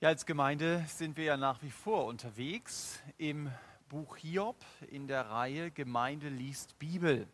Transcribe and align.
Ja, 0.00 0.10
als 0.10 0.26
Gemeinde 0.26 0.84
sind 0.86 1.16
wir 1.16 1.24
ja 1.24 1.36
nach 1.36 1.60
wie 1.60 1.72
vor 1.72 2.04
unterwegs 2.04 3.00
im 3.16 3.50
Buch 3.88 4.16
Hiob 4.18 4.54
in 4.92 5.08
der 5.08 5.28
Reihe 5.28 5.72
Gemeinde 5.72 6.28
liest 6.28 6.78
Bibel. 6.78 7.26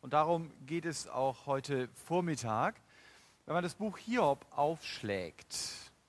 Und 0.00 0.14
darum 0.14 0.50
geht 0.64 0.86
es 0.86 1.06
auch 1.06 1.44
heute 1.44 1.90
Vormittag. 2.06 2.80
Wenn 3.44 3.52
man 3.52 3.62
das 3.62 3.74
Buch 3.74 3.98
Hiob 3.98 4.46
aufschlägt, 4.52 5.54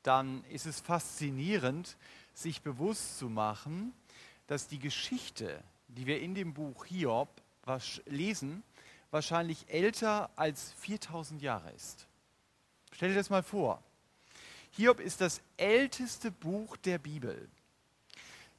dann 0.04 0.46
ist 0.46 0.68
es 0.68 0.80
faszinierend, 0.80 1.98
sich 2.34 2.62
bewusst 2.62 3.20
zu 3.20 3.28
machen, 3.28 3.92
dass 4.48 4.70
die 4.70 4.80
Geschichte, 4.80 5.62
die 5.90 6.06
wir 6.06 6.22
in 6.22 6.34
dem 6.34 6.54
Buch 6.54 6.86
Hiob 6.86 7.28
lesen, 8.06 8.64
wahrscheinlich 9.12 9.66
älter 9.68 10.30
als 10.38 10.72
4000 10.78 11.42
Jahre 11.42 11.72
ist. 11.72 12.08
Stell 12.94 13.10
dir 13.10 13.16
das 13.16 13.30
mal 13.30 13.44
vor. 13.44 13.84
Hiob 14.78 15.00
ist 15.00 15.22
das 15.22 15.42
älteste 15.58 16.30
Buch 16.30 16.78
der 16.78 17.00
Bibel. 17.00 17.50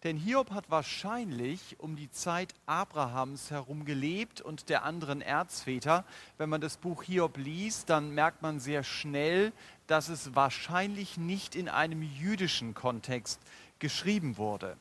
Denn 0.02 0.16
Hiob 0.16 0.50
hat 0.50 0.68
wahrscheinlich 0.68 1.78
um 1.78 1.95
die 1.95 2.10
Zeit 2.10 2.54
Abrahams 2.66 3.52
herum 3.52 3.84
gelebt 3.84 4.40
und 4.40 4.68
der 4.68 4.82
anderen 4.82 5.20
Erzväter. 5.20 6.04
Wenn 6.36 6.48
man 6.48 6.60
das 6.60 6.76
Buch 6.76 7.04
Hiob 7.04 7.36
liest, 7.36 7.88
dann 7.88 8.16
merkt 8.16 8.42
man 8.42 8.59
sehr 8.59 8.82
schnell, 8.82 9.52
dass 9.86 10.09
es 10.09 10.34
wahrscheinlich 10.34 11.18
nicht 11.18 11.54
in 11.54 11.68
einem 11.68 12.02
jüdischen 12.02 12.74
Kontext 12.74 13.38
geschrieben 13.78 14.38
wurde. 14.38 14.76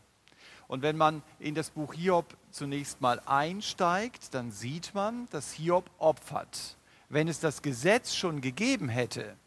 Und 0.67 0.81
wenn 0.81 0.98
man 0.98 1.22
in 1.38 1.54
das 1.54 1.70
Buch 1.70 1.94
Hiob 1.94 2.36
zunächst 2.50 3.00
mal 3.00 3.22
einsteigt, 3.28 4.34
dann 4.34 4.50
sieht 4.52 4.95
man, 4.95 5.28
dass 5.30 5.52
Hiob 5.52 5.88
opfert. 6.00 6.78
Wenn 7.09 7.28
es 7.28 7.40
das 7.40 7.62
Gesetz 7.62 8.16
schon 8.16 8.42
gegeben 8.42 8.90
hätte, 8.90 9.38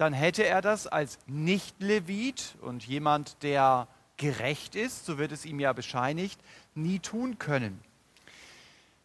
dann 0.00 0.14
hätte 0.14 0.46
er 0.46 0.62
das 0.62 0.86
als 0.86 1.18
Nicht-Levit 1.26 2.56
und 2.62 2.86
jemand, 2.86 3.42
der 3.42 3.86
gerecht 4.16 4.74
ist, 4.74 5.04
so 5.04 5.18
wird 5.18 5.30
es 5.30 5.44
ihm 5.44 5.60
ja 5.60 5.74
bescheinigt, 5.74 6.40
nie 6.74 7.00
tun 7.00 7.38
können. 7.38 7.78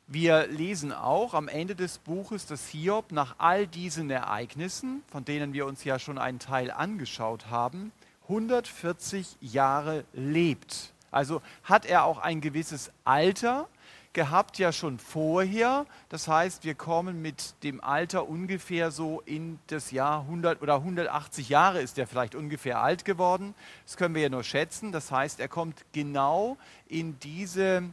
Wir 0.08 0.48
lesen 0.48 0.94
auch 0.94 1.34
am 1.34 1.50
Ende 1.50 1.76
des 1.76 1.98
Buches, 1.98 2.46
dass 2.46 2.70
Hiob 2.70 3.12
nach 3.12 3.36
all 3.40 3.68
diesen 3.68 4.10
Ereignissen, 4.10 5.04
von 5.08 5.26
denen 5.26 5.52
wir 5.52 5.66
uns 5.66 5.84
ja 5.84 6.00
schon 6.00 6.18
einen 6.18 6.40
Teil 6.40 6.72
angeschaut 6.72 7.50
haben, 7.50 7.92
140 8.30 9.36
Jahre 9.42 10.06
lebt. 10.14 10.94
Also 11.12 11.42
hat 11.64 11.86
er 11.86 12.06
auch 12.06 12.20
ein 12.20 12.40
gewisses 12.40 12.90
Alter, 13.04 13.68
gehabt 14.16 14.58
ja 14.58 14.72
schon 14.72 14.98
vorher. 14.98 15.86
Das 16.10 16.28
heißt, 16.28 16.64
wir 16.64 16.74
kommen 16.74 17.22
mit 17.22 17.54
dem 17.62 17.84
Alter 17.84 18.28
ungefähr 18.28 18.90
so 18.90 19.22
in 19.26 19.60
das 19.68 19.92
Jahr 19.92 20.22
100 20.22 20.64
oder 20.64 20.78
180 20.78 21.50
Jahre 21.50 21.82
ist 21.82 22.00
er 22.00 22.08
vielleicht 22.08 22.34
ungefähr 22.34 22.82
alt 22.82 23.06
geworden. 23.06 23.54
Das 23.86 23.98
können 23.98 24.16
wir 24.16 24.24
ja 24.24 24.30
nur 24.30 24.44
schätzen. 24.44 24.92
Das 24.92 25.12
heißt, 25.12 25.40
er 25.40 25.50
kommt 25.50 25.86
genau 25.92 26.58
in 26.88 27.20
diese 27.20 27.84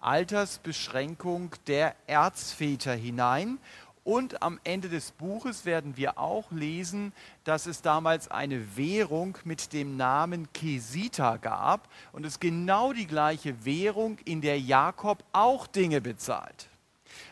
Altersbeschränkung 0.00 1.50
der 1.66 1.94
Erzväter 2.06 2.94
hinein. 2.94 3.58
Und 4.04 4.42
am 4.42 4.58
Ende 4.64 4.88
des 4.88 5.12
Buches 5.12 5.64
werden 5.64 5.96
wir 5.96 6.18
auch 6.18 6.50
lesen, 6.50 7.12
dass 7.44 7.66
es 7.66 7.82
damals 7.82 8.28
eine 8.28 8.76
Währung 8.76 9.38
mit 9.44 9.72
dem 9.72 9.96
Namen 9.96 10.52
Kesita 10.52 11.36
gab 11.36 11.88
und 12.10 12.26
es 12.26 12.40
genau 12.40 12.92
die 12.92 13.06
gleiche 13.06 13.64
Währung, 13.64 14.18
in 14.24 14.40
der 14.40 14.58
Jakob 14.58 15.22
auch 15.32 15.68
Dinge 15.68 16.00
bezahlt. 16.00 16.68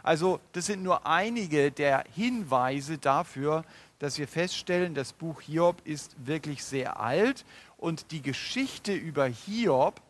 Also 0.04 0.38
das 0.52 0.66
sind 0.66 0.82
nur 0.82 1.06
einige 1.06 1.72
der 1.72 2.04
Hinweise 2.14 2.98
dafür, 2.98 3.64
dass 3.98 4.18
wir 4.18 4.28
feststellen, 4.28 4.94
das 4.94 5.12
Buch 5.12 5.40
Hiob 5.40 5.84
ist 5.84 6.14
wirklich 6.24 6.64
sehr 6.64 7.00
alt 7.00 7.44
und 7.76 8.12
die 8.12 8.22
Geschichte 8.22 8.92
über 8.92 9.26
Hiob, 9.26 10.00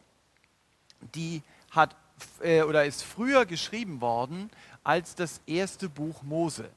die 1.14 1.42
hat 1.70 1.96
äh, 2.40 2.62
oder 2.62 2.84
ist 2.84 3.02
früher 3.02 3.46
geschrieben 3.46 4.00
worden 4.00 4.50
als 4.84 5.14
das 5.14 5.40
erste 5.46 5.88
Buch 5.88 6.22
Mose. 6.22 6.70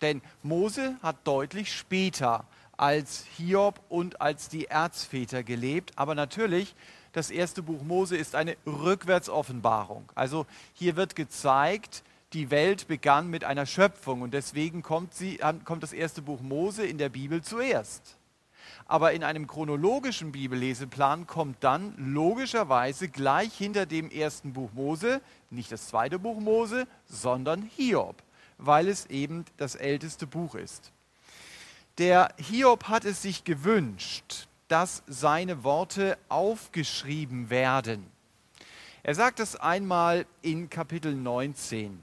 Denn 0.00 0.20
Mose 0.42 0.96
hat 1.02 1.16
deutlich 1.24 1.72
später 1.72 2.44
als 2.76 3.24
Hiob 3.36 3.80
und 3.88 4.20
als 4.20 4.48
die 4.48 4.66
Erzväter 4.66 5.42
gelebt. 5.42 5.92
Aber 5.96 6.14
natürlich, 6.14 6.74
das 7.12 7.30
erste 7.30 7.62
Buch 7.62 7.82
Mose 7.82 8.16
ist 8.16 8.34
eine 8.34 8.56
Rückwärtsoffenbarung. 8.66 10.10
Also 10.14 10.46
hier 10.72 10.96
wird 10.96 11.14
gezeigt, 11.14 12.02
die 12.32 12.50
Welt 12.50 12.88
begann 12.88 13.28
mit 13.28 13.44
einer 13.44 13.66
Schöpfung 13.66 14.22
und 14.22 14.32
deswegen 14.32 14.82
kommt, 14.82 15.14
sie, 15.14 15.38
kommt 15.64 15.82
das 15.82 15.92
erste 15.92 16.22
Buch 16.22 16.40
Mose 16.40 16.86
in 16.86 16.98
der 16.98 17.10
Bibel 17.10 17.42
zuerst. 17.42 18.16
Aber 18.92 19.14
in 19.14 19.24
einem 19.24 19.46
chronologischen 19.46 20.32
Bibelleseplan 20.32 21.26
kommt 21.26 21.64
dann 21.64 21.94
logischerweise 21.96 23.08
gleich 23.08 23.54
hinter 23.54 23.86
dem 23.86 24.10
ersten 24.10 24.52
Buch 24.52 24.68
Mose 24.74 25.22
nicht 25.48 25.72
das 25.72 25.86
zweite 25.86 26.18
Buch 26.18 26.38
Mose, 26.38 26.86
sondern 27.06 27.62
Hiob, 27.62 28.22
weil 28.58 28.88
es 28.88 29.06
eben 29.06 29.46
das 29.56 29.76
älteste 29.76 30.26
Buch 30.26 30.56
ist. 30.56 30.92
Der 31.96 32.34
Hiob 32.36 32.90
hat 32.90 33.06
es 33.06 33.22
sich 33.22 33.44
gewünscht, 33.44 34.46
dass 34.68 35.02
seine 35.06 35.64
Worte 35.64 36.18
aufgeschrieben 36.28 37.48
werden. 37.48 38.06
Er 39.02 39.14
sagt 39.14 39.40
es 39.40 39.56
einmal 39.56 40.26
in 40.42 40.68
Kapitel 40.68 41.14
19, 41.14 41.98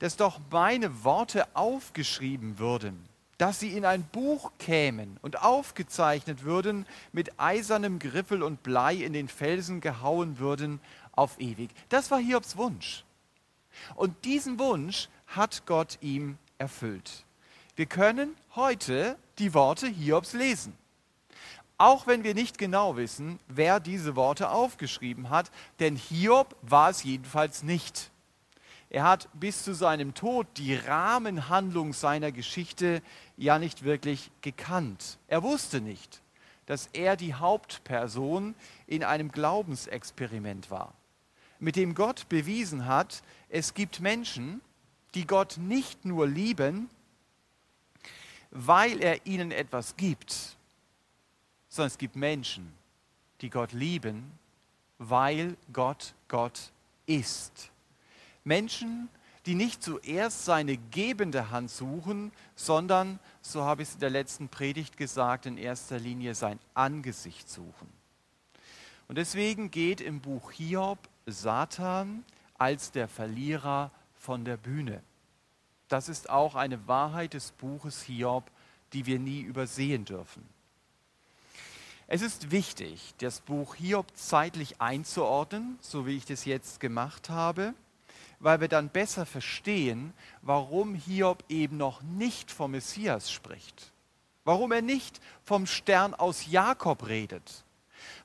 dass 0.00 0.16
doch 0.16 0.40
meine 0.50 1.04
Worte 1.04 1.46
aufgeschrieben 1.54 2.58
würden 2.58 3.13
dass 3.38 3.60
sie 3.60 3.76
in 3.76 3.84
ein 3.84 4.04
Buch 4.04 4.52
kämen 4.58 5.18
und 5.22 5.42
aufgezeichnet 5.42 6.44
würden, 6.44 6.86
mit 7.12 7.38
eisernem 7.38 7.98
Griffel 7.98 8.42
und 8.42 8.62
Blei 8.62 8.94
in 8.94 9.12
den 9.12 9.28
Felsen 9.28 9.80
gehauen 9.80 10.38
würden 10.38 10.80
auf 11.12 11.40
ewig. 11.40 11.70
Das 11.88 12.10
war 12.10 12.18
Hiobs 12.18 12.56
Wunsch. 12.56 13.04
Und 13.94 14.24
diesen 14.24 14.58
Wunsch 14.58 15.08
hat 15.26 15.66
Gott 15.66 15.98
ihm 16.00 16.38
erfüllt. 16.58 17.24
Wir 17.76 17.86
können 17.86 18.36
heute 18.54 19.16
die 19.38 19.52
Worte 19.52 19.88
Hiobs 19.88 20.32
lesen. 20.32 20.76
Auch 21.76 22.06
wenn 22.06 22.22
wir 22.22 22.34
nicht 22.34 22.56
genau 22.56 22.96
wissen, 22.96 23.40
wer 23.48 23.80
diese 23.80 24.14
Worte 24.14 24.50
aufgeschrieben 24.50 25.28
hat, 25.28 25.50
denn 25.80 25.96
Hiob 25.96 26.54
war 26.62 26.90
es 26.90 27.02
jedenfalls 27.02 27.64
nicht. 27.64 28.12
Er 28.94 29.02
hat 29.02 29.28
bis 29.34 29.64
zu 29.64 29.74
seinem 29.74 30.14
Tod 30.14 30.46
die 30.56 30.76
Rahmenhandlung 30.76 31.92
seiner 31.92 32.30
Geschichte 32.30 33.02
ja 33.36 33.58
nicht 33.58 33.82
wirklich 33.82 34.30
gekannt. 34.40 35.18
Er 35.26 35.42
wusste 35.42 35.80
nicht, 35.80 36.22
dass 36.66 36.88
er 36.92 37.16
die 37.16 37.34
Hauptperson 37.34 38.54
in 38.86 39.02
einem 39.02 39.32
Glaubensexperiment 39.32 40.70
war, 40.70 40.94
mit 41.58 41.74
dem 41.74 41.96
Gott 41.96 42.28
bewiesen 42.28 42.86
hat, 42.86 43.24
es 43.48 43.74
gibt 43.74 43.98
Menschen, 43.98 44.60
die 45.16 45.26
Gott 45.26 45.56
nicht 45.58 46.04
nur 46.04 46.28
lieben, 46.28 46.88
weil 48.52 49.02
er 49.02 49.26
ihnen 49.26 49.50
etwas 49.50 49.96
gibt, 49.96 50.56
sondern 51.68 51.88
es 51.88 51.98
gibt 51.98 52.14
Menschen, 52.14 52.72
die 53.40 53.50
Gott 53.50 53.72
lieben, 53.72 54.38
weil 54.98 55.56
Gott 55.72 56.14
Gott 56.28 56.70
ist. 57.06 57.72
Menschen, 58.44 59.08
die 59.46 59.54
nicht 59.54 59.82
zuerst 59.82 60.44
seine 60.44 60.76
gebende 60.76 61.50
Hand 61.50 61.70
suchen, 61.70 62.32
sondern, 62.54 63.18
so 63.42 63.64
habe 63.64 63.82
ich 63.82 63.88
es 63.88 63.94
in 63.94 64.00
der 64.00 64.10
letzten 64.10 64.48
Predigt 64.48 64.96
gesagt, 64.96 65.46
in 65.46 65.58
erster 65.58 65.98
Linie 65.98 66.34
sein 66.34 66.58
Angesicht 66.72 67.48
suchen. 67.50 67.88
Und 69.08 69.18
deswegen 69.18 69.70
geht 69.70 70.00
im 70.00 70.20
Buch 70.20 70.50
Hiob 70.52 70.98
Satan 71.26 72.24
als 72.56 72.90
der 72.90 73.08
Verlierer 73.08 73.90
von 74.14 74.44
der 74.44 74.56
Bühne. 74.56 75.02
Das 75.88 76.08
ist 76.08 76.30
auch 76.30 76.54
eine 76.54 76.88
Wahrheit 76.88 77.34
des 77.34 77.50
Buches 77.52 78.02
Hiob, 78.02 78.50
die 78.94 79.04
wir 79.04 79.18
nie 79.18 79.40
übersehen 79.40 80.06
dürfen. 80.06 80.42
Es 82.06 82.22
ist 82.22 82.50
wichtig, 82.50 83.14
das 83.18 83.40
Buch 83.40 83.74
Hiob 83.74 84.06
zeitlich 84.14 84.80
einzuordnen, 84.80 85.78
so 85.80 86.06
wie 86.06 86.16
ich 86.16 86.24
das 86.24 86.46
jetzt 86.46 86.80
gemacht 86.80 87.28
habe 87.28 87.74
weil 88.44 88.60
wir 88.60 88.68
dann 88.68 88.90
besser 88.90 89.24
verstehen, 89.24 90.12
warum 90.42 90.94
Hiob 90.94 91.42
eben 91.48 91.78
noch 91.78 92.02
nicht 92.02 92.50
vom 92.50 92.72
Messias 92.72 93.32
spricht. 93.32 93.90
Warum 94.44 94.70
er 94.70 94.82
nicht 94.82 95.18
vom 95.44 95.66
Stern 95.66 96.12
aus 96.12 96.44
Jakob 96.50 97.06
redet. 97.06 97.64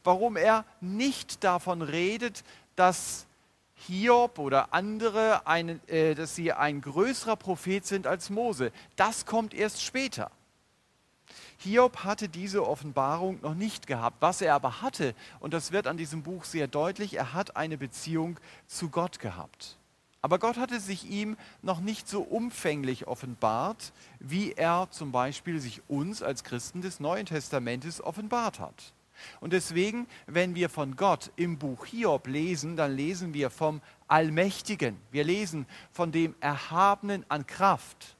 Warum 0.03 0.35
er 0.35 0.65
nicht 0.81 1.45
davon 1.45 1.81
redet, 1.81 2.43
dass 2.75 3.27
Hiob 3.75 4.39
oder 4.39 4.73
andere, 4.73 5.47
ein, 5.47 5.79
äh, 5.87 6.15
dass 6.15 6.35
sie 6.35 6.51
ein 6.51 6.81
größerer 6.81 7.37
Prophet 7.37 7.85
sind 7.85 8.05
als 8.05 8.29
Mose. 8.29 8.73
Das 8.97 9.25
kommt 9.25 9.53
erst 9.53 9.81
später. 9.81 10.31
Hiob 11.59 12.03
hatte 12.03 12.27
diese 12.27 12.67
Offenbarung 12.67 13.39
noch 13.41 13.55
nicht 13.55 13.87
gehabt. 13.87 14.17
Was 14.19 14.41
er 14.41 14.55
aber 14.55 14.81
hatte, 14.81 15.15
und 15.39 15.53
das 15.53 15.71
wird 15.71 15.87
an 15.87 15.95
diesem 15.95 16.23
Buch 16.23 16.43
sehr 16.43 16.67
deutlich, 16.67 17.13
er 17.13 17.31
hat 17.31 17.55
eine 17.55 17.77
Beziehung 17.77 18.37
zu 18.67 18.89
Gott 18.89 19.19
gehabt 19.19 19.78
Aber 20.21 20.37
Gott 20.37 20.57
hatte 20.57 20.79
sich 20.79 21.09
ihm 21.09 21.37
noch 21.61 21.79
nicht 21.79 22.09
so 22.09 22.21
umfänglich 22.21 23.07
offenbart, 23.07 23.93
wie 24.19 24.51
er 24.51 24.87
zum 24.91 25.11
Beispiel 25.11 25.59
sich 25.59 25.81
uns 25.87 26.21
als 26.21 26.43
Christen 26.43 26.81
des 26.81 26.99
Neuen 26.99 27.25
Testamentes 27.25 28.01
offenbart 28.01 28.59
hat. 28.59 28.93
Und 29.39 29.53
deswegen, 29.53 30.07
wenn 30.27 30.55
wir 30.55 30.69
von 30.69 30.95
Gott 30.95 31.31
im 31.35 31.57
Buch 31.57 31.85
Hiob 31.85 32.27
lesen, 32.27 32.75
dann 32.75 32.95
lesen 32.95 33.33
wir 33.33 33.49
vom 33.49 33.81
Allmächtigen. 34.07 34.97
Wir 35.11 35.23
lesen 35.23 35.65
von 35.91 36.11
dem 36.11 36.35
Erhabenen 36.39 37.25
an 37.29 37.45
Kraft, 37.45 38.15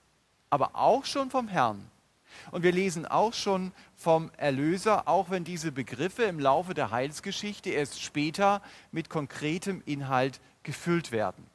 aber 0.50 0.72
auch 0.76 1.06
schon 1.06 1.30
vom 1.30 1.48
Herrn. 1.48 1.90
Und 2.52 2.64
wir 2.64 2.72
lesen 2.72 3.06
auch 3.06 3.34
schon 3.34 3.72
vom 3.98 4.32
Erlöser, 4.38 5.08
auch 5.08 5.30
wenn 5.30 5.44
diese 5.44 5.72
Begriffe 5.72 6.24
im 6.24 6.40
Laufe 6.40 6.74
der 6.74 6.92
Heilsgeschichte 6.92 7.70
erst 7.70 8.02
später 8.02 8.62
mit 8.92 9.10
konkretem 9.10 9.82
Inhalt 9.86 10.40
gefüllt 10.64 11.12
werden. 11.12 11.46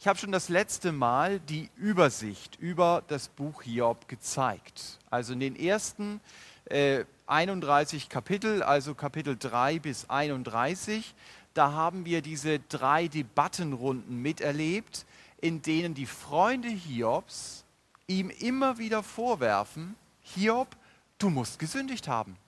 Ich 0.00 0.08
habe 0.08 0.18
schon 0.18 0.32
das 0.32 0.48
letzte 0.48 0.92
Mal 0.92 1.40
die 1.40 1.68
Übersicht 1.76 2.56
über 2.58 3.02
das 3.08 3.28
Buch 3.28 3.60
Hiob 3.60 4.08
gezeigt. 4.08 4.98
Also 5.10 5.34
in 5.34 5.40
den 5.40 5.54
ersten 5.54 6.22
äh, 6.64 7.04
31 7.26 8.08
Kapitel, 8.08 8.62
also 8.62 8.94
Kapitel 8.94 9.36
3 9.36 9.78
bis 9.78 10.08
31, 10.08 11.14
da 11.52 11.72
haben 11.72 12.06
wir 12.06 12.22
diese 12.22 12.60
drei 12.60 13.08
Debattenrunden 13.08 14.22
miterlebt, 14.22 15.04
in 15.38 15.60
denen 15.60 15.92
die 15.92 16.06
Freunde 16.06 16.68
Hiobs 16.68 17.66
ihm 18.06 18.30
immer 18.30 18.78
wieder 18.78 19.02
vorwerfen, 19.02 19.96
Hiob, 20.22 20.78
du 21.18 21.28
musst 21.28 21.58
gesündigt 21.58 22.08
haben. 22.08 22.38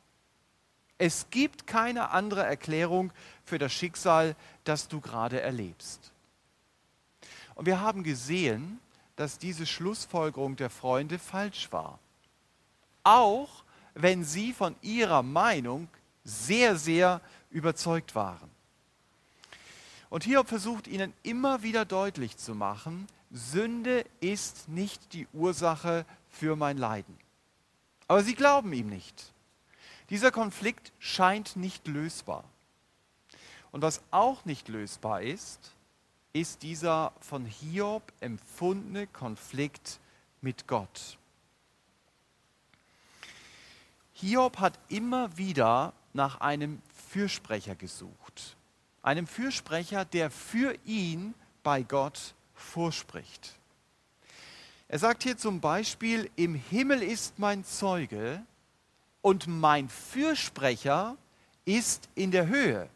Es 0.96 1.26
gibt 1.28 1.66
keine 1.66 2.12
andere 2.12 2.44
Erklärung 2.44 3.12
für 3.44 3.58
das 3.58 3.75
Schicksal, 3.75 4.37
das 4.64 4.88
du 4.88 5.02
gerade 5.02 5.43
erlebst. 5.43 6.12
Und 7.54 7.66
wir 7.66 7.81
haben 7.81 8.02
gesehen, 8.02 8.81
dass 9.16 9.38
diese 9.38 9.66
Schlussfolgerung 9.66 10.56
der 10.56 10.70
Freunde 10.70 11.19
falsch 11.19 11.70
war. 11.70 11.99
Auch 13.04 13.64
wenn 13.94 14.25
sie 14.25 14.52
von 14.52 14.75
ihrer 14.81 15.22
Meinung 15.22 15.88
sehr, 16.25 16.76
sehr 16.76 17.20
überzeugt 17.50 18.14
waren. 18.14 18.50
Und 20.08 20.25
Hiob 20.25 20.49
versucht 20.49 20.87
ihnen 20.87 21.12
immer 21.22 21.62
wieder 21.62 21.84
deutlich 21.84 22.37
zu 22.37 22.54
machen, 22.54 23.06
Sünde 23.31 24.05
ist 24.20 24.69
nicht 24.69 25.14
die 25.14 25.26
Ursache 25.32 26.05
für 26.28 26.55
mein 26.55 26.76
Leiden. 26.76 27.16
Aber 28.08 28.22
sie 28.22 28.34
glauben 28.34 28.72
ihm 28.72 28.88
nicht. 28.88 29.32
Dieser 30.10 30.31
Konflikt 30.31 30.93
scheint 30.98 31.56
nicht 31.56 31.88
lösbar. 31.88 32.44
Und 33.70 33.81
was 33.81 34.02
auch 34.10 34.44
nicht 34.44 34.69
lösbar 34.69 35.22
ist, 35.22 35.72
ist 36.32 36.62
dieser 36.62 37.12
von 37.20 37.44
Hiob 37.44 38.12
empfundene 38.20 39.06
Konflikt 39.06 40.00
mit 40.40 40.67
Gott. 40.67 41.19
Hiob 44.14 44.58
hat 44.58 44.79
immer 44.88 45.37
wieder 45.37 45.93
nach 46.12 46.40
einem 46.40 46.81
Fürsprecher 47.08 47.75
gesucht. 47.75 48.56
Einem 49.02 49.26
Fürsprecher, 49.26 50.05
der 50.05 50.31
für 50.31 50.76
ihn 50.84 51.34
bei 51.62 51.82
Gott 51.82 52.34
vorspricht. 52.55 53.58
Er 54.88 54.99
sagt 54.99 55.23
hier 55.23 55.37
zum 55.37 55.61
Beispiel, 55.61 56.31
im 56.37 56.55
Himmel 56.55 57.02
ist 57.02 57.38
mein 57.38 57.64
Zeuge 57.64 58.43
und 59.23 59.46
mein 59.46 59.88
Fürsprecher 59.88 61.17
ist 61.64 62.08
in 62.14 62.31
der 62.31 62.46
Höhe. 62.46 62.88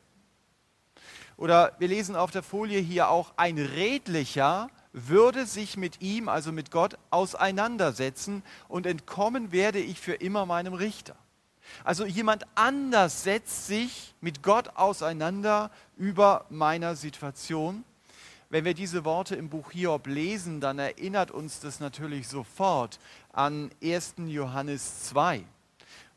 Oder 1.36 1.72
wir 1.78 1.88
lesen 1.88 2.16
auf 2.16 2.30
der 2.30 2.42
Folie 2.42 2.80
hier 2.80 3.10
auch, 3.10 3.32
ein 3.36 3.58
Redlicher 3.58 4.70
würde 4.92 5.44
sich 5.44 5.76
mit 5.76 6.00
ihm, 6.00 6.28
also 6.28 6.52
mit 6.52 6.70
Gott, 6.70 6.96
auseinandersetzen 7.10 8.42
und 8.68 8.86
entkommen 8.86 9.52
werde 9.52 9.78
ich 9.78 10.00
für 10.00 10.14
immer 10.14 10.46
meinem 10.46 10.72
Richter. 10.72 11.16
Also 11.84 12.06
jemand 12.06 12.46
anders 12.54 13.24
setzt 13.24 13.66
sich 13.66 14.14
mit 14.20 14.42
Gott 14.42 14.70
auseinander 14.76 15.70
über 15.96 16.46
meiner 16.48 16.96
Situation. 16.96 17.84
Wenn 18.48 18.64
wir 18.64 18.74
diese 18.74 19.04
Worte 19.04 19.34
im 19.34 19.50
Buch 19.50 19.72
Hiob 19.72 20.06
lesen, 20.06 20.60
dann 20.60 20.78
erinnert 20.78 21.32
uns 21.32 21.60
das 21.60 21.80
natürlich 21.80 22.28
sofort 22.28 22.98
an 23.32 23.70
1. 23.82 24.14
Johannes 24.26 25.02
2 25.08 25.44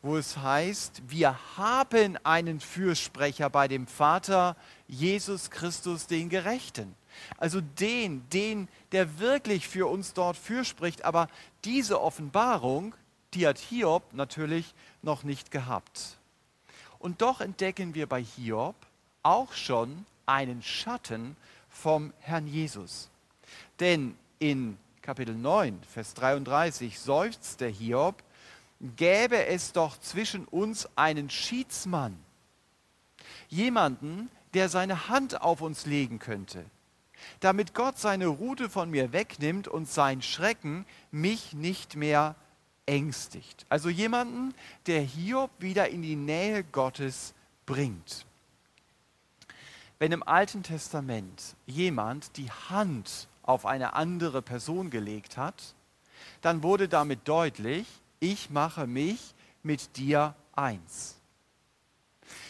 wo 0.02 0.18
es 0.18 0.38
heißt, 0.38 1.02
wir 1.08 1.38
haben 1.58 2.18
einen 2.24 2.60
Fürsprecher 2.60 3.50
bei 3.50 3.68
dem 3.68 3.86
Vater, 3.86 4.56
Jesus 4.88 5.50
Christus, 5.50 6.08
den 6.08 6.30
Gerechten. 6.30 6.96
Also 7.38 7.60
den, 7.62 8.28
den, 8.30 8.70
der 8.92 9.20
wirklich 9.20 9.68
für 9.68 9.88
uns 9.88 10.14
dort 10.14 10.38
fürspricht. 10.38 11.04
Aber 11.04 11.28
diese 11.66 12.02
Offenbarung, 12.02 12.96
die 13.34 13.46
hat 13.46 13.58
Hiob 13.58 14.14
natürlich 14.14 14.74
noch 15.02 15.24
nicht 15.24 15.52
gehabt. 15.52 16.18
Und 16.98 17.22
doch 17.22 17.42
entdecken 17.42 17.94
wir 17.94 18.08
bei 18.08 18.24
Hiob 18.24 18.76
auch 19.22 19.54
schon 19.54 20.06
einen 20.26 20.62
Schatten 20.64 21.36
vom 21.70 22.14
Herrn 22.20 22.48
Jesus. 22.48 23.10
Denn 23.80 24.18
in 24.40 24.78
Kapitel 25.02 25.36
9, 25.36 25.82
Vers 25.92 26.14
33 26.14 27.00
seufzt 27.00 27.62
der 27.62 27.70
Hiob, 27.70 28.22
gäbe 28.80 29.46
es 29.46 29.74
doch 29.74 30.00
zwischen 30.00 30.46
uns 30.46 30.88
einen 30.96 31.30
Schiedsmann, 31.30 32.18
jemanden, 33.50 34.30
der 34.54 34.70
seine 34.70 35.10
Hand 35.10 35.42
auf 35.42 35.62
uns 35.62 35.86
legen 35.86 36.20
könnte, 36.20 36.66
damit 37.40 37.74
Gott 37.74 37.98
seine 37.98 38.28
Rute 38.28 38.70
von 38.70 38.90
mir 38.90 39.12
wegnimmt 39.12 39.68
und 39.68 39.88
sein 39.88 40.22
Schrecken 40.22 40.86
mich 41.12 41.54
nicht 41.54 41.96
mehr 41.96 42.36
ängstigt. 42.86 43.66
Also 43.70 43.90
jemanden, 43.90 44.54
der 44.88 45.02
Hiob 45.02 45.52
wieder 45.60 45.90
in 45.90 46.02
die 46.02 46.16
Nähe 46.16 46.64
Gottes 46.64 47.34
bringt. 47.66 48.26
Wenn 50.00 50.12
im 50.14 50.24
Alten 50.24 50.64
Testament 50.64 51.56
jemand 51.68 52.38
die 52.38 52.50
Hand 52.50 53.28
auf 53.44 53.66
eine 53.66 53.94
andere 53.94 54.42
Person 54.42 54.90
gelegt 54.90 55.38
hat, 55.38 55.76
dann 56.42 56.64
wurde 56.64 56.88
damit 56.88 57.28
deutlich, 57.28 57.86
ich 58.20 58.50
mache 58.50 58.88
mich 58.88 59.34
mit 59.64 59.98
dir 59.98 60.36
eins. 60.56 61.16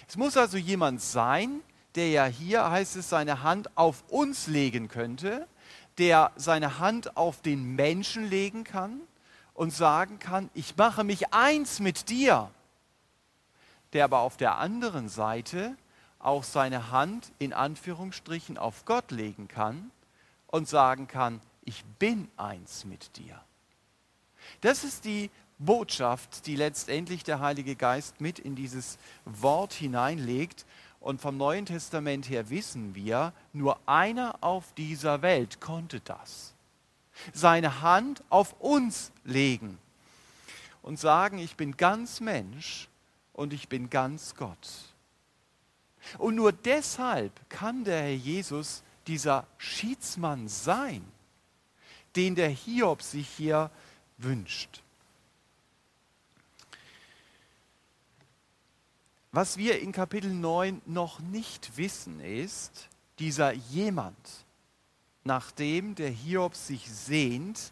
Es 0.07 0.17
muss 0.17 0.37
also 0.37 0.57
jemand 0.57 1.01
sein, 1.01 1.61
der 1.95 2.09
ja 2.09 2.25
hier, 2.25 2.69
heißt 2.69 2.95
es, 2.95 3.09
seine 3.09 3.43
Hand 3.43 3.77
auf 3.77 4.03
uns 4.09 4.47
legen 4.47 4.87
könnte, 4.87 5.47
der 5.97 6.31
seine 6.35 6.79
Hand 6.79 7.17
auf 7.17 7.41
den 7.41 7.75
Menschen 7.75 8.29
legen 8.29 8.63
kann 8.63 9.01
und 9.53 9.73
sagen 9.73 10.19
kann, 10.19 10.49
ich 10.53 10.77
mache 10.77 11.03
mich 11.03 11.33
eins 11.33 11.79
mit 11.79 12.09
dir, 12.09 12.49
der 13.93 14.05
aber 14.05 14.19
auf 14.19 14.37
der 14.37 14.57
anderen 14.57 15.09
Seite 15.09 15.75
auch 16.19 16.43
seine 16.43 16.91
Hand 16.91 17.31
in 17.39 17.53
Anführungsstrichen 17.53 18.57
auf 18.57 18.85
Gott 18.85 19.11
legen 19.11 19.47
kann 19.47 19.91
und 20.47 20.67
sagen 20.67 21.07
kann, 21.07 21.41
ich 21.63 21.83
bin 21.99 22.29
eins 22.37 22.85
mit 22.85 23.17
dir. 23.17 23.41
Das 24.61 24.83
ist 24.83 25.05
die 25.05 25.29
Botschaft, 25.59 26.45
die 26.45 26.55
letztendlich 26.55 27.23
der 27.23 27.39
Heilige 27.39 27.75
Geist 27.75 28.21
mit 28.21 28.39
in 28.39 28.55
dieses 28.55 28.97
Wort 29.25 29.73
hineinlegt. 29.73 30.65
Und 30.99 31.21
vom 31.21 31.37
Neuen 31.37 31.65
Testament 31.65 32.29
her 32.29 32.49
wissen 32.49 32.95
wir, 32.95 33.33
nur 33.53 33.79
einer 33.85 34.37
auf 34.41 34.73
dieser 34.73 35.21
Welt 35.21 35.61
konnte 35.61 35.99
das. 36.01 36.53
Seine 37.33 37.81
Hand 37.81 38.23
auf 38.29 38.55
uns 38.59 39.11
legen 39.23 39.77
und 40.81 40.99
sagen, 40.99 41.39
ich 41.39 41.55
bin 41.55 41.77
ganz 41.77 42.19
Mensch 42.19 42.87
und 43.33 43.53
ich 43.53 43.69
bin 43.69 43.89
ganz 43.89 44.35
Gott. 44.35 44.69
Und 46.17 46.35
nur 46.35 46.51
deshalb 46.51 47.31
kann 47.49 47.83
der 47.83 48.01
Herr 48.01 48.13
Jesus 48.13 48.83
dieser 49.07 49.45
Schiedsmann 49.57 50.47
sein, 50.47 51.03
den 52.15 52.35
der 52.35 52.49
Hiob 52.49 53.01
sich 53.01 53.27
hier 53.27 53.69
wünscht. 54.17 54.81
Was 59.31 59.57
wir 59.57 59.79
in 59.79 59.91
Kapitel 59.91 60.33
9 60.33 60.81
noch 60.87 61.19
nicht 61.19 61.77
wissen, 61.77 62.19
ist, 62.19 62.89
dieser 63.19 63.51
jemand, 63.51 64.17
nach 65.23 65.51
dem 65.51 65.93
der 65.93 66.09
Hiob 66.09 66.55
sich 66.55 66.89
sehnt, 66.89 67.71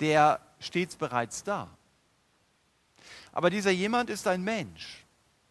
der 0.00 0.40
steht 0.60 0.96
bereits 0.98 1.44
da. 1.44 1.68
Aber 3.32 3.50
dieser 3.50 3.70
jemand 3.70 4.08
ist 4.08 4.26
ein 4.26 4.42
Mensch 4.42 5.04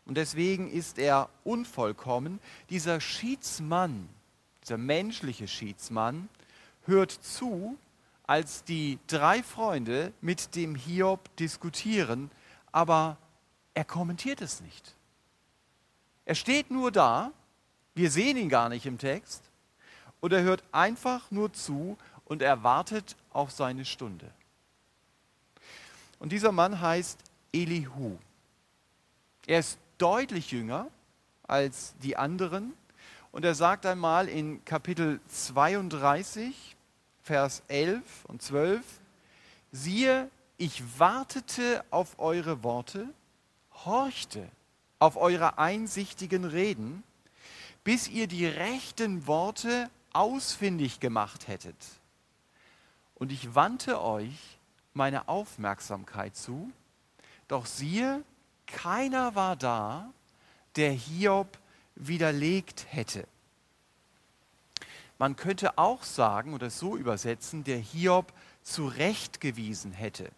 und 0.06 0.16
deswegen 0.18 0.72
ist 0.72 0.98
er 0.98 1.30
unvollkommen. 1.44 2.40
Dieser 2.72 3.00
Schiedsmann, 3.00 4.10
dieser 4.64 4.78
menschliche 4.78 5.48
Schiedsmann, 5.48 6.30
hört 6.86 7.12
zu, 7.12 7.78
als 8.26 8.64
die 8.64 8.98
drei 9.06 9.44
Freunde 9.44 10.14
mit 10.20 10.56
dem 10.56 10.74
Hiob 10.74 11.36
diskutieren, 11.36 12.32
aber 12.72 13.18
er 13.76 13.86
kommentiert 13.86 14.42
es 14.42 14.60
nicht. 14.62 14.96
Er 16.26 16.36
steht 16.36 16.72
nur 16.72 16.92
da, 16.92 17.32
wir 17.96 18.10
sehen 18.10 18.38
ihn 18.38 18.50
gar 18.50 18.70
nicht 18.70 18.86
im 18.86 18.98
Text, 18.98 19.44
und 20.22 20.32
er 20.32 20.42
hört 20.42 20.64
einfach 20.72 21.30
nur 21.32 21.52
zu 21.52 21.98
und 22.26 22.42
er 22.42 22.64
wartet 22.64 23.18
auf 23.32 23.52
seine 23.52 23.84
Stunde. 23.84 24.32
Und 26.20 26.32
dieser 26.32 26.54
Mann 26.54 26.80
heißt 26.80 27.20
Elihu. 27.52 28.18
Er 29.46 29.60
ist 29.60 29.78
deutlich 29.98 30.52
jünger 30.52 30.88
als 31.46 31.94
die 32.02 32.16
anderen 32.16 32.74
und 33.34 33.44
er 33.44 33.54
sagt 33.54 33.86
einmal 33.86 34.30
in 34.30 34.64
Kapitel 34.64 35.20
32, 35.28 36.78
Vers 37.22 37.62
11 37.68 38.26
und 38.30 38.42
12, 38.42 38.82
siehe, 39.74 40.30
ich 40.58 40.82
wartete 40.98 41.84
auf 41.90 42.18
eure 42.20 42.64
Worte, 42.64 43.10
horchte 43.84 44.48
auf 45.04 45.18
eure 45.18 45.58
einsichtigen 45.58 46.46
Reden, 46.46 47.04
bis 47.84 48.08
ihr 48.08 48.28
die 48.28 48.46
rechten 48.46 49.28
Worte 49.28 49.90
ausfindig 50.14 51.02
gemacht 51.02 51.50
hättet. 51.50 51.76
Und 53.16 53.34
ich 53.34 53.54
wandte 53.54 54.02
euch 54.02 54.58
meine 54.94 55.28
Aufmerksamkeit 55.28 56.38
zu, 56.38 56.72
doch 57.50 57.66
siehe, 57.66 58.24
keiner 58.66 59.36
war 59.36 59.58
da, 59.58 60.10
der 60.78 60.92
Hiob 60.92 61.60
widerlegt 61.96 62.86
hätte. 62.90 63.28
Man 65.18 65.36
könnte 65.36 65.78
auch 65.78 66.04
sagen 66.04 66.54
oder 66.54 66.70
so 66.70 66.96
übersetzen, 66.96 67.66
der 67.66 67.78
Hiob 67.78 68.32
zurechtgewiesen 68.62 69.92
hätte. 69.92 70.32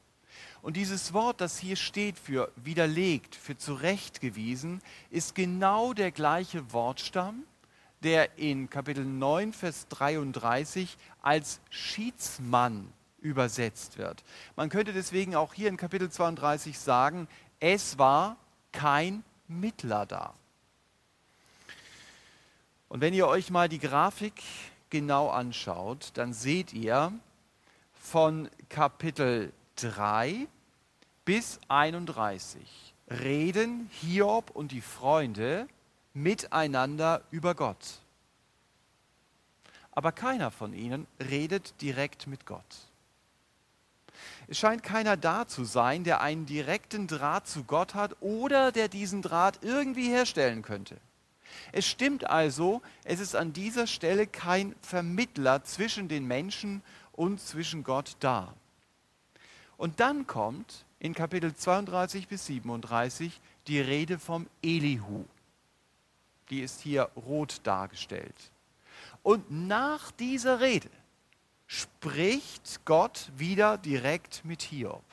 Und 0.65 0.77
dieses 0.77 1.13
Wort, 1.13 1.41
das 1.41 1.59
hier 1.59 1.75
steht 1.75 2.17
für 2.17 2.51
widerlegt, 2.55 3.35
für 3.35 3.55
zurechtgewiesen, 3.55 4.81
ist 5.11 5.35
genau 5.35 5.93
der 5.93 6.09
gleiche 6.09 6.73
Wortstamm, 6.73 7.43
der 8.01 8.39
in 8.39 8.67
Kapitel 8.67 9.05
9, 9.05 9.53
Vers 9.53 9.85
33 9.89 10.97
als 11.21 11.59
Schiedsmann 11.69 12.91
übersetzt 13.19 13.99
wird. 13.99 14.23
Man 14.55 14.69
könnte 14.69 14.91
deswegen 14.91 15.35
auch 15.35 15.53
hier 15.53 15.69
in 15.69 15.77
Kapitel 15.77 16.09
32 16.09 16.79
sagen, 16.79 17.27
es 17.59 17.99
war 17.99 18.35
kein 18.71 19.23
Mittler 19.47 20.07
da. 20.07 20.33
Und 22.89 23.01
wenn 23.01 23.13
ihr 23.13 23.27
euch 23.27 23.51
mal 23.51 23.69
die 23.69 23.77
Grafik 23.77 24.41
genau 24.89 25.29
anschaut, 25.29 26.09
dann 26.15 26.33
seht 26.33 26.73
ihr 26.73 27.13
von 27.93 28.49
Kapitel 28.67 29.53
3 29.75 30.47
bis 31.25 31.59
31 31.67 32.61
reden 33.09 33.89
Hiob 33.91 34.51
und 34.51 34.71
die 34.71 34.81
Freunde 34.81 35.67
miteinander 36.13 37.21
über 37.31 37.55
Gott. 37.55 37.99
Aber 39.91 40.11
keiner 40.11 40.51
von 40.51 40.73
ihnen 40.73 41.07
redet 41.19 41.81
direkt 41.81 42.27
mit 42.27 42.45
Gott. 42.45 42.63
Es 44.47 44.59
scheint 44.59 44.83
keiner 44.83 45.17
da 45.17 45.47
zu 45.47 45.65
sein, 45.65 46.03
der 46.03 46.21
einen 46.21 46.45
direkten 46.45 47.07
Draht 47.07 47.47
zu 47.47 47.63
Gott 47.63 47.95
hat 47.95 48.15
oder 48.21 48.71
der 48.71 48.87
diesen 48.87 49.21
Draht 49.21 49.59
irgendwie 49.61 50.09
herstellen 50.09 50.61
könnte. 50.61 50.97
Es 51.71 51.85
stimmt 51.85 52.29
also, 52.29 52.81
es 53.03 53.19
ist 53.19 53.35
an 53.35 53.53
dieser 53.53 53.87
Stelle 53.87 54.27
kein 54.27 54.75
Vermittler 54.81 55.63
zwischen 55.63 56.07
den 56.07 56.25
Menschen 56.25 56.81
und 57.11 57.39
zwischen 57.39 57.83
Gott 57.83 58.15
da. 58.19 58.53
Und 59.77 59.99
dann 59.99 60.27
kommt 60.27 60.84
in 61.05 61.13
Kapitel 61.13 61.53
32 61.53 62.27
bis 62.27 62.47
37 62.47 63.39
die 63.67 63.79
Rede 63.79 64.17
vom 64.17 64.47
Elihu. 64.63 65.25
Die 66.49 66.61
ist 66.61 66.81
hier 66.81 67.11
rot 67.15 67.61
dargestellt. 67.61 68.35
Und 69.21 69.51
nach 69.51 70.09
dieser 70.09 70.61
Rede 70.61 70.89
spricht 71.67 72.83
Gott 72.85 73.31
wieder 73.37 73.77
direkt 73.77 74.43
mit 74.45 74.63
Hiob. 74.63 75.03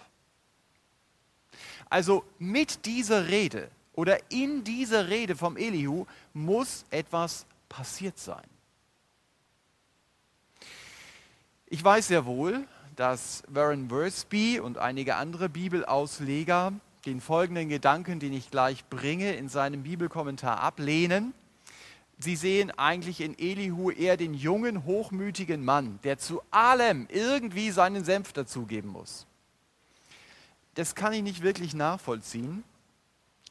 Also 1.91 2.25
mit 2.39 2.87
dieser 2.87 3.29
Rede 3.29 3.71
oder 3.93 4.19
in 4.31 4.65
dieser 4.65 5.11
Rede 5.11 5.37
vom 5.37 5.59
Elihu 5.59 6.07
muss 6.33 6.87
etwas 6.89 7.45
passiert 7.69 8.19
sein. 8.19 8.49
Ich 11.67 11.85
weiß 11.85 12.09
sehr 12.09 12.25
wohl, 12.25 12.67
dass 12.97 13.43
Warren 13.49 13.91
Worsby 13.91 14.61
und 14.61 14.79
einige 14.79 15.17
andere 15.17 15.49
Bibelausleger 15.49 16.73
den 17.07 17.21
folgenden 17.21 17.69
Gedanken, 17.69 18.21
den 18.21 18.33
ich 18.33 18.51
gleich 18.51 18.85
bringe, 18.87 19.35
in 19.35 19.49
seinem 19.49 19.83
Bibelkommentar 19.83 20.61
ablehnen. 20.61 21.35
Sie 22.19 22.37
sehen 22.37 22.71
eigentlich 22.79 23.21
in 23.21 23.37
Elihu 23.39 23.91
eher 23.91 24.17
den 24.17 24.35
jungen, 24.35 24.85
hochmütigen 24.85 25.65
Mann, 25.65 25.99
der 26.05 26.19
zu 26.19 26.43
allem 26.51 27.09
irgendwie 27.11 27.71
seinen 27.71 28.05
Senf 28.05 28.33
dazugeben 28.33 28.91
muss. 28.91 29.27
Das 30.75 30.95
kann 30.95 31.13
ich 31.13 31.23
nicht 31.23 31.43
wirklich 31.43 31.75
nachvollziehen, 31.75 32.63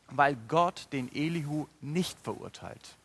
weil 0.10 0.38
Gott 0.48 0.88
den 0.94 1.14
Elihu 1.14 1.68
nicht 1.82 2.18
verurteilt. 2.22 2.98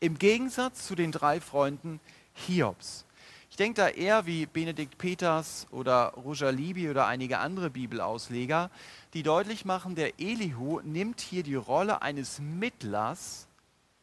Im 0.00 0.18
Gegensatz 0.18 0.86
zu 0.86 0.94
den 0.94 1.12
drei 1.12 1.40
Freunden 1.40 2.00
Hiobs. 2.34 3.04
Ich 3.52 3.56
denke 3.56 3.82
da 3.82 3.88
eher 3.90 4.24
wie 4.24 4.46
Benedikt 4.46 4.96
Peters 4.96 5.66
oder 5.72 6.14
Roger 6.16 6.50
Libby 6.50 6.88
oder 6.88 7.06
einige 7.06 7.38
andere 7.38 7.68
Bibelausleger, 7.68 8.70
die 9.12 9.22
deutlich 9.22 9.66
machen, 9.66 9.94
der 9.94 10.18
Elihu 10.18 10.80
nimmt 10.80 11.20
hier 11.20 11.42
die 11.42 11.56
Rolle 11.56 12.00
eines 12.00 12.38
Mittlers 12.38 13.46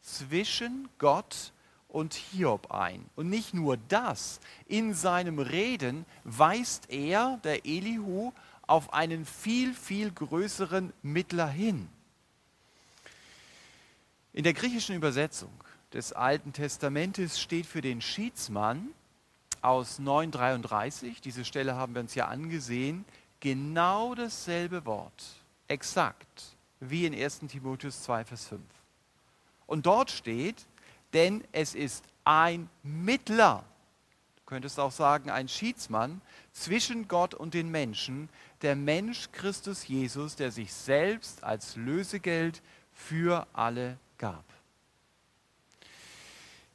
zwischen 0.02 0.88
Gott 0.98 1.50
und 1.88 2.14
Hiob 2.14 2.70
ein. 2.70 3.04
Und 3.16 3.28
nicht 3.28 3.52
nur 3.52 3.76
das, 3.88 4.38
in 4.68 4.94
seinem 4.94 5.40
Reden 5.40 6.06
weist 6.22 6.88
er, 6.88 7.40
der 7.42 7.66
Elihu, 7.66 8.32
auf 8.68 8.94
einen 8.94 9.26
viel, 9.26 9.74
viel 9.74 10.12
größeren 10.12 10.92
Mittler 11.02 11.48
hin. 11.48 11.88
In 14.32 14.44
der 14.44 14.54
griechischen 14.54 14.94
Übersetzung 14.94 15.50
des 15.92 16.12
Alten 16.12 16.52
Testamentes 16.52 17.40
steht 17.40 17.66
für 17.66 17.80
den 17.80 18.00
Schiedsmann 18.00 18.90
aus 19.62 19.98
933, 19.98 21.20
diese 21.20 21.44
Stelle 21.44 21.76
haben 21.76 21.94
wir 21.94 22.00
uns 22.00 22.14
ja 22.14 22.28
angesehen, 22.28 23.04
genau 23.40 24.14
dasselbe 24.14 24.84
Wort, 24.84 25.24
exakt 25.68 26.56
wie 26.80 27.06
in 27.06 27.14
1 27.14 27.40
Timotheus 27.48 28.02
2, 28.02 28.24
Vers 28.24 28.48
5. 28.48 28.62
Und 29.66 29.86
dort 29.86 30.10
steht, 30.10 30.66
denn 31.12 31.44
es 31.52 31.74
ist 31.74 32.04
ein 32.24 32.68
Mittler, 32.82 33.64
du 34.36 34.42
könntest 34.46 34.80
auch 34.80 34.92
sagen 34.92 35.30
ein 35.30 35.48
Schiedsmann, 35.48 36.20
zwischen 36.52 37.06
Gott 37.08 37.34
und 37.34 37.54
den 37.54 37.70
Menschen, 37.70 38.28
der 38.62 38.76
Mensch 38.76 39.30
Christus 39.32 39.86
Jesus, 39.86 40.36
der 40.36 40.50
sich 40.50 40.72
selbst 40.72 41.44
als 41.44 41.76
Lösegeld 41.76 42.62
für 42.92 43.46
alle 43.52 43.98
gab. 44.18 44.44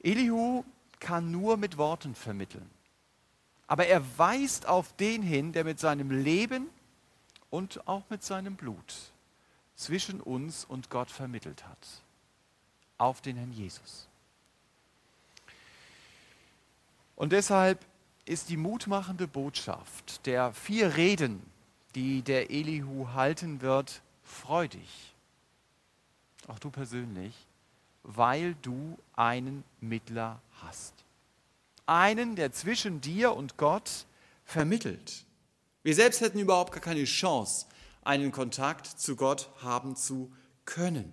Elihu 0.02 0.64
kann 1.00 1.32
nur 1.32 1.58
mit 1.58 1.78
Worten 1.78 2.16
vermitteln. 2.16 2.70
Aber 3.68 3.88
er 3.88 4.04
weist 4.18 4.68
auf 4.68 4.94
den 4.94 5.22
hin, 5.22 5.52
der 5.52 5.64
mit 5.64 5.80
seinem 5.80 6.12
Leben 6.12 6.70
und 7.50 7.88
auch 7.88 8.04
mit 8.10 8.24
seinem 8.24 8.56
Blut 8.56 8.94
zwischen 9.76 10.22
uns 10.22 10.66
und 10.66 10.90
Gott 10.90 11.10
vermittelt 11.10 11.66
hat. 11.68 12.02
Auf 12.98 13.22
den 13.22 13.36
Herrn 13.38 13.52
Jesus. 13.52 14.08
Und 17.16 17.32
deshalb 17.32 17.84
ist 18.26 18.50
die 18.50 18.58
mutmachende 18.58 19.28
Botschaft 19.28 20.26
der 20.26 20.54
vier 20.54 20.96
Reden, 20.96 21.42
die 21.96 22.22
der 22.22 22.52
Elihu 22.52 23.10
halten 23.14 23.62
wird, 23.62 24.02
freudig. 24.24 25.14
Auch 26.48 26.60
du 26.60 26.70
persönlich, 26.70 27.34
weil 28.04 28.56
du 28.62 28.98
einen 29.16 29.64
Mittler 29.82 30.40
hast 30.62 30.95
einen, 31.86 32.36
der 32.36 32.52
zwischen 32.52 33.02
dir 33.02 33.34
und 33.34 33.58
Gott 33.58 34.06
vermittelt. 34.44 35.26
Wir 35.84 35.96
selbst 35.96 36.22
hätten 36.22 36.40
überhaupt 36.40 36.72
gar 36.72 36.82
keine 36.82 37.04
Chance, 37.04 37.68
einen 38.04 38.32
Kontakt 38.32 38.88
zu 38.88 39.16
Gott 39.16 39.50
haben 39.62 39.96
zu 39.96 40.32
können. 40.66 41.12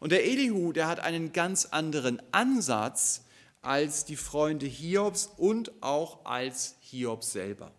Und 0.00 0.12
der 0.12 0.24
Elihu, 0.24 0.72
der 0.72 0.88
hat 0.88 1.00
einen 1.00 1.32
ganz 1.32 1.66
anderen 1.66 2.20
Ansatz 2.32 3.24
als 3.60 4.04
die 4.04 4.16
Freunde 4.16 4.66
Hiobs 4.66 5.30
und 5.36 5.70
auch 5.82 6.24
als 6.24 6.76
Hiob 6.80 7.22
selber. 7.22 7.72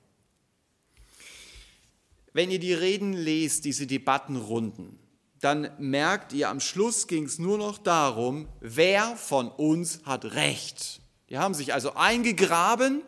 Wenn 2.31 2.49
ihr 2.49 2.59
die 2.59 2.73
Reden 2.73 3.13
lest, 3.13 3.65
diese 3.65 3.85
Debattenrunden, 3.85 4.97
dann 5.39 5.69
merkt 5.77 6.31
ihr, 6.31 6.49
am 6.49 6.61
Schluss 6.61 7.07
ging 7.07 7.25
es 7.25 7.37
nur 7.37 7.57
noch 7.57 7.77
darum, 7.77 8.47
wer 8.61 9.17
von 9.17 9.49
uns 9.49 9.99
hat 10.05 10.23
Recht. 10.23 11.02
Die 11.29 11.37
haben 11.37 11.53
sich 11.53 11.73
also 11.73 11.93
eingegraben 11.93 13.01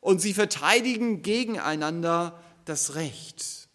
und 0.00 0.20
sie 0.20 0.34
verteidigen 0.34 1.22
gegeneinander 1.22 2.42
das 2.64 2.94
Recht. 2.94 3.68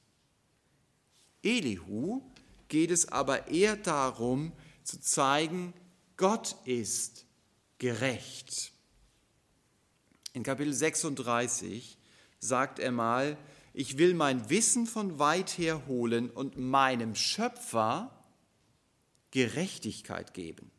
Elihu 1.43 2.21
geht 2.67 2.91
es 2.91 3.09
aber 3.09 3.47
eher 3.47 3.75
darum 3.75 4.51
zu 4.83 4.99
zeigen, 4.99 5.73
Gott 6.17 6.55
ist 6.65 7.25
gerecht. 7.77 8.71
In 10.33 10.43
Kapitel 10.43 10.73
36 10.73 11.97
sagt 12.39 12.79
er 12.79 12.91
mal, 12.91 13.37
ich 13.73 13.97
will 13.97 14.13
mein 14.13 14.49
Wissen 14.49 14.87
von 14.87 15.19
weit 15.19 15.57
her 15.57 15.85
holen 15.87 16.29
und 16.29 16.57
meinem 16.57 17.15
Schöpfer 17.15 18.11
Gerechtigkeit 19.31 20.33
geben. 20.33 20.71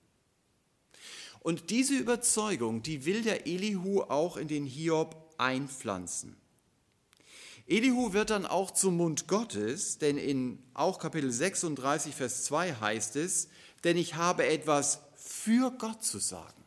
Und 1.47 1.71
diese 1.71 1.95
Überzeugung, 1.95 2.83
die 2.83 3.05
will 3.05 3.23
der 3.23 3.47
Elihu 3.47 4.03
auch 4.03 4.37
in 4.37 4.49
den 4.49 4.67
Hiob 4.67 5.33
einpflanzen. 5.39 6.37
Elihu 7.69 8.13
wird 8.13 8.31
dann 8.31 8.47
auch 8.47 8.73
zum 8.73 8.97
Mund 8.97 9.29
Gottes, 9.29 9.99
denn 9.99 10.19
in 10.19 10.61
auch 10.75 10.99
Kapitel 10.99 11.31
36, 11.31 12.17
Vers 12.17 12.43
2 12.47 12.75
heißt 12.75 13.15
es, 13.15 13.47
denn 13.85 13.97
ich 13.97 14.17
habe 14.17 14.45
etwas 14.45 15.03
für 15.15 15.71
Gott 15.71 16.03
zu 16.03 16.19
sagen 16.19 16.65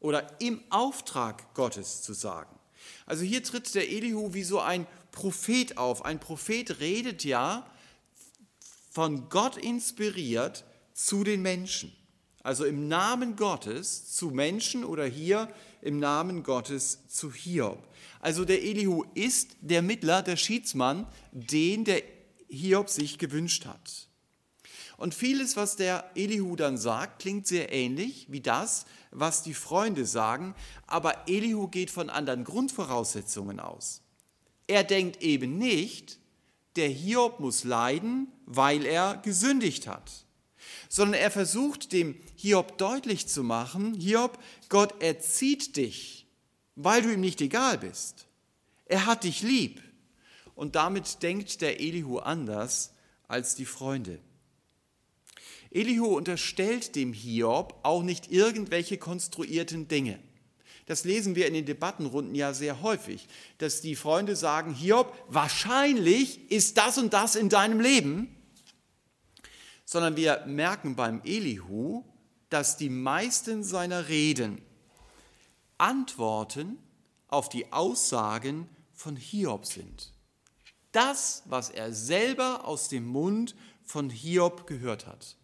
oder 0.00 0.40
im 0.40 0.60
Auftrag 0.70 1.54
Gottes 1.54 2.02
zu 2.02 2.12
sagen. 2.12 2.58
Also 3.06 3.22
hier 3.22 3.44
tritt 3.44 3.72
der 3.76 3.88
Elihu 3.88 4.34
wie 4.34 4.42
so 4.42 4.58
ein 4.58 4.84
Prophet 5.12 5.78
auf. 5.78 6.04
Ein 6.04 6.18
Prophet 6.18 6.80
redet 6.80 7.22
ja 7.22 7.70
von 8.90 9.28
Gott 9.28 9.56
inspiriert 9.56 10.64
zu 10.92 11.22
den 11.22 11.40
Menschen. 11.40 11.92
Also 12.44 12.66
im 12.66 12.88
Namen 12.88 13.36
Gottes 13.36 14.12
zu 14.12 14.30
Menschen 14.30 14.84
oder 14.84 15.06
hier 15.06 15.48
im 15.80 15.98
Namen 15.98 16.42
Gottes 16.42 17.00
zu 17.08 17.32
Hiob. 17.32 17.82
Also 18.20 18.44
der 18.44 18.62
Elihu 18.62 19.04
ist 19.14 19.56
der 19.62 19.80
Mittler, 19.80 20.22
der 20.22 20.36
Schiedsmann, 20.36 21.06
den 21.32 21.84
der 21.84 22.02
Hiob 22.48 22.90
sich 22.90 23.18
gewünscht 23.18 23.64
hat. 23.64 24.08
Und 24.98 25.14
vieles, 25.14 25.56
was 25.56 25.76
der 25.76 26.10
Elihu 26.14 26.54
dann 26.54 26.76
sagt, 26.76 27.22
klingt 27.22 27.46
sehr 27.46 27.72
ähnlich 27.72 28.26
wie 28.28 28.42
das, 28.42 28.84
was 29.10 29.42
die 29.42 29.54
Freunde 29.54 30.04
sagen, 30.04 30.54
aber 30.86 31.26
Elihu 31.26 31.68
geht 31.68 31.90
von 31.90 32.10
anderen 32.10 32.44
Grundvoraussetzungen 32.44 33.58
aus. 33.58 34.02
Er 34.66 34.84
denkt 34.84 35.22
eben 35.22 35.56
nicht, 35.56 36.18
der 36.76 36.88
Hiob 36.88 37.40
muss 37.40 37.64
leiden, 37.64 38.28
weil 38.44 38.84
er 38.84 39.16
gesündigt 39.16 39.86
hat, 39.86 40.23
sondern 40.88 41.20
er 41.20 41.30
versucht 41.30 41.92
dem 41.92 42.16
Hiob 42.36 42.78
deutlich 42.78 43.26
zu 43.26 43.42
machen, 43.42 43.94
Hiob, 43.94 44.38
Gott 44.68 45.02
erzieht 45.02 45.76
dich, 45.76 46.26
weil 46.76 47.02
du 47.02 47.12
ihm 47.12 47.20
nicht 47.20 47.40
egal 47.40 47.78
bist. 47.78 48.26
Er 48.86 49.06
hat 49.06 49.24
dich 49.24 49.42
lieb. 49.42 49.82
Und 50.54 50.76
damit 50.76 51.22
denkt 51.22 51.60
der 51.62 51.80
Elihu 51.80 52.18
anders 52.18 52.92
als 53.26 53.54
die 53.54 53.64
Freunde. 53.64 54.20
Elihu 55.70 56.16
unterstellt 56.16 56.94
dem 56.94 57.12
Hiob 57.12 57.80
auch 57.82 58.04
nicht 58.04 58.30
irgendwelche 58.30 58.96
konstruierten 58.96 59.88
Dinge. 59.88 60.20
Das 60.86 61.04
lesen 61.04 61.34
wir 61.34 61.48
in 61.48 61.54
den 61.54 61.64
Debattenrunden 61.64 62.34
ja 62.34 62.52
sehr 62.52 62.82
häufig, 62.82 63.26
dass 63.58 63.80
die 63.80 63.96
Freunde 63.96 64.36
sagen, 64.36 64.74
Hiob, 64.74 65.16
wahrscheinlich 65.28 66.50
ist 66.50 66.76
das 66.76 66.98
und 66.98 67.12
das 67.12 67.36
in 67.36 67.48
deinem 67.48 67.80
Leben, 67.80 68.34
sondern 69.84 70.16
wir 70.16 70.44
merken 70.46 70.96
beim 70.96 71.20
Elihu, 71.24 72.04
dass 72.50 72.76
die 72.76 72.90
meisten 72.90 73.64
seiner 73.64 74.08
Reden 74.08 74.60
Antworten 75.78 76.78
auf 77.28 77.48
die 77.48 77.72
Aussagen 77.72 78.68
von 78.92 79.16
Hiob 79.16 79.66
sind. 79.66 80.12
Das, 80.92 81.42
was 81.46 81.70
er 81.70 81.92
selber 81.92 82.64
aus 82.66 82.88
dem 82.88 83.06
Mund 83.06 83.56
von 83.82 84.08
Hiob 84.08 84.66
gehört 84.66 85.06
hat. 85.06 85.36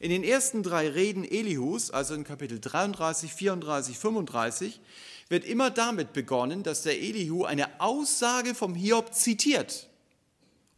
In 0.00 0.10
den 0.10 0.24
ersten 0.24 0.62
drei 0.62 0.88
Reden 0.88 1.24
Elihus, 1.24 1.90
also 1.90 2.14
in 2.14 2.24
Kapitel 2.24 2.60
33, 2.60 3.32
34, 3.32 3.98
35, 3.98 4.80
wird 5.28 5.44
immer 5.44 5.70
damit 5.70 6.12
begonnen, 6.12 6.62
dass 6.62 6.82
der 6.82 7.00
Elihu 7.00 7.44
eine 7.44 7.80
Aussage 7.80 8.54
vom 8.54 8.74
Hiob 8.74 9.14
zitiert. 9.14 9.88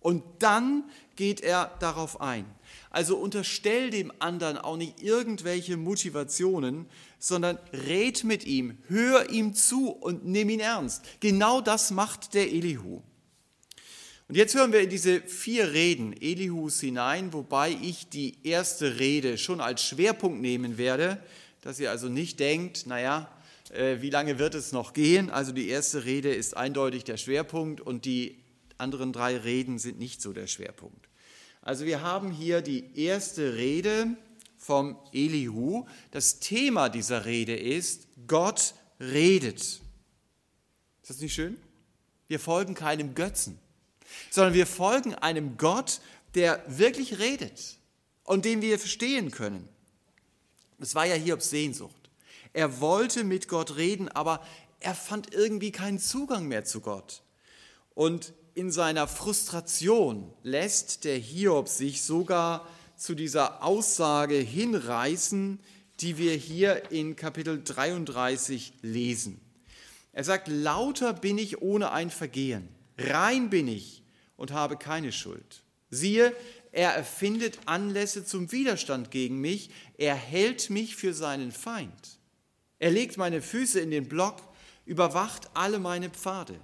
Und 0.00 0.22
dann 0.38 0.84
geht 1.16 1.40
er 1.40 1.76
darauf 1.80 2.20
ein. 2.20 2.44
Also 2.90 3.16
unterstell 3.16 3.90
dem 3.90 4.12
anderen 4.18 4.58
auch 4.58 4.76
nicht 4.76 5.02
irgendwelche 5.02 5.76
Motivationen, 5.76 6.86
sondern 7.18 7.58
red 7.72 8.24
mit 8.24 8.44
ihm, 8.44 8.78
hör 8.88 9.30
ihm 9.30 9.54
zu 9.54 9.90
und 9.90 10.26
nimm 10.26 10.48
ihn 10.48 10.60
ernst. 10.60 11.02
Genau 11.20 11.60
das 11.60 11.90
macht 11.90 12.34
der 12.34 12.52
Elihu. 12.52 13.02
Und 14.28 14.36
jetzt 14.36 14.54
hören 14.54 14.72
wir 14.72 14.80
in 14.80 14.90
diese 14.90 15.20
vier 15.20 15.72
Reden 15.72 16.14
Elihus 16.14 16.80
hinein, 16.80 17.32
wobei 17.32 17.76
ich 17.82 18.08
die 18.08 18.38
erste 18.42 18.98
Rede 18.98 19.36
schon 19.36 19.60
als 19.60 19.82
Schwerpunkt 19.82 20.40
nehmen 20.40 20.78
werde, 20.78 21.22
dass 21.60 21.78
ihr 21.78 21.90
also 21.90 22.08
nicht 22.08 22.40
denkt, 22.40 22.86
naja, 22.86 23.30
äh, 23.70 24.00
wie 24.00 24.10
lange 24.10 24.38
wird 24.38 24.54
es 24.54 24.72
noch 24.72 24.92
gehen? 24.92 25.30
Also 25.30 25.52
die 25.52 25.68
erste 25.68 26.04
Rede 26.04 26.32
ist 26.32 26.56
eindeutig 26.56 27.04
der 27.04 27.16
Schwerpunkt 27.16 27.80
und 27.80 28.04
die 28.04 28.38
anderen 28.78 29.12
drei 29.12 29.36
Reden 29.36 29.78
sind 29.78 29.98
nicht 29.98 30.22
so 30.22 30.32
der 30.32 30.46
Schwerpunkt. 30.46 31.03
Also 31.64 31.84
wir 31.84 32.02
haben 32.02 32.30
hier 32.30 32.62
die 32.62 32.96
erste 32.96 33.56
Rede 33.56 34.16
vom 34.56 34.96
Elihu. 35.12 35.86
Das 36.12 36.38
Thema 36.38 36.88
dieser 36.88 37.24
Rede 37.24 37.56
ist, 37.56 38.06
Gott 38.28 38.74
redet. 39.00 39.60
Ist 39.60 39.82
das 41.02 41.18
nicht 41.18 41.34
schön? 41.34 41.56
Wir 42.28 42.38
folgen 42.38 42.74
keinem 42.74 43.16
Götzen 43.16 43.58
sondern 44.30 44.54
wir 44.54 44.66
folgen 44.66 45.14
einem 45.14 45.56
Gott, 45.56 46.00
der 46.34 46.62
wirklich 46.66 47.18
redet 47.18 47.78
und 48.24 48.44
den 48.44 48.62
wir 48.62 48.78
verstehen 48.78 49.30
können. 49.30 49.68
Es 50.78 50.94
war 50.94 51.06
ja 51.06 51.14
Hiobs 51.14 51.50
Sehnsucht. 51.50 51.94
Er 52.52 52.80
wollte 52.80 53.24
mit 53.24 53.48
Gott 53.48 53.76
reden, 53.76 54.08
aber 54.08 54.44
er 54.80 54.94
fand 54.94 55.32
irgendwie 55.32 55.72
keinen 55.72 55.98
Zugang 55.98 56.46
mehr 56.46 56.64
zu 56.64 56.80
Gott. 56.80 57.22
Und 57.94 58.32
in 58.54 58.70
seiner 58.70 59.08
Frustration 59.08 60.32
lässt 60.42 61.04
der 61.04 61.16
Hiob 61.16 61.68
sich 61.68 62.02
sogar 62.02 62.66
zu 62.96 63.14
dieser 63.14 63.62
Aussage 63.62 64.36
hinreißen, 64.36 65.58
die 66.00 66.18
wir 66.18 66.34
hier 66.34 66.90
in 66.90 67.16
Kapitel 67.16 67.62
33 67.62 68.74
lesen. 68.82 69.40
Er 70.12 70.24
sagt, 70.24 70.48
lauter 70.48 71.12
bin 71.12 71.38
ich 71.38 71.60
ohne 71.62 71.90
ein 71.90 72.10
Vergehen, 72.10 72.68
rein 72.96 73.50
bin 73.50 73.66
ich 73.66 74.02
und 74.36 74.52
habe 74.52 74.76
keine 74.76 75.10
Schuld. 75.10 75.62
Siehe, 75.90 76.32
er 76.70 76.90
erfindet 76.90 77.58
Anlässe 77.66 78.24
zum 78.24 78.50
Widerstand 78.52 79.10
gegen 79.10 79.40
mich, 79.40 79.70
er 79.96 80.14
hält 80.14 80.70
mich 80.70 80.96
für 80.96 81.14
seinen 81.14 81.52
Feind. 81.52 82.18
Er 82.78 82.90
legt 82.90 83.16
meine 83.16 83.42
Füße 83.42 83.80
in 83.80 83.90
den 83.90 84.08
Block, 84.08 84.36
überwacht 84.84 85.50
alle 85.54 85.78
meine 85.78 86.10
Pfade. 86.10 86.60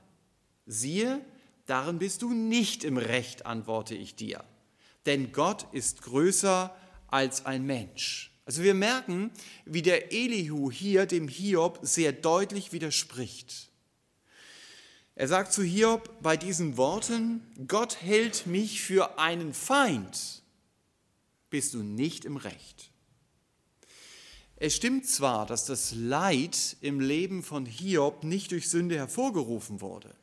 Siehe, 0.66 1.20
darin 1.70 1.98
bist 1.98 2.22
du 2.22 2.32
nicht 2.32 2.84
im 2.84 2.96
Recht, 2.96 3.46
antworte 3.46 3.94
ich 3.94 4.14
dir. 4.16 4.44
Denn 5.06 5.32
Gott 5.32 5.66
ist 5.72 6.02
größer 6.02 6.74
als 7.08 7.46
ein 7.46 7.64
Mensch. 7.64 8.32
Also 8.44 8.62
wir 8.62 8.74
merken, 8.74 9.30
wie 9.64 9.82
der 9.82 10.12
Elihu 10.12 10.70
hier 10.70 11.06
dem 11.06 11.28
Hiob 11.28 11.78
sehr 11.82 12.12
deutlich 12.12 12.72
widerspricht. 12.72 13.70
Er 15.14 15.28
sagt 15.28 15.52
zu 15.52 15.62
Hiob 15.62 16.20
bei 16.22 16.36
diesen 16.36 16.76
Worten, 16.76 17.46
Gott 17.68 18.02
hält 18.02 18.46
mich 18.46 18.82
für 18.82 19.18
einen 19.18 19.54
Feind, 19.54 20.42
bist 21.50 21.74
du 21.74 21.82
nicht 21.82 22.24
im 22.24 22.36
Recht. 22.36 22.90
Es 24.56 24.76
stimmt 24.76 25.06
zwar, 25.06 25.46
dass 25.46 25.64
das 25.64 25.94
Leid 25.94 26.76
im 26.80 27.00
Leben 27.00 27.42
von 27.42 27.66
Hiob 27.66 28.24
nicht 28.24 28.50
durch 28.50 28.68
Sünde 28.68 28.96
hervorgerufen 28.96 29.80
wurde, 29.80 30.14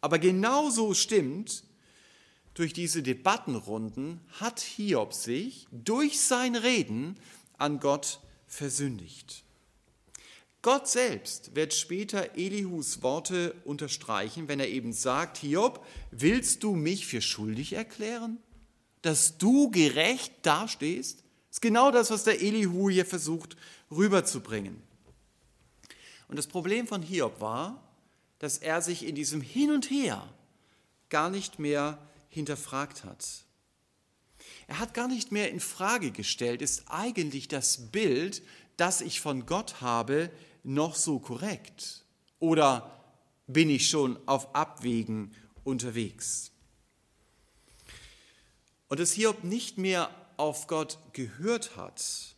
aber 0.00 0.18
genauso 0.18 0.94
stimmt, 0.94 1.64
durch 2.54 2.72
diese 2.72 3.02
Debattenrunden 3.02 4.20
hat 4.40 4.60
Hiob 4.60 5.12
sich 5.12 5.66
durch 5.70 6.20
sein 6.20 6.56
Reden 6.56 7.18
an 7.58 7.80
Gott 7.80 8.20
versündigt. 8.46 9.44
Gott 10.62 10.88
selbst 10.88 11.54
wird 11.54 11.74
später 11.74 12.36
Elihus 12.36 13.02
Worte 13.02 13.54
unterstreichen, 13.64 14.48
wenn 14.48 14.58
er 14.58 14.68
eben 14.68 14.92
sagt, 14.92 15.36
Hiob, 15.36 15.86
willst 16.10 16.64
du 16.64 16.74
mich 16.74 17.06
für 17.06 17.20
schuldig 17.20 17.74
erklären? 17.74 18.38
Dass 19.02 19.38
du 19.38 19.70
gerecht 19.70 20.32
dastehst? 20.42 21.18
Das 21.20 21.58
ist 21.58 21.60
genau 21.60 21.90
das, 21.90 22.10
was 22.10 22.24
der 22.24 22.40
Elihu 22.42 22.90
hier 22.90 23.06
versucht 23.06 23.56
rüberzubringen. 23.90 24.82
Und 26.26 26.36
das 26.36 26.48
Problem 26.48 26.88
von 26.88 27.02
Hiob 27.02 27.40
war, 27.40 27.85
dass 28.38 28.58
er 28.58 28.82
sich 28.82 29.06
in 29.06 29.14
diesem 29.14 29.40
Hin 29.40 29.70
und 29.70 29.90
Her 29.90 30.28
gar 31.08 31.30
nicht 31.30 31.58
mehr 31.58 31.98
hinterfragt 32.28 33.04
hat. 33.04 33.44
Er 34.66 34.78
hat 34.78 34.94
gar 34.94 35.08
nicht 35.08 35.32
mehr 35.32 35.50
in 35.50 35.60
Frage 35.60 36.10
gestellt, 36.10 36.62
ist 36.62 36.84
eigentlich 36.88 37.48
das 37.48 37.90
Bild, 37.90 38.42
das 38.76 39.00
ich 39.00 39.20
von 39.20 39.46
Gott 39.46 39.80
habe, 39.80 40.30
noch 40.62 40.94
so 40.94 41.18
korrekt? 41.18 42.04
Oder 42.38 42.90
bin 43.46 43.70
ich 43.70 43.88
schon 43.88 44.18
auf 44.26 44.54
Abwägen 44.54 45.34
unterwegs? 45.64 46.50
Und 48.88 49.00
dass 49.00 49.12
Hiob 49.12 49.44
nicht 49.44 49.78
mehr 49.78 50.10
auf 50.36 50.66
Gott 50.66 50.98
gehört 51.12 51.76
hat, 51.76 52.35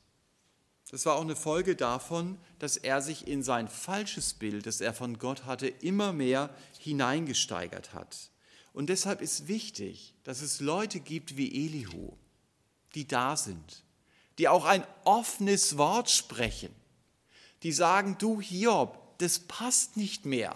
Das 0.90 1.04
war 1.04 1.16
auch 1.16 1.22
eine 1.22 1.36
Folge 1.36 1.76
davon, 1.76 2.38
dass 2.58 2.76
er 2.78 3.02
sich 3.02 3.26
in 3.26 3.42
sein 3.42 3.68
falsches 3.68 4.34
Bild, 4.34 4.66
das 4.66 4.80
er 4.80 4.94
von 4.94 5.18
Gott 5.18 5.44
hatte, 5.44 5.68
immer 5.68 6.12
mehr 6.12 6.50
hineingesteigert 6.78 7.92
hat. 7.92 8.30
Und 8.72 8.88
deshalb 8.88 9.20
ist 9.20 9.48
wichtig, 9.48 10.14
dass 10.24 10.40
es 10.40 10.60
Leute 10.60 11.00
gibt 11.00 11.36
wie 11.36 11.66
Elihu, 11.66 12.16
die 12.94 13.06
da 13.06 13.36
sind, 13.36 13.84
die 14.38 14.48
auch 14.48 14.64
ein 14.64 14.86
offenes 15.04 15.76
Wort 15.76 16.10
sprechen, 16.10 16.74
die 17.62 17.72
sagen, 17.72 18.16
du 18.18 18.40
Hiob, 18.40 19.18
das 19.18 19.40
passt 19.40 19.96
nicht 19.96 20.24
mehr. 20.24 20.54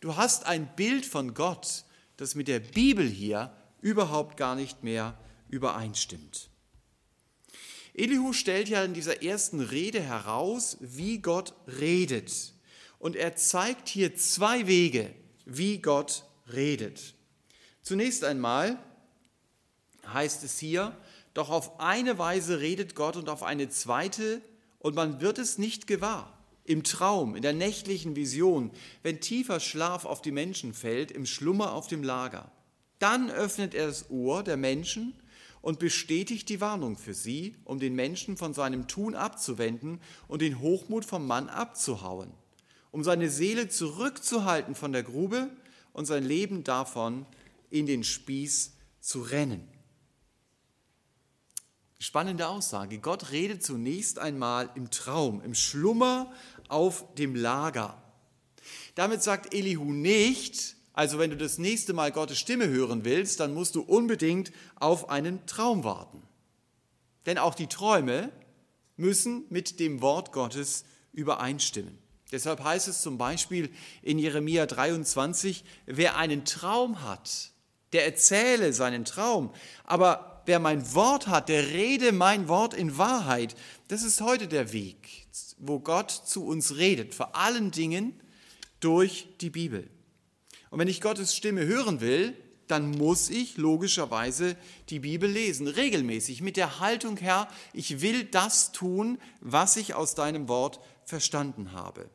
Du 0.00 0.16
hast 0.16 0.46
ein 0.46 0.66
Bild 0.76 1.04
von 1.04 1.34
Gott, 1.34 1.84
das 2.16 2.34
mit 2.34 2.48
der 2.48 2.60
Bibel 2.60 3.06
hier 3.06 3.54
überhaupt 3.80 4.36
gar 4.36 4.54
nicht 4.54 4.82
mehr 4.82 5.18
übereinstimmt. 5.48 6.48
Elihu 7.94 8.32
stellt 8.32 8.68
ja 8.68 8.84
in 8.84 8.92
dieser 8.92 9.22
ersten 9.22 9.60
Rede 9.60 10.00
heraus, 10.00 10.76
wie 10.80 11.18
Gott 11.18 11.54
redet. 11.80 12.52
Und 12.98 13.14
er 13.14 13.36
zeigt 13.36 13.88
hier 13.88 14.16
zwei 14.16 14.66
Wege, 14.66 15.14
wie 15.44 15.78
Gott 15.78 16.24
redet. 16.52 17.14
Zunächst 17.82 18.24
einmal 18.24 18.78
heißt 20.12 20.42
es 20.42 20.58
hier, 20.58 20.96
doch 21.34 21.50
auf 21.50 21.80
eine 21.80 22.18
Weise 22.18 22.60
redet 22.60 22.94
Gott 22.94 23.16
und 23.16 23.28
auf 23.28 23.42
eine 23.42 23.68
zweite, 23.68 24.42
und 24.78 24.94
man 24.94 25.20
wird 25.20 25.38
es 25.38 25.56
nicht 25.56 25.86
gewahr. 25.86 26.36
Im 26.64 26.82
Traum, 26.82 27.36
in 27.36 27.42
der 27.42 27.52
nächtlichen 27.52 28.16
Vision, 28.16 28.70
wenn 29.02 29.20
tiefer 29.20 29.60
Schlaf 29.60 30.04
auf 30.04 30.20
die 30.20 30.30
Menschen 30.30 30.74
fällt, 30.74 31.10
im 31.10 31.26
Schlummer 31.26 31.72
auf 31.72 31.86
dem 31.86 32.02
Lager. 32.02 32.50
Dann 32.98 33.30
öffnet 33.30 33.74
er 33.74 33.86
das 33.86 34.10
Ohr 34.10 34.42
der 34.42 34.56
Menschen 34.56 35.14
und 35.64 35.78
bestätigt 35.78 36.50
die 36.50 36.60
Warnung 36.60 36.98
für 36.98 37.14
sie, 37.14 37.56
um 37.64 37.80
den 37.80 37.94
Menschen 37.94 38.36
von 38.36 38.52
seinem 38.52 38.86
Tun 38.86 39.14
abzuwenden 39.14 39.98
und 40.28 40.42
den 40.42 40.60
Hochmut 40.60 41.06
vom 41.06 41.26
Mann 41.26 41.48
abzuhauen, 41.48 42.30
um 42.90 43.02
seine 43.02 43.30
Seele 43.30 43.70
zurückzuhalten 43.70 44.74
von 44.74 44.92
der 44.92 45.02
Grube 45.02 45.48
und 45.94 46.04
sein 46.04 46.22
Leben 46.22 46.64
davon 46.64 47.24
in 47.70 47.86
den 47.86 48.04
Spieß 48.04 48.74
zu 49.00 49.22
rennen. 49.22 49.66
Spannende 51.98 52.46
Aussage. 52.46 52.98
Gott 52.98 53.32
redet 53.32 53.62
zunächst 53.62 54.18
einmal 54.18 54.68
im 54.74 54.90
Traum, 54.90 55.40
im 55.40 55.54
Schlummer 55.54 56.30
auf 56.68 57.14
dem 57.14 57.34
Lager. 57.34 58.02
Damit 58.96 59.22
sagt 59.22 59.54
Elihu 59.54 59.94
nicht, 59.94 60.73
also 60.94 61.18
wenn 61.18 61.30
du 61.30 61.36
das 61.36 61.58
nächste 61.58 61.92
Mal 61.92 62.12
Gottes 62.12 62.38
Stimme 62.38 62.68
hören 62.68 63.04
willst, 63.04 63.40
dann 63.40 63.52
musst 63.52 63.74
du 63.74 63.82
unbedingt 63.82 64.52
auf 64.76 65.10
einen 65.10 65.44
Traum 65.46 65.82
warten. 65.82 66.22
Denn 67.26 67.36
auch 67.36 67.54
die 67.54 67.66
Träume 67.66 68.30
müssen 68.96 69.44
mit 69.50 69.80
dem 69.80 70.00
Wort 70.00 70.30
Gottes 70.32 70.84
übereinstimmen. 71.12 71.98
Deshalb 72.30 72.62
heißt 72.62 72.86
es 72.88 73.02
zum 73.02 73.18
Beispiel 73.18 73.70
in 74.02 74.18
Jeremia 74.18 74.66
23, 74.66 75.64
wer 75.86 76.16
einen 76.16 76.44
Traum 76.44 77.02
hat, 77.02 77.50
der 77.92 78.04
erzähle 78.04 78.72
seinen 78.72 79.04
Traum. 79.04 79.52
Aber 79.82 80.42
wer 80.46 80.60
mein 80.60 80.94
Wort 80.94 81.26
hat, 81.26 81.48
der 81.48 81.70
rede 81.70 82.12
mein 82.12 82.48
Wort 82.48 82.72
in 82.72 82.98
Wahrheit. 82.98 83.56
Das 83.88 84.02
ist 84.02 84.20
heute 84.20 84.46
der 84.46 84.72
Weg, 84.72 85.26
wo 85.58 85.80
Gott 85.80 86.10
zu 86.10 86.46
uns 86.46 86.76
redet, 86.76 87.14
vor 87.14 87.34
allen 87.36 87.72
Dingen 87.72 88.20
durch 88.80 89.28
die 89.40 89.50
Bibel. 89.50 89.88
Und 90.74 90.80
wenn 90.80 90.88
ich 90.88 91.00
Gottes 91.00 91.36
Stimme 91.36 91.66
hören 91.66 92.00
will, 92.00 92.36
dann 92.66 92.90
muss 92.90 93.30
ich 93.30 93.56
logischerweise 93.58 94.56
die 94.88 94.98
Bibel 94.98 95.30
lesen, 95.30 95.68
regelmäßig 95.68 96.42
mit 96.42 96.56
der 96.56 96.80
Haltung, 96.80 97.16
Herr, 97.16 97.46
ich 97.72 98.00
will 98.00 98.24
das 98.24 98.72
tun, 98.72 99.18
was 99.40 99.76
ich 99.76 99.94
aus 99.94 100.16
deinem 100.16 100.48
Wort 100.48 100.80
verstanden 101.04 101.70
habe. 101.70 102.10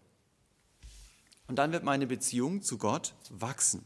Und 1.47 1.55
dann 1.55 1.71
wird 1.71 1.85
meine 1.85 2.05
Beziehung 2.05 2.61
zu 2.61 2.77
Gott 2.77 3.13
wachsen. 3.29 3.85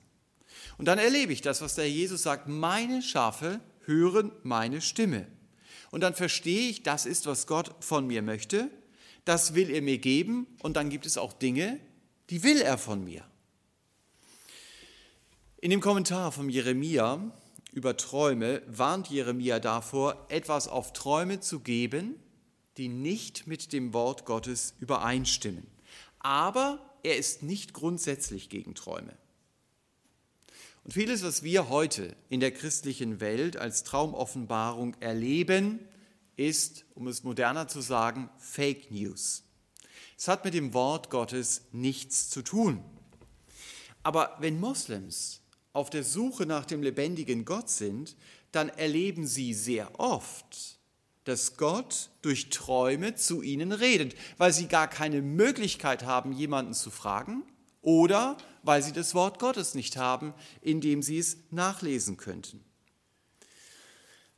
Und 0.79 0.85
dann 0.85 0.97
erlebe 0.97 1.33
ich 1.33 1.41
das, 1.41 1.61
was 1.61 1.75
der 1.75 1.87
Jesus 1.87 2.23
sagt, 2.23 2.47
meine 2.47 3.03
Schafe 3.03 3.59
hören 3.85 4.31
meine 4.41 4.81
Stimme. 4.81 5.27
Und 5.91 6.01
dann 6.01 6.15
verstehe 6.15 6.71
ich, 6.71 6.81
das 6.81 7.05
ist, 7.05 7.27
was 7.27 7.45
Gott 7.45 7.75
von 7.79 8.07
mir 8.07 8.23
möchte, 8.23 8.71
das 9.23 9.53
will 9.53 9.69
er 9.69 9.83
mir 9.83 9.99
geben 9.99 10.47
und 10.63 10.77
dann 10.77 10.89
gibt 10.89 11.05
es 11.05 11.19
auch 11.19 11.31
Dinge, 11.31 11.79
die 12.31 12.41
will 12.41 12.59
er 12.59 12.79
von 12.79 13.03
mir. 13.03 13.23
In 15.63 15.69
dem 15.69 15.79
Kommentar 15.79 16.33
von 16.33 16.49
Jeremia 16.49 17.31
über 17.71 17.95
Träume 17.95 18.61
warnt 18.67 19.09
Jeremia 19.09 19.61
davor, 19.61 20.25
etwas 20.27 20.67
auf 20.67 20.91
Träume 20.91 21.39
zu 21.39 21.61
geben, 21.61 22.15
die 22.75 22.89
nicht 22.89 23.47
mit 23.47 23.71
dem 23.71 23.93
Wort 23.93 24.25
Gottes 24.25 24.73
übereinstimmen. 24.81 25.65
Aber 26.19 26.79
er 27.01 27.15
ist 27.15 27.43
nicht 27.43 27.71
grundsätzlich 27.71 28.49
gegen 28.49 28.75
Träume. 28.75 29.17
Und 30.83 30.91
vieles, 30.91 31.23
was 31.23 31.43
wir 31.43 31.69
heute 31.69 32.13
in 32.27 32.41
der 32.41 32.51
christlichen 32.51 33.21
Welt 33.21 33.55
als 33.55 33.85
Traumoffenbarung 33.85 34.97
erleben, 34.99 35.79
ist, 36.35 36.83
um 36.93 37.07
es 37.07 37.23
moderner 37.23 37.69
zu 37.69 37.79
sagen, 37.79 38.29
Fake 38.37 38.91
News. 38.91 39.43
Es 40.17 40.27
hat 40.27 40.43
mit 40.43 40.55
dem 40.55 40.73
Wort 40.73 41.09
Gottes 41.09 41.61
nichts 41.71 42.29
zu 42.29 42.41
tun. 42.41 42.83
Aber 44.03 44.35
wenn 44.41 44.59
Moslems 44.59 45.39
auf 45.73 45.89
der 45.89 46.03
Suche 46.03 46.45
nach 46.45 46.65
dem 46.65 46.81
lebendigen 46.83 47.45
Gott 47.45 47.69
sind, 47.69 48.15
dann 48.51 48.69
erleben 48.69 49.25
sie 49.27 49.53
sehr 49.53 49.99
oft, 49.99 50.77
dass 51.23 51.57
Gott 51.57 52.09
durch 52.21 52.49
Träume 52.49 53.15
zu 53.15 53.41
ihnen 53.41 53.71
redet, 53.71 54.15
weil 54.37 54.53
sie 54.53 54.67
gar 54.67 54.87
keine 54.87 55.21
Möglichkeit 55.21 56.03
haben, 56.03 56.31
jemanden 56.31 56.73
zu 56.73 56.91
fragen 56.91 57.43
oder 57.81 58.37
weil 58.61 58.83
sie 58.83 58.93
das 58.93 59.15
Wort 59.15 59.39
Gottes 59.39 59.73
nicht 59.73 59.97
haben, 59.97 60.33
in 60.61 60.79
dem 60.79 61.01
sie 61.01 61.17
es 61.17 61.37
nachlesen 61.49 62.17
könnten. 62.17 62.63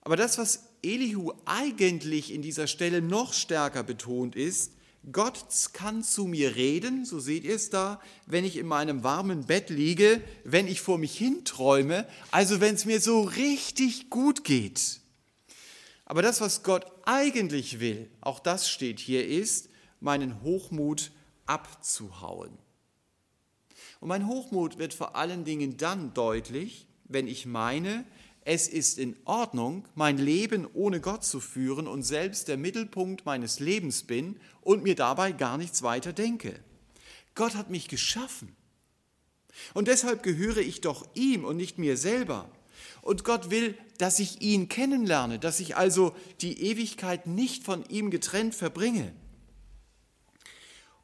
Aber 0.02 0.16
das, 0.16 0.38
was 0.38 0.70
Elihu 0.84 1.34
eigentlich 1.46 2.32
in 2.32 2.44
dieser 2.44 2.68
Stelle 2.68 3.02
noch 3.02 3.34
stärker 3.34 3.84
betont, 3.84 4.36
ist, 4.36 4.72
Gott 5.12 5.44
kann 5.74 6.04
zu 6.04 6.26
mir 6.26 6.56
reden, 6.56 7.06
so 7.06 7.20
seht 7.20 7.44
ihr 7.44 7.56
es 7.56 7.70
da, 7.70 8.02
wenn 8.26 8.44
ich 8.44 8.58
in 8.58 8.66
meinem 8.66 9.04
warmen 9.04 9.46
Bett 9.46 9.70
liege, 9.70 10.22
wenn 10.44 10.68
ich 10.68 10.82
vor 10.82 10.98
mich 10.98 11.16
hinträume, 11.18 12.08
also 12.32 12.60
wenn 12.60 12.74
es 12.76 12.86
mir 12.86 13.00
so 13.00 13.22
richtig 13.22 14.10
gut 14.10 14.44
geht. 14.44 15.00
Aber 16.06 16.22
das, 16.22 16.42
was 16.42 16.64
Gott 16.64 16.86
eigentlich 17.06 17.80
will, 17.80 18.10
auch 18.22 18.40
das 18.40 18.70
steht 18.70 19.00
hier, 19.00 19.28
ist, 19.28 19.70
meinen 20.00 20.42
Hochmut 20.42 21.12
abzuhauen. 21.46 22.58
Und 24.00 24.10
mein 24.10 24.28
Hochmut 24.28 24.78
wird 24.78 24.94
vor 24.94 25.16
allen 25.16 25.46
Dingen 25.46 25.78
dann 25.78 26.14
deutlich, 26.14 26.88
wenn 27.06 27.28
ich 27.28 27.46
meine, 27.46 28.06
es 28.48 28.68
ist 28.68 29.00
in 29.00 29.18
Ordnung, 29.26 29.88
mein 29.96 30.20
Leben 30.20 30.68
ohne 30.72 31.02
Gott 31.02 31.26
zu 31.26 31.40
führen 31.40 31.88
und 31.88 32.04
selbst 32.04 32.48
der 32.48 32.58
Mittelpunkt 32.58 33.26
meines 33.26 33.60
Lebens 33.60 34.04
bin 34.04 34.40
und 34.62 34.84
mir 34.84 34.94
dabei 34.94 35.32
gar 35.32 35.58
nichts 35.58 35.82
weiter 35.82 36.14
denke. 36.14 36.54
Gott 37.34 37.56
hat 37.56 37.72
mich 37.72 37.88
geschaffen. 37.88 38.56
Und 39.74 39.88
deshalb 39.88 40.22
gehöre 40.22 40.60
ich 40.60 40.82
doch 40.82 41.08
ihm 41.16 41.44
und 41.44 41.58
nicht 41.58 41.80
mir 41.80 41.98
selber. 41.98 42.52
Und 43.02 43.24
Gott 43.24 43.50
will, 43.50 43.76
dass 43.98 44.20
ich 44.20 44.42
ihn 44.42 44.70
kennenlerne, 44.70 45.40
dass 45.40 45.60
ich 45.60 45.76
also 45.76 46.16
die 46.42 46.62
Ewigkeit 46.62 47.26
nicht 47.26 47.64
von 47.64 47.84
ihm 47.90 48.12
getrennt 48.12 48.54
verbringe. 48.54 49.12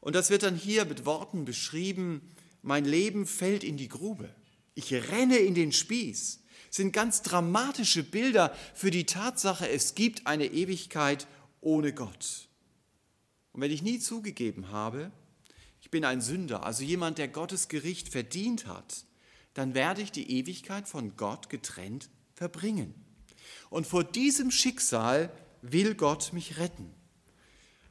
Und 0.00 0.14
das 0.14 0.30
wird 0.30 0.44
dann 0.44 0.56
hier 0.56 0.84
mit 0.84 1.06
Worten 1.06 1.44
beschrieben, 1.44 2.20
mein 2.62 2.84
Leben 2.84 3.26
fällt 3.26 3.64
in 3.64 3.76
die 3.76 3.88
Grube. 3.88 4.32
Ich 4.74 4.92
renne 4.92 5.38
in 5.38 5.54
den 5.54 5.72
Spieß 5.72 6.41
sind 6.72 6.92
ganz 6.92 7.20
dramatische 7.20 8.02
Bilder 8.02 8.52
für 8.74 8.90
die 8.90 9.04
Tatsache, 9.04 9.68
es 9.68 9.94
gibt 9.94 10.26
eine 10.26 10.46
Ewigkeit 10.46 11.26
ohne 11.60 11.92
Gott. 11.92 12.48
Und 13.52 13.60
wenn 13.60 13.70
ich 13.70 13.82
nie 13.82 13.98
zugegeben 13.98 14.70
habe, 14.70 15.12
ich 15.82 15.90
bin 15.90 16.04
ein 16.06 16.22
Sünder, 16.22 16.64
also 16.64 16.82
jemand, 16.82 17.18
der 17.18 17.28
Gottes 17.28 17.68
Gericht 17.68 18.08
verdient 18.08 18.66
hat, 18.66 19.04
dann 19.52 19.74
werde 19.74 20.00
ich 20.00 20.12
die 20.12 20.30
Ewigkeit 20.38 20.88
von 20.88 21.14
Gott 21.18 21.50
getrennt 21.50 22.08
verbringen. 22.34 22.94
Und 23.68 23.86
vor 23.86 24.02
diesem 24.02 24.50
Schicksal 24.50 25.30
will 25.60 25.94
Gott 25.94 26.32
mich 26.32 26.56
retten. 26.56 26.90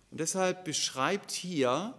Und 0.10 0.20
deshalb 0.20 0.66
beschreibt 0.66 1.32
hier 1.32 1.94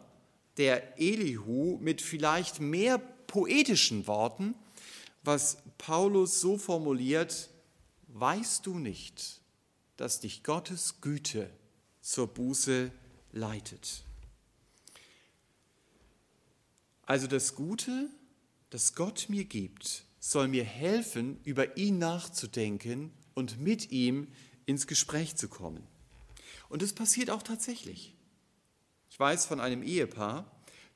der 0.56 0.98
Elihu 1.00 1.78
mit 1.80 2.02
vielleicht 2.02 2.60
mehr 2.60 2.98
poetischen 2.98 4.08
Worten, 4.08 4.56
was 5.22 5.61
Paulus 5.82 6.40
so 6.40 6.58
formuliert, 6.58 7.50
weißt 8.06 8.64
du 8.66 8.78
nicht, 8.78 9.40
dass 9.96 10.20
dich 10.20 10.44
Gottes 10.44 11.00
Güte 11.00 11.50
zur 12.00 12.28
Buße 12.28 12.92
leitet. 13.32 14.04
Also 17.04 17.26
das 17.26 17.56
Gute, 17.56 18.08
das 18.70 18.94
Gott 18.94 19.26
mir 19.28 19.44
gibt, 19.44 20.04
soll 20.20 20.46
mir 20.46 20.62
helfen, 20.62 21.40
über 21.42 21.76
ihn 21.76 21.98
nachzudenken 21.98 23.10
und 23.34 23.58
mit 23.58 23.90
ihm 23.90 24.28
ins 24.66 24.86
Gespräch 24.86 25.34
zu 25.34 25.48
kommen. 25.48 25.84
Und 26.68 26.80
es 26.82 26.92
passiert 26.92 27.28
auch 27.28 27.42
tatsächlich. 27.42 28.14
Ich 29.10 29.18
weiß 29.18 29.46
von 29.46 29.58
einem 29.58 29.82
Ehepaar, 29.82 30.48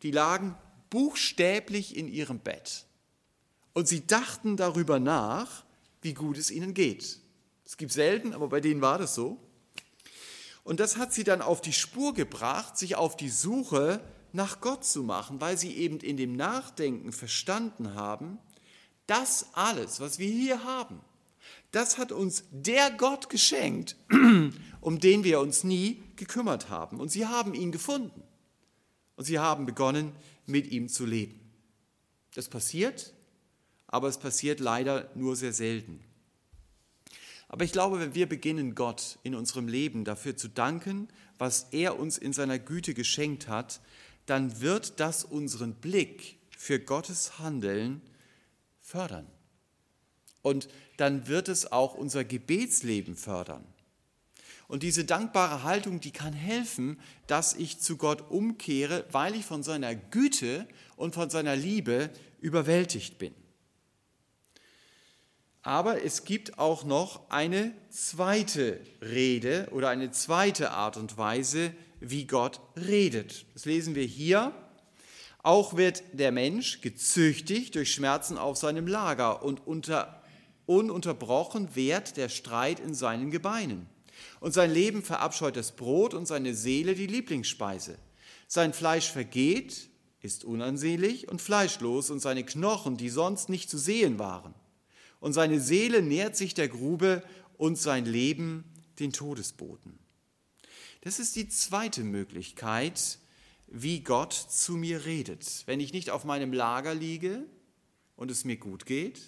die 0.05 0.13
lagen 0.13 0.57
buchstäblich 0.91 1.97
in 1.97 2.07
ihrem 2.07 2.39
Bett 2.39 2.86
und 3.77 3.87
sie 3.87 4.07
dachten 4.07 4.57
darüber 4.57 4.99
nach, 4.99 5.63
wie 6.01 6.15
gut 6.15 6.39
es 6.39 6.51
ihnen 6.51 6.73
geht. 6.73 7.21
Es 7.67 7.77
gibt 7.77 7.93
selten, 7.93 8.33
aber 8.33 8.49
bei 8.49 8.63
denen 8.63 8.81
war 8.81 8.97
das 8.97 9.15
so. 9.15 9.37
Und 10.65 10.81
das 10.81 10.97
hat 10.97 11.13
sie 11.13 11.25
dann 11.25 11.43
auf 11.43 11.61
die 11.61 11.75
Spur 11.75 12.15
gebracht, 12.15 12.79
sich 12.79 12.97
auf 12.97 13.19
die 13.19 13.29
Suche 13.29 14.01
nach 14.33 14.63
Gott 14.63 14.87
zu 14.87 15.03
machen, 15.03 15.43
weil 15.43 15.59
sie 15.59 15.75
eben 15.75 15.99
in 15.99 16.17
dem 16.17 16.37
Nachdenken 16.37 17.13
verstanden 17.13 17.95
haben, 17.95 18.39
das 19.07 19.49
alles, 19.53 20.01
was 20.01 20.19
wir 20.19 20.31
hier 20.31 20.65
haben, 20.65 20.99
das 21.71 21.99
hat 21.99 22.13
uns 22.13 22.45
der 22.53 22.91
Gott 22.93 23.29
geschenkt, 23.29 23.97
um 24.81 25.01
den 25.01 25.23
wir 25.23 25.39
uns 25.39 25.65
nie 25.65 26.03
gekümmert 26.17 26.71
haben. 26.71 26.99
Und 26.99 27.11
sie 27.11 27.27
haben 27.27 27.53
ihn 27.53 27.73
gefunden. 27.73 28.23
Und 29.17 29.27
sie 29.27 29.39
haben 29.39 29.67
begonnen, 29.67 30.13
mit 30.47 30.67
ihm 30.69 30.89
zu 30.89 31.05
leben. 31.05 31.39
Das 32.35 32.49
passiert, 32.49 33.13
aber 33.89 34.09
es 34.09 34.19
passiert 34.19 34.61
leider 34.61 35.11
nur 35.15 35.37
sehr 35.37 35.53
selten. 35.53 36.01
Aber 37.49 37.65
ich 37.65 37.73
glaube, 37.73 38.01
wenn 38.01 38.15
wir 38.15 38.29
beginnen, 38.29 38.75
Gott 38.75 39.19
in 39.23 39.35
unserem 39.35 39.69
Leben 39.69 40.05
dafür 40.05 40.37
zu 40.37 40.49
danken, 40.49 41.09
was 41.39 41.69
er 41.71 41.99
uns 41.99 42.19
in 42.19 42.33
seiner 42.33 42.59
Güte 42.59 42.95
geschenkt 42.95 43.49
hat, 43.49 43.81
dann 44.27 44.61
wird 44.61 44.99
das 44.99 45.25
unseren 45.25 45.75
Blick 45.75 46.39
für 46.57 46.81
Gottes 46.81 47.39
Handeln 47.39 48.03
fördern. 48.81 49.27
Und 50.43 50.69
dann 50.97 51.29
wird 51.29 51.49
es 51.49 51.71
auch 51.71 51.95
unser 51.95 52.25
Gebetsleben 52.25 53.17
fördern. 53.17 53.65
Und 54.69 54.83
diese 54.83 55.05
dankbare 55.05 55.63
Haltung, 55.63 56.01
die 56.01 56.11
kann 56.11 56.33
helfen, 56.33 56.99
dass 57.29 57.55
ich 57.55 57.79
zu 57.79 57.97
Gott 57.97 58.31
umkehre, 58.31 59.05
weil 59.13 59.37
ich 59.37 59.45
von 59.45 59.63
seiner 59.63 59.95
Güte 59.95 60.67
und 60.97 61.15
von 61.15 61.31
seiner 61.31 61.55
Liebe 61.55 62.11
überwältigt 62.41 63.19
bin. 63.19 63.35
Aber 65.67 66.05
es 66.05 66.23
gibt 66.23 66.61
auch 66.61 66.85
noch 66.85 67.29
eine 67.29 67.73
zweite 67.91 68.79
Rede 69.03 69.67
oder 69.73 69.89
eine 69.89 70.13
zweite 70.13 70.71
Art 70.71 70.97
und 70.97 71.19
Weise, 71.19 71.73
wie 71.99 72.25
Gott 72.25 72.61
redet. 72.77 73.47
Das 73.53 73.65
lesen 73.65 73.97
wir 73.97 74.05
hier. 74.05 74.53
Auch 75.43 75.77
wird 75.77 76.05
der 76.13 76.31
Mensch 76.31 76.83
gezüchtigt 76.83 77.75
durch 77.75 77.93
Schmerzen 77.93 78.39
auf 78.39 78.57
seinem 78.57 78.87
Lager 78.87 79.43
und 79.43 79.67
unter, 79.67 80.23
ununterbrochen 80.67 81.75
währt 81.75 82.17
der 82.17 82.29
Streit 82.29 82.79
in 82.79 82.95
seinen 82.95 83.33
Gebeinen. 83.33 83.89
Und 84.39 84.55
sein 84.55 84.73
Leben 84.73 85.03
verabscheut 85.03 85.57
das 85.57 85.73
Brot 85.73 86.15
und 86.15 86.27
seine 86.27 86.55
Seele 86.55 86.95
die 86.95 87.09
Lieblingsspeise. 87.09 87.99
Sein 88.47 88.73
Fleisch 88.73 89.11
vergeht, 89.11 89.89
ist 90.21 90.45
unansehlich 90.45 91.29
und 91.29 91.43
fleischlos 91.43 92.11
und 92.11 92.21
seine 92.21 92.45
Knochen, 92.45 92.97
die 92.97 93.09
sonst 93.09 93.49
nicht 93.49 93.69
zu 93.69 93.79
sehen 93.79 94.21
waren 94.21 94.55
und 95.27 95.33
seine 95.33 95.59
Seele 95.59 96.03
nährt 96.03 96.37
sich 96.37 96.55
der 96.55 96.69
Grube 96.69 97.21
und 97.59 97.77
sein 97.77 98.07
Leben 98.07 98.63
den 99.01 99.13
Todesboten. 99.13 99.99
Das 101.01 101.19
ist 101.19 101.35
die 101.35 101.49
zweite 101.49 102.05
Möglichkeit, 102.05 103.19
wie 103.67 104.05
Gott 104.05 104.33
zu 104.33 104.77
mir 104.77 105.05
redet. 105.05 105.65
Wenn 105.67 105.81
ich 105.81 105.93
nicht 105.93 106.11
auf 106.11 106.25
meinem 106.25 106.53
Lager 106.53 106.95
liege 106.95 107.43
und 108.15 108.31
es 108.31 108.45
mir 108.45 108.57
gut 108.57 108.87
geht, 108.87 109.21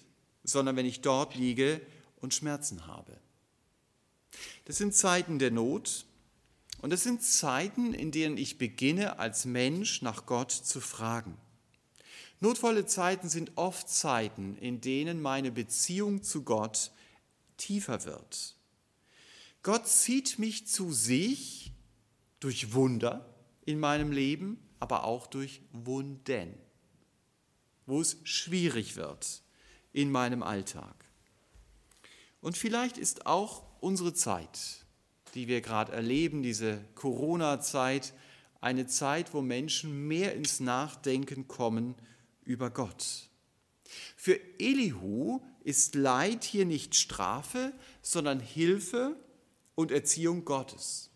sondern 0.45 0.77
wenn 0.77 0.87
ich 0.87 1.01
dort 1.01 1.35
liege 1.35 1.81
und 2.21 2.33
Schmerzen 2.33 2.87
habe. 2.87 3.19
Das 4.67 4.79
sind 4.79 4.95
Zeiten 4.95 5.41
der 5.41 5.51
Not 5.51 6.07
und 6.81 6.91
das 6.91 7.03
sind 7.03 7.25
Zeiten, 7.25 7.93
in 7.93 8.13
denen 8.13 8.37
ich 8.37 8.57
beginne, 8.57 9.19
als 9.19 9.47
Mensch 9.47 10.01
nach 10.03 10.27
Gott 10.27 10.53
zu 10.53 10.81
fragen. 10.81 11.37
Notvolle 12.41 12.87
Zeiten 12.87 13.29
sind 13.29 13.53
oft 13.57 13.89
Zeiten, 13.89 14.57
in 14.59 14.81
denen 14.81 15.21
meine 15.21 15.51
Beziehung 15.51 16.23
zu 16.23 16.45
Gott 16.45 16.93
tiefer 17.57 18.05
wird. 18.05 18.55
Gott 19.63 19.89
zieht 19.89 20.39
mich 20.39 20.69
zu 20.69 20.93
sich 20.93 21.73
durch 22.39 22.73
Wunder 22.73 23.35
in 23.65 23.81
meinem 23.81 24.13
Leben, 24.13 24.59
aber 24.79 25.03
auch 25.03 25.27
durch 25.27 25.63
Wunden, 25.73 26.55
wo 27.87 28.01
es 28.01 28.19
schwierig 28.23 28.95
wird 28.95 29.43
in 29.93 30.13
meinem 30.13 30.45
Alltag. 30.45 30.95
Und 32.41 32.57
vielleicht 32.57 32.99
ist 32.99 33.27
auch 33.27 33.65
unsere 33.81 34.15
Zeit, 34.15 34.85
die 35.35 35.49
wir 35.49 35.61
gerade 35.61 35.93
erleben, 35.93 36.43
diese 36.43 36.85
Corona-Zeit, 36.95 38.15
eine 38.61 38.87
Zeit, 38.87 39.35
wo 39.35 39.43
Menschen 39.43 40.07
mehr 40.07 40.35
ins 40.35 40.61
Nachdenken 40.61 41.49
kommen 41.49 41.97
über 42.49 42.71
Gott. 42.71 43.29
Für 44.17 44.41
Elihu 44.59 45.41
ist 45.63 45.95
Leid 45.95 46.45
hier 46.45 46.65
nicht 46.65 46.95
Strafe, 46.95 47.73
sondern 48.03 48.41
Hilfe 48.41 49.17
und 49.75 49.91
Erziehung 49.91 50.45
Gottes, 50.45 51.11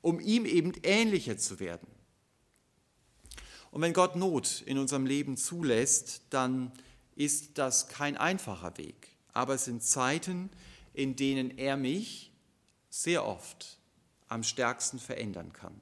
um 0.00 0.18
ihm 0.18 0.46
eben 0.46 0.72
ähnlicher 0.82 1.36
zu 1.36 1.60
werden. 1.60 1.86
Und 3.70 3.82
wenn 3.82 3.92
Gott 3.92 4.16
Not 4.16 4.62
in 4.64 4.78
unserem 4.78 5.04
Leben 5.04 5.36
zulässt, 5.36 6.22
dann 6.30 6.72
ist 7.16 7.58
das 7.58 7.88
kein 7.88 8.16
einfacher 8.16 8.78
Weg. 8.78 9.08
Aber 9.34 9.54
es 9.54 9.66
sind 9.66 9.82
Zeiten, 9.82 10.48
in 10.94 11.16
denen 11.16 11.58
er 11.58 11.76
mich 11.76 12.32
sehr 12.88 13.26
oft 13.26 13.78
am 14.28 14.42
stärksten 14.42 14.98
verändern 14.98 15.52
kann. 15.52 15.78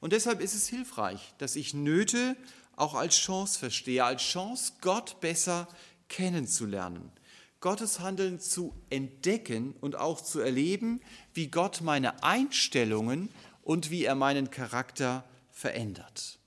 Und 0.00 0.12
deshalb 0.12 0.40
ist 0.40 0.54
es 0.54 0.68
hilfreich, 0.68 1.34
dass 1.38 1.56
ich 1.56 1.74
Nöte 1.74 2.36
auch 2.76 2.94
als 2.94 3.16
Chance 3.16 3.58
verstehe, 3.58 4.04
als 4.04 4.22
Chance, 4.22 4.72
Gott 4.80 5.20
besser 5.20 5.68
kennenzulernen, 6.08 7.10
Gottes 7.60 8.00
Handeln 8.00 8.40
zu 8.40 8.74
entdecken 8.90 9.74
und 9.80 9.96
auch 9.96 10.20
zu 10.20 10.40
erleben, 10.40 11.00
wie 11.32 11.48
Gott 11.48 11.80
meine 11.80 12.22
Einstellungen 12.22 13.28
und 13.62 13.90
wie 13.90 14.04
er 14.04 14.14
meinen 14.14 14.50
Charakter 14.50 15.24
verändert. 15.50 16.38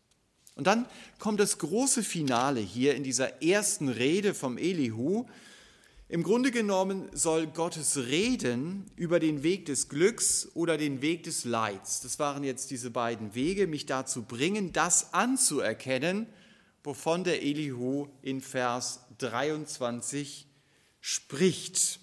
Und 0.55 0.67
dann 0.67 0.85
kommt 1.19 1.39
das 1.39 1.57
große 1.57 2.03
Finale 2.03 2.59
hier 2.59 2.95
in 2.95 3.03
dieser 3.03 3.41
ersten 3.41 3.89
Rede 3.89 4.33
vom 4.33 4.57
Elihu, 4.57 5.25
im 6.15 6.23
Grunde 6.23 6.49
genommen 6.49 7.10
soll 7.12 7.45
Gottes 7.45 7.97
Reden 7.97 8.89
über 8.95 9.19
den 9.19 9.43
Weg 9.43 9.65
des 9.65 9.89
Glücks 9.89 10.47
oder 10.54 10.78
den 10.78 11.01
Weg 11.01 11.23
des 11.23 11.43
Leids, 11.43 11.99
das 11.99 12.19
waren 12.19 12.45
jetzt 12.45 12.71
diese 12.71 12.89
beiden 12.89 13.36
Wege, 13.36 13.67
mich 13.67 13.86
dazu 13.86 14.23
bringen, 14.23 14.71
das 14.71 15.13
anzuerkennen, 15.13 16.25
wovon 16.86 17.25
der 17.25 17.43
Elihu 17.43 18.08
in 18.21 18.39
Vers 18.39 19.01
23 19.17 20.47
spricht. 21.01 21.99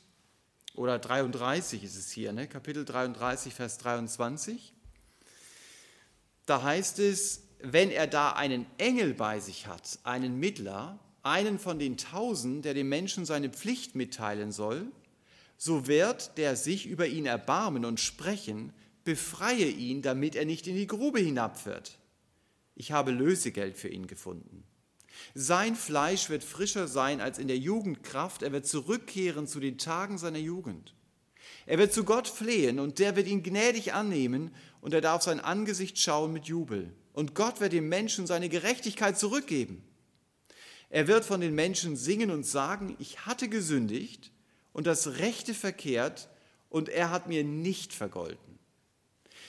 Oder 0.75 0.99
33 0.99 1.83
ist 1.83 1.97
es 1.97 2.11
hier, 2.11 2.35
ne? 2.35 2.47
Kapitel 2.47 2.85
33, 2.85 3.55
Vers 3.55 3.79
23. 3.79 4.75
Da 6.45 6.63
heißt 6.63 6.99
es, 6.99 7.45
wenn 7.63 7.91
er 7.91 8.09
da 8.09 8.33
einen 8.33 8.67
Engel 8.77 9.15
bei 9.15 9.41
sich 9.41 9.69
hat, 9.69 10.01
einen 10.03 10.39
Mittler, 10.39 10.99
einen 11.23 11.59
von 11.59 11.79
den 11.79 11.97
Tausend, 11.97 12.65
der 12.65 12.75
dem 12.75 12.89
Menschen 12.89 13.25
seine 13.25 13.51
Pflicht 13.51 13.95
mitteilen 13.95 14.53
soll, 14.53 14.87
so 15.57 15.87
wird 15.87 16.37
der 16.39 16.57
sich 16.57 16.87
über 16.87 17.07
ihn 17.07 17.27
erbarmen 17.27 17.85
und 17.85 18.01
sprechen, 18.01 18.73
befreie 19.05 19.69
ihn, 19.69 20.03
damit 20.03 20.35
er 20.35 20.45
nicht 20.45 20.67
in 20.67 20.77
die 20.77 20.87
Grube 20.87 21.21
hinabfährt. 21.21 21.99
Ich 22.75 22.93
habe 22.93 23.11
Lösegeld 23.11 23.77
für 23.77 23.89
ihn 23.89 24.07
gefunden. 24.07 24.65
Sein 25.35 25.77
Fleisch 25.77 26.31
wird 26.31 26.43
frischer 26.43 26.89
sein 26.89 27.21
als 27.21 27.39
in 27.39 27.49
der 27.49 27.59
Jugendkraft, 27.59 28.43
er 28.43 28.53
wird 28.53 28.67
zurückkehren 28.67 29.47
zu 29.47 29.61
den 29.61 29.79
Tagen 29.79 30.19
seiner 30.19 30.39
Jugend. 30.39 30.95
Er 31.67 31.79
wird 31.79 31.93
zu 31.93 32.05
Gott 32.05 32.27
flehen 32.27 32.81
und 32.81 32.99
der 32.99 33.15
wird 33.15 33.29
ihn 33.29 33.43
gnädig 33.43 33.95
annehmen 33.95 34.53
und 34.81 34.95
er 34.95 35.01
darf 35.01 35.23
sein 35.23 35.39
Angesicht 35.39 35.99
schauen 35.99 36.33
mit 36.33 36.47
Jubel. 36.47 36.93
Und 37.13 37.35
Gott 37.35 37.61
wird 37.61 37.73
dem 37.73 37.89
Menschen 37.89 38.27
seine 38.27 38.49
Gerechtigkeit 38.49 39.19
zurückgeben. 39.19 39.85
Er 40.93 41.09
wird 41.09 41.25
von 41.25 41.41
den 41.41 41.55
Menschen 41.55 41.97
singen 41.97 42.31
und 42.31 42.45
sagen, 42.45 42.97
ich 42.99 43.25
hatte 43.25 43.49
gesündigt 43.49 44.31
und 44.75 44.87
das 44.87 45.19
Rechte 45.21 45.55
verkehrt 45.55 46.29
und 46.69 46.91
er 46.91 47.09
hat 47.09 47.29
mir 47.29 47.45
nicht 47.45 47.95
vergolten. 47.95 48.59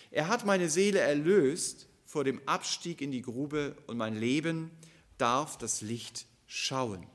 Er 0.09 0.29
hat 0.29 0.45
meine 0.45 0.69
Seele 0.69 0.99
erlöst 0.99 1.89
vor 2.05 2.23
dem 2.23 2.41
Abstieg 2.47 3.01
in 3.01 3.11
die 3.11 3.21
Grube 3.21 3.75
und 3.87 3.97
mein 3.97 4.15
Leben 4.15 4.71
darf 5.17 5.57
das 5.57 5.81
Licht 5.81 6.27
schauen. 6.47 7.05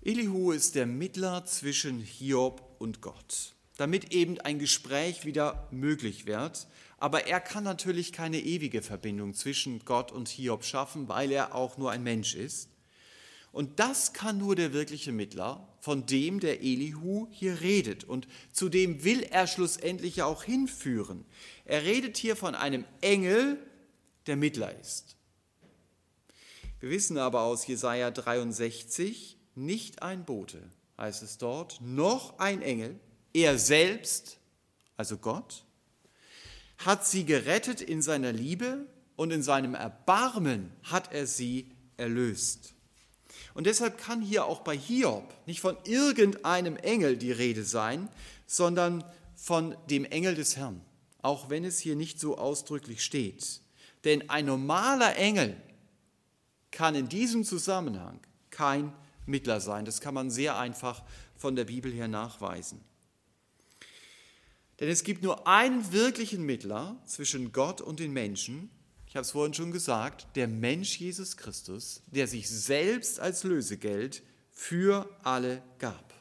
Elihu 0.00 0.52
ist 0.52 0.76
der 0.76 0.86
Mittler 0.86 1.44
zwischen 1.44 2.00
Hiob 2.00 2.62
und 2.78 3.02
Gott, 3.02 3.52
damit 3.76 4.14
eben 4.14 4.40
ein 4.40 4.58
Gespräch 4.58 5.26
wieder 5.26 5.68
möglich 5.70 6.24
wird, 6.24 6.66
aber 7.00 7.26
er 7.26 7.40
kann 7.40 7.64
natürlich 7.64 8.12
keine 8.12 8.38
ewige 8.38 8.82
Verbindung 8.82 9.32
zwischen 9.32 9.84
Gott 9.86 10.12
und 10.12 10.28
Hiob 10.28 10.64
schaffen, 10.64 11.08
weil 11.08 11.32
er 11.32 11.54
auch 11.54 11.78
nur 11.78 11.90
ein 11.90 12.02
Mensch 12.02 12.34
ist. 12.34 12.68
Und 13.52 13.80
das 13.80 14.12
kann 14.12 14.38
nur 14.38 14.54
der 14.54 14.72
wirkliche 14.74 15.10
Mittler, 15.10 15.66
von 15.80 16.06
dem 16.06 16.38
der 16.38 16.60
Elihu 16.60 17.26
hier 17.30 17.62
redet. 17.62 18.04
Und 18.04 18.28
zu 18.52 18.68
dem 18.68 19.02
will 19.02 19.22
er 19.22 19.46
schlussendlich 19.46 20.22
auch 20.22 20.44
hinführen. 20.44 21.24
Er 21.64 21.82
redet 21.82 22.18
hier 22.18 22.36
von 22.36 22.54
einem 22.54 22.84
Engel, 23.00 23.58
der 24.26 24.36
Mittler 24.36 24.78
ist. 24.78 25.16
Wir 26.80 26.90
wissen 26.90 27.16
aber 27.16 27.42
aus 27.42 27.66
Jesaja 27.66 28.10
63, 28.10 29.38
nicht 29.54 30.02
ein 30.02 30.24
Bote, 30.24 30.62
heißt 30.98 31.22
es 31.22 31.38
dort, 31.38 31.80
noch 31.80 32.38
ein 32.38 32.62
Engel, 32.62 33.00
er 33.32 33.58
selbst, 33.58 34.38
also 34.96 35.16
Gott, 35.16 35.64
hat 36.84 37.06
sie 37.06 37.24
gerettet 37.24 37.80
in 37.80 38.02
seiner 38.02 38.32
Liebe 38.32 38.86
und 39.16 39.30
in 39.32 39.42
seinem 39.42 39.74
Erbarmen 39.74 40.72
hat 40.82 41.12
er 41.12 41.26
sie 41.26 41.70
erlöst. 41.96 42.74
Und 43.52 43.66
deshalb 43.66 43.98
kann 43.98 44.22
hier 44.22 44.46
auch 44.46 44.60
bei 44.60 44.76
Hiob 44.76 45.34
nicht 45.46 45.60
von 45.60 45.76
irgendeinem 45.84 46.76
Engel 46.76 47.16
die 47.16 47.32
Rede 47.32 47.64
sein, 47.64 48.08
sondern 48.46 49.04
von 49.36 49.76
dem 49.90 50.04
Engel 50.04 50.34
des 50.34 50.56
Herrn, 50.56 50.80
auch 51.20 51.50
wenn 51.50 51.64
es 51.64 51.78
hier 51.78 51.96
nicht 51.96 52.18
so 52.18 52.38
ausdrücklich 52.38 53.04
steht. 53.04 53.60
Denn 54.04 54.30
ein 54.30 54.46
normaler 54.46 55.16
Engel 55.16 55.56
kann 56.70 56.94
in 56.94 57.08
diesem 57.08 57.44
Zusammenhang 57.44 58.20
kein 58.50 58.92
Mittler 59.26 59.60
sein. 59.60 59.84
Das 59.84 60.00
kann 60.00 60.14
man 60.14 60.30
sehr 60.30 60.58
einfach 60.58 61.02
von 61.36 61.56
der 61.56 61.64
Bibel 61.64 61.92
her 61.92 62.08
nachweisen. 62.08 62.80
Denn 64.80 64.88
es 64.88 65.04
gibt 65.04 65.22
nur 65.22 65.46
einen 65.46 65.92
wirklichen 65.92 66.42
Mittler 66.42 66.96
zwischen 67.04 67.52
Gott 67.52 67.82
und 67.82 68.00
den 68.00 68.12
Menschen. 68.12 68.70
Ich 69.06 69.14
habe 69.14 69.22
es 69.22 69.32
vorhin 69.32 69.52
schon 69.52 69.72
gesagt, 69.72 70.26
der 70.36 70.48
Mensch 70.48 70.98
Jesus 70.98 71.36
Christus, 71.36 72.02
der 72.06 72.26
sich 72.26 72.48
selbst 72.48 73.20
als 73.20 73.44
Lösegeld 73.44 74.22
für 74.50 75.08
alle 75.22 75.62
gab. 75.78 76.14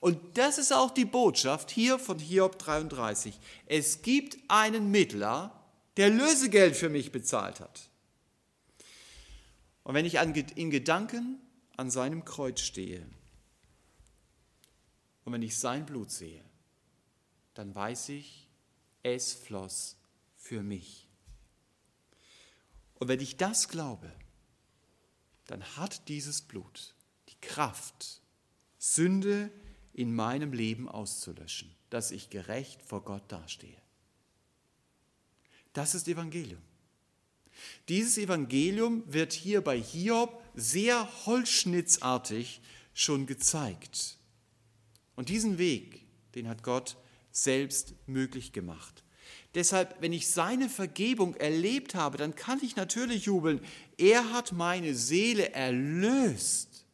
Und 0.00 0.18
das 0.36 0.58
ist 0.58 0.72
auch 0.72 0.90
die 0.90 1.04
Botschaft 1.04 1.70
hier 1.70 1.98
von 1.98 2.18
Hiob 2.18 2.58
33. 2.58 3.38
Es 3.66 4.02
gibt 4.02 4.38
einen 4.48 4.90
Mittler, 4.90 5.52
der 5.96 6.10
Lösegeld 6.10 6.76
für 6.76 6.88
mich 6.88 7.12
bezahlt 7.12 7.60
hat. 7.60 7.88
Und 9.84 9.94
wenn 9.94 10.04
ich 10.04 10.16
in 10.16 10.70
Gedanken 10.70 11.40
an 11.76 11.90
seinem 11.90 12.24
Kreuz 12.24 12.60
stehe 12.60 13.06
und 15.24 15.32
wenn 15.32 15.42
ich 15.42 15.56
sein 15.58 15.86
Blut 15.86 16.10
sehe, 16.10 16.45
dann 17.58 17.74
weiß 17.74 18.10
ich, 18.10 18.48
es 19.02 19.32
floss 19.32 19.96
für 20.36 20.62
mich. 20.62 21.08
Und 22.94 23.08
wenn 23.08 23.20
ich 23.20 23.36
das 23.36 23.68
glaube, 23.68 24.12
dann 25.46 25.62
hat 25.76 26.08
dieses 26.08 26.42
Blut 26.42 26.94
die 27.28 27.40
Kraft, 27.40 28.20
Sünde 28.78 29.50
in 29.92 30.14
meinem 30.14 30.52
Leben 30.52 30.88
auszulöschen, 30.88 31.74
dass 31.90 32.10
ich 32.10 32.30
gerecht 32.30 32.82
vor 32.82 33.02
Gott 33.02 33.30
dastehe. 33.32 33.80
Das 35.72 35.94
ist 35.94 36.08
Evangelium. 36.08 36.62
Dieses 37.88 38.18
Evangelium 38.18 39.02
wird 39.06 39.32
hier 39.32 39.62
bei 39.62 39.80
Hiob 39.80 40.42
sehr 40.54 41.08
holzschnittsartig 41.26 42.60
schon 42.92 43.26
gezeigt. 43.26 44.18
Und 45.14 45.28
diesen 45.30 45.58
Weg, 45.58 46.04
den 46.34 46.48
hat 46.48 46.62
Gott 46.62 46.96
selbst 47.36 47.94
möglich 48.06 48.52
gemacht. 48.52 49.04
Deshalb, 49.54 49.96
wenn 50.00 50.12
ich 50.12 50.30
seine 50.30 50.68
Vergebung 50.68 51.34
erlebt 51.34 51.94
habe, 51.94 52.18
dann 52.18 52.34
kann 52.34 52.60
ich 52.62 52.76
natürlich 52.76 53.24
jubeln. 53.24 53.60
Er 53.98 54.32
hat 54.32 54.52
meine 54.52 54.94
Seele 54.94 55.52
erlöst 55.52 56.84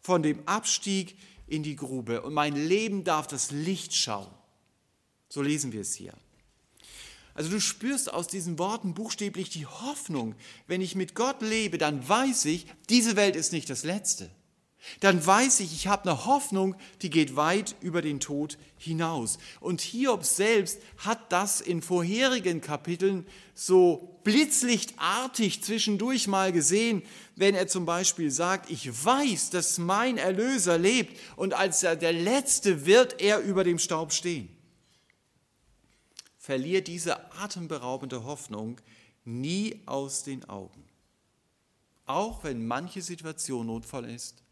von 0.00 0.22
dem 0.22 0.46
Abstieg 0.46 1.16
in 1.46 1.62
die 1.62 1.76
Grube 1.76 2.22
und 2.22 2.34
mein 2.34 2.56
Leben 2.56 3.04
darf 3.04 3.26
das 3.26 3.50
Licht 3.50 3.94
schauen. 3.94 4.32
So 5.28 5.42
lesen 5.42 5.72
wir 5.72 5.80
es 5.80 5.94
hier. 5.94 6.14
Also 7.34 7.50
du 7.50 7.60
spürst 7.60 8.12
aus 8.12 8.28
diesen 8.28 8.58
Worten 8.58 8.94
buchstäblich 8.94 9.50
die 9.50 9.66
Hoffnung. 9.66 10.34
Wenn 10.66 10.80
ich 10.80 10.94
mit 10.94 11.14
Gott 11.14 11.42
lebe, 11.42 11.78
dann 11.78 12.08
weiß 12.08 12.44
ich, 12.46 12.66
diese 12.88 13.16
Welt 13.16 13.34
ist 13.34 13.52
nicht 13.52 13.68
das 13.70 13.82
Letzte. 13.82 14.30
Dann 15.00 15.24
weiß 15.24 15.60
ich, 15.60 15.72
ich 15.72 15.86
habe 15.86 16.08
eine 16.08 16.26
Hoffnung, 16.26 16.76
die 17.02 17.10
geht 17.10 17.36
weit 17.36 17.74
über 17.80 18.02
den 18.02 18.20
Tod 18.20 18.58
hinaus. 18.76 19.38
Und 19.60 19.80
Hiob 19.80 20.24
selbst 20.24 20.80
hat 20.98 21.32
das 21.32 21.60
in 21.60 21.82
vorherigen 21.82 22.60
Kapiteln 22.60 23.26
so 23.54 24.18
blitzlichtartig 24.24 25.62
zwischendurch 25.62 26.28
mal 26.28 26.52
gesehen, 26.52 27.02
wenn 27.36 27.54
er 27.54 27.66
zum 27.66 27.86
Beispiel 27.86 28.30
sagt, 28.30 28.70
ich 28.70 29.04
weiß, 29.04 29.50
dass 29.50 29.78
mein 29.78 30.18
Erlöser 30.18 30.78
lebt 30.78 31.18
und 31.36 31.54
als 31.54 31.82
er 31.82 31.96
der 31.96 32.12
Letzte 32.12 32.86
wird 32.86 33.20
er 33.20 33.40
über 33.40 33.64
dem 33.64 33.78
Staub 33.78 34.12
stehen. 34.12 34.48
Verlier 36.38 36.82
diese 36.82 37.32
atemberaubende 37.32 38.24
Hoffnung 38.24 38.80
nie 39.24 39.80
aus 39.86 40.24
den 40.24 40.46
Augen. 40.48 40.84
Auch 42.06 42.44
wenn 42.44 42.66
manche 42.66 43.00
Situation 43.00 43.66
notvoll 43.66 44.04
ist 44.04 44.43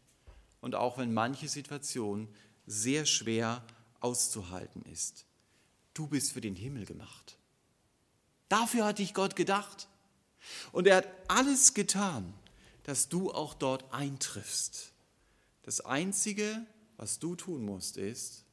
und 0.63 0.75
auch 0.75 0.97
wenn 0.97 1.13
manche 1.13 1.49
Situation 1.49 2.29
sehr 2.65 3.05
schwer 3.05 3.65
auszuhalten 3.99 4.81
ist. 4.83 5.25
Du 5.93 6.07
bist 6.07 6.31
für 6.31 6.39
den 6.39 6.55
Himmel 6.55 6.85
gemacht. 6.85 7.37
Dafür 8.47 8.85
hat 8.85 8.99
dich 8.99 9.13
Gott 9.13 9.35
gedacht. 9.35 9.89
Und 10.71 10.87
er 10.87 10.97
hat 10.97 11.07
alles 11.27 11.73
getan, 11.73 12.33
dass 12.83 13.09
du 13.09 13.31
auch 13.31 13.53
dort 13.53 13.93
eintriffst. 13.93 14.93
Das 15.63 15.81
Einzige, 15.81 16.65
was 16.95 17.19
du 17.19 17.35
tun 17.35 17.65
musst, 17.65 17.97
ist 17.97 18.45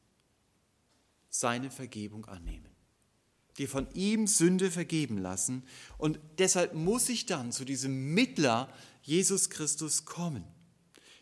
seine 1.29 1.71
Vergebung 1.71 2.25
annehmen. 2.25 2.69
Dir 3.57 3.69
von 3.69 3.87
ihm 3.93 4.27
Sünde 4.27 4.69
vergeben 4.69 5.17
lassen. 5.17 5.63
Und 5.97 6.19
deshalb 6.39 6.73
muss 6.73 7.07
ich 7.07 7.25
dann 7.25 7.53
zu 7.53 7.63
diesem 7.63 8.13
Mittler 8.13 8.67
Jesus 9.01 9.49
Christus 9.49 10.03
kommen. 10.03 10.43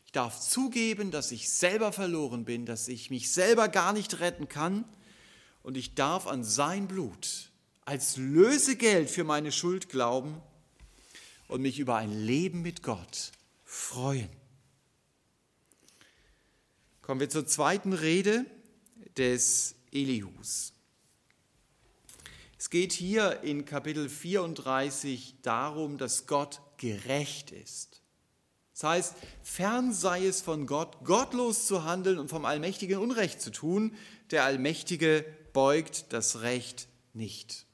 Ich 0.10 0.14
darf 0.14 0.40
zugeben, 0.40 1.12
dass 1.12 1.32
ich 1.32 1.52
selber 1.52 1.94
verloren 1.94 2.44
bin, 2.44 2.66
dass 2.66 2.88
ich 2.88 3.12
mich 3.12 3.32
selber 3.32 3.68
gar 3.68 3.94
nicht 3.94 4.22
retten 4.22 4.50
kann. 4.50 4.84
Und 5.62 5.78
ich 5.78 5.94
darf 5.94 6.26
an 6.26 6.44
sein 6.44 6.88
Blut 6.88 7.52
als 7.86 8.18
Lösegeld 8.18 9.12
für 9.12 9.24
meine 9.24 9.52
Schuld 9.52 9.88
glauben 9.88 10.42
und 11.48 11.62
mich 11.62 11.78
über 11.78 11.98
ein 11.98 12.12
Leben 12.12 12.64
mit 12.64 12.82
Gott 12.82 13.34
freuen. 13.64 14.32
Kommen 17.04 17.20
wir 17.20 17.30
zur 17.30 17.46
zweiten 17.46 17.94
Rede 17.94 18.48
des 19.16 19.76
Elihus. 19.92 20.74
Es 22.58 22.72
geht 22.72 22.94
hier 22.94 23.44
in 23.44 23.64
Kapitel 23.64 24.10
34 24.10 25.36
darum, 25.44 26.00
dass 26.00 26.26
Gott 26.26 26.62
gerecht 26.78 27.52
ist. 27.52 27.99
Das 28.80 28.90
heißt, 28.90 29.16
fern 29.44 29.92
sei 29.92 30.26
es 30.26 30.40
von 30.40 30.66
Gott, 30.66 31.04
gottlos 31.04 31.68
zu 31.68 31.84
handeln 31.84 32.18
und 32.18 32.30
vom 32.30 32.46
Allmächtigen 32.46 33.00
Unrecht 33.00 33.42
zu 33.42 33.52
tun. 33.52 33.94
Der 34.32 34.46
Allmächtige 34.46 35.26
beugt 35.52 36.06
das 36.14 36.44
Recht 36.44 36.88
nicht. 37.14 37.66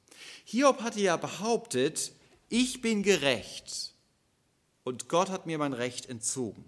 Hiob 0.45 0.81
hatte 0.81 0.99
ja 0.99 1.15
behauptet, 1.17 2.11
ich 2.49 2.81
bin 2.81 3.03
gerecht 3.03 3.93
und 4.83 5.07
Gott 5.07 5.29
hat 5.29 5.45
mir 5.45 5.59
mein 5.59 5.73
Recht 5.73 6.09
entzogen. 6.09 6.65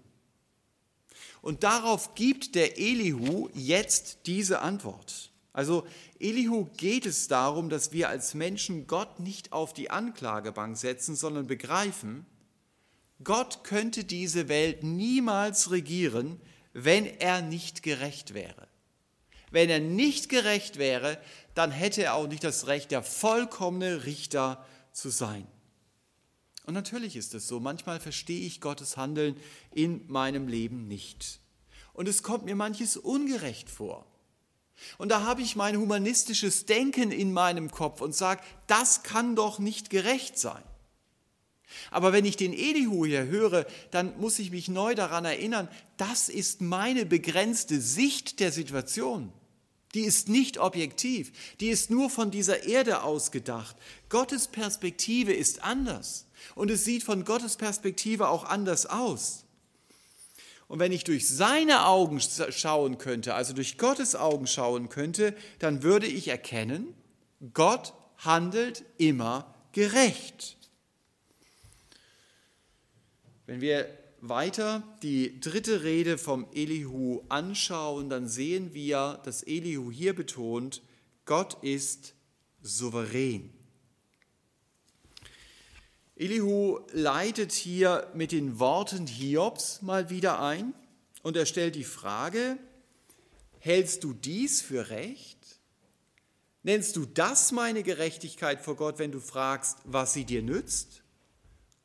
Und 1.42 1.64
darauf 1.64 2.14
gibt 2.14 2.54
der 2.54 2.78
Elihu 2.78 3.48
jetzt 3.54 4.18
diese 4.26 4.60
Antwort. 4.60 5.32
Also 5.52 5.84
Elihu 6.20 6.66
geht 6.76 7.06
es 7.06 7.26
darum, 7.26 7.70
dass 7.70 7.90
wir 7.90 8.08
als 8.08 8.34
Menschen 8.34 8.86
Gott 8.86 9.18
nicht 9.18 9.52
auf 9.52 9.72
die 9.72 9.90
Anklagebank 9.90 10.76
setzen, 10.76 11.16
sondern 11.16 11.48
begreifen, 11.48 12.24
Gott 13.24 13.64
könnte 13.64 14.04
diese 14.04 14.48
Welt 14.48 14.82
niemals 14.82 15.70
regieren, 15.70 16.40
wenn 16.72 17.04
er 17.06 17.42
nicht 17.42 17.82
gerecht 17.82 18.34
wäre. 18.34 18.68
Wenn 19.50 19.70
er 19.70 19.80
nicht 19.80 20.28
gerecht 20.28 20.78
wäre, 20.78 21.20
dann 21.54 21.70
hätte 21.70 22.02
er 22.04 22.14
auch 22.14 22.28
nicht 22.28 22.44
das 22.44 22.66
Recht, 22.66 22.90
der 22.90 23.02
vollkommene 23.02 24.04
Richter 24.04 24.64
zu 24.92 25.08
sein. 25.08 25.46
Und 26.66 26.74
natürlich 26.74 27.16
ist 27.16 27.34
es 27.34 27.48
so, 27.48 27.60
manchmal 27.60 27.98
verstehe 27.98 28.46
ich 28.46 28.60
Gottes 28.60 28.96
Handeln 28.96 29.36
in 29.72 30.06
meinem 30.06 30.48
Leben 30.48 30.86
nicht. 30.86 31.40
Und 31.94 32.08
es 32.08 32.22
kommt 32.22 32.44
mir 32.44 32.54
manches 32.54 32.96
ungerecht 32.96 33.70
vor. 33.70 34.06
Und 34.98 35.08
da 35.08 35.22
habe 35.22 35.42
ich 35.42 35.56
mein 35.56 35.78
humanistisches 35.78 36.66
Denken 36.66 37.10
in 37.10 37.32
meinem 37.32 37.70
Kopf 37.70 38.00
und 38.00 38.14
sage, 38.14 38.42
das 38.66 39.02
kann 39.02 39.34
doch 39.34 39.58
nicht 39.58 39.90
gerecht 39.90 40.38
sein. 40.38 40.62
Aber 41.90 42.12
wenn 42.12 42.24
ich 42.24 42.36
den 42.36 42.52
Elihu 42.52 43.04
hier 43.04 43.26
höre, 43.26 43.66
dann 43.90 44.18
muss 44.18 44.38
ich 44.38 44.50
mich 44.50 44.68
neu 44.68 44.94
daran 44.94 45.24
erinnern, 45.24 45.68
das 45.96 46.28
ist 46.28 46.60
meine 46.60 47.06
begrenzte 47.06 47.80
Sicht 47.80 48.40
der 48.40 48.52
Situation. 48.52 49.32
Die 49.94 50.02
ist 50.02 50.28
nicht 50.28 50.58
objektiv, 50.58 51.32
die 51.60 51.68
ist 51.68 51.90
nur 51.90 52.10
von 52.10 52.30
dieser 52.30 52.64
Erde 52.64 53.02
ausgedacht. 53.02 53.76
Gottes 54.10 54.48
Perspektive 54.48 55.32
ist 55.32 55.62
anders 55.62 56.26
und 56.54 56.70
es 56.70 56.84
sieht 56.84 57.02
von 57.02 57.24
Gottes 57.24 57.56
Perspektive 57.56 58.28
auch 58.28 58.44
anders 58.44 58.84
aus. 58.84 59.44
Und 60.68 60.80
wenn 60.80 60.92
ich 60.92 61.04
durch 61.04 61.26
seine 61.26 61.86
Augen 61.86 62.20
schauen 62.20 62.98
könnte, 62.98 63.34
also 63.34 63.54
durch 63.54 63.78
Gottes 63.78 64.14
Augen 64.14 64.46
schauen 64.46 64.90
könnte, 64.90 65.34
dann 65.58 65.82
würde 65.82 66.06
ich 66.06 66.28
erkennen, 66.28 66.94
Gott 67.54 67.94
handelt 68.18 68.84
immer 68.98 69.54
gerecht. 69.72 70.57
Wenn 73.48 73.62
wir 73.62 73.88
weiter 74.20 74.82
die 75.02 75.40
dritte 75.40 75.82
Rede 75.82 76.18
vom 76.18 76.46
Elihu 76.52 77.22
anschauen, 77.30 78.10
dann 78.10 78.28
sehen 78.28 78.74
wir, 78.74 79.22
dass 79.24 79.42
Elihu 79.42 79.90
hier 79.90 80.14
betont, 80.14 80.82
Gott 81.24 81.56
ist 81.62 82.12
souverän. 82.60 83.50
Elihu 86.14 86.80
leitet 86.92 87.52
hier 87.52 88.10
mit 88.12 88.32
den 88.32 88.58
Worten 88.58 89.06
Hiobs 89.06 89.80
mal 89.80 90.10
wieder 90.10 90.42
ein 90.42 90.74
und 91.22 91.34
er 91.34 91.46
stellt 91.46 91.74
die 91.74 91.84
Frage, 91.84 92.58
hältst 93.60 94.04
du 94.04 94.12
dies 94.12 94.60
für 94.60 94.90
recht? 94.90 95.38
Nennst 96.64 96.96
du 96.96 97.06
das 97.06 97.52
meine 97.52 97.82
Gerechtigkeit 97.82 98.60
vor 98.60 98.76
Gott, 98.76 98.98
wenn 98.98 99.10
du 99.10 99.20
fragst, 99.20 99.78
was 99.84 100.12
sie 100.12 100.26
dir 100.26 100.42
nützt? 100.42 101.02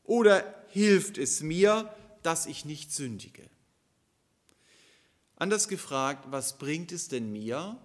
Oder 0.03 0.62
hilft 0.73 1.19
es 1.19 1.41
mir, 1.41 1.93
dass 2.23 2.47
ich 2.47 2.65
nicht 2.65 2.91
sündige? 2.91 3.47
Anders 5.35 5.67
gefragt, 5.67 6.25
was 6.31 6.57
bringt 6.57 6.91
es 6.91 7.07
denn 7.09 7.31
mir, 7.31 7.77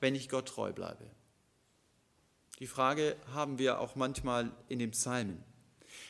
wenn 0.00 0.14
ich 0.14 0.28
Gott 0.28 0.48
treu 0.48 0.72
bleibe? 0.72 1.10
Die 2.58 2.66
Frage 2.66 3.16
haben 3.32 3.58
wir 3.58 3.80
auch 3.80 3.96
manchmal 3.96 4.52
in 4.68 4.78
den 4.78 4.90
Psalmen. 4.90 5.42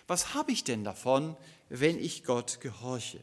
Was 0.08 0.34
habe 0.34 0.50
ich 0.50 0.64
denn 0.64 0.82
davon, 0.82 1.36
wenn 1.68 1.98
ich 1.98 2.24
Gott 2.24 2.60
gehorche? 2.60 3.22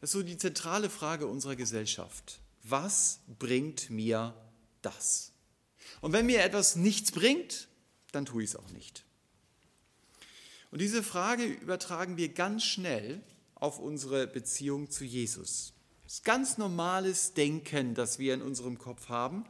Das 0.00 0.08
ist 0.08 0.12
so 0.12 0.22
die 0.22 0.38
zentrale 0.38 0.88
Frage 0.88 1.26
unserer 1.26 1.56
Gesellschaft. 1.56 2.40
Was 2.62 3.20
bringt 3.38 3.90
mir 3.90 4.34
das? 4.80 5.32
Und 6.00 6.12
wenn 6.12 6.26
mir 6.26 6.42
etwas 6.42 6.76
nichts 6.76 7.12
bringt, 7.12 7.68
dann 8.12 8.24
tue 8.24 8.42
ich 8.42 8.50
es 8.50 8.56
auch 8.56 8.70
nicht. 8.70 9.04
Und 10.70 10.80
diese 10.80 11.02
Frage 11.02 11.44
übertragen 11.44 12.16
wir 12.16 12.28
ganz 12.28 12.64
schnell 12.64 13.22
auf 13.54 13.78
unsere 13.78 14.26
Beziehung 14.26 14.90
zu 14.90 15.04
Jesus. 15.04 15.72
Das 16.04 16.14
ist 16.14 16.24
ganz 16.24 16.58
normales 16.58 17.34
Denken, 17.34 17.94
das 17.94 18.18
wir 18.18 18.34
in 18.34 18.42
unserem 18.42 18.78
Kopf 18.78 19.08
haben. 19.08 19.44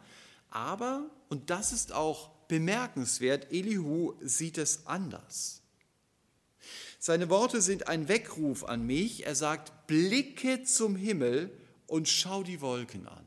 Aber, 0.51 1.11
und 1.29 1.51
das 1.51 1.73
ist 1.73 1.93
auch 1.93 2.31
bemerkenswert, 2.49 3.53
Elihu 3.53 4.15
sieht 4.21 4.59
es 4.59 4.87
anders. 4.87 5.63
Seine 6.99 7.31
Worte 7.31 7.63
sind 7.63 7.87
ein 7.87 8.09
Weckruf 8.09 8.65
an 8.65 8.85
mich. 8.85 9.27
Er 9.27 9.35
sagt, 9.35 9.87
blicke 9.87 10.65
zum 10.65 10.97
Himmel 10.97 11.51
und 11.87 12.09
schau 12.09 12.43
die 12.43 12.61
Wolken 12.61 13.07
an. 13.07 13.25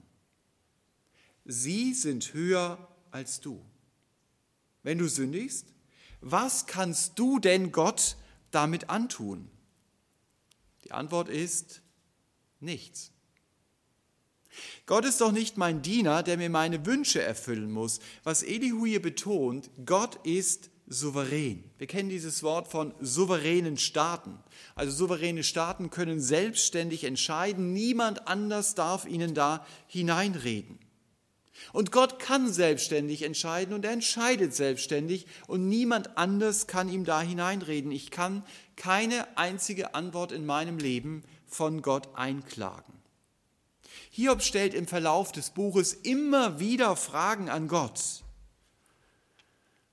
Sie 1.46 1.94
sind 1.94 2.34
höher 2.34 2.88
als 3.12 3.40
du. 3.40 3.64
Wenn 4.84 4.98
du 4.98 5.08
sündigst, 5.08 5.68
was 6.22 6.68
kannst 6.68 7.20
du 7.20 7.40
denn 7.40 7.72
Gott 7.72 8.16
damit 8.52 8.90
antun? 8.90 9.50
Die 10.86 10.92
Antwort 10.92 11.30
ist 11.30 11.82
nichts. 12.60 13.12
Gott 14.86 15.06
ist 15.06 15.22
doch 15.22 15.32
nicht 15.32 15.58
mein 15.58 15.82
Diener, 15.82 16.24
der 16.24 16.38
mir 16.38 16.50
meine 16.50 16.86
Wünsche 16.86 17.22
erfüllen 17.22 17.72
muss. 17.72 18.00
Was 18.24 18.44
Elihu 18.44 18.86
hier 18.86 19.02
betont, 19.02 19.70
Gott 19.86 20.20
ist 20.26 20.70
souverän. 20.88 21.64
Wir 21.78 21.88
kennen 21.88 22.10
dieses 22.10 22.44
Wort 22.44 22.68
von 22.68 22.94
souveränen 23.00 23.78
Staaten. 23.78 24.38
Also 24.76 24.92
souveräne 24.92 25.44
Staaten 25.44 25.90
können 25.90 26.20
selbstständig 26.20 27.06
entscheiden, 27.06 27.72
niemand 27.72 28.28
anders 28.28 28.76
darf 28.76 29.06
ihnen 29.06 29.34
da 29.34 29.66
hineinreden. 29.88 30.80
Und 31.74 31.92
Gott 31.92 32.20
kann 32.20 32.52
selbstständig 32.52 33.24
entscheiden 33.24 33.74
und 33.74 33.86
er 33.86 33.92
entscheidet 33.92 34.56
selbstständig 34.56 35.28
und 35.48 35.68
niemand 35.68 36.18
anders 36.18 36.68
kann 36.68 36.90
ihm 36.90 37.06
da 37.06 37.22
hineinreden. 37.22 37.92
Ich 37.92 38.12
kann 38.12 38.44
keine 38.76 39.38
einzige 39.38 39.94
Antwort 39.94 40.32
in 40.32 40.46
meinem 40.46 40.78
Leben 40.78 41.24
von 41.46 41.82
Gott 41.82 42.10
einklagen. 42.16 42.94
Hiob 44.10 44.42
stellt 44.42 44.74
im 44.74 44.88
Verlauf 44.88 45.32
des 45.32 45.52
Buches 45.52 45.94
immer 45.94 46.60
wieder 46.60 46.96
Fragen 46.96 47.50
an 47.50 47.68
Gott, 47.68 48.24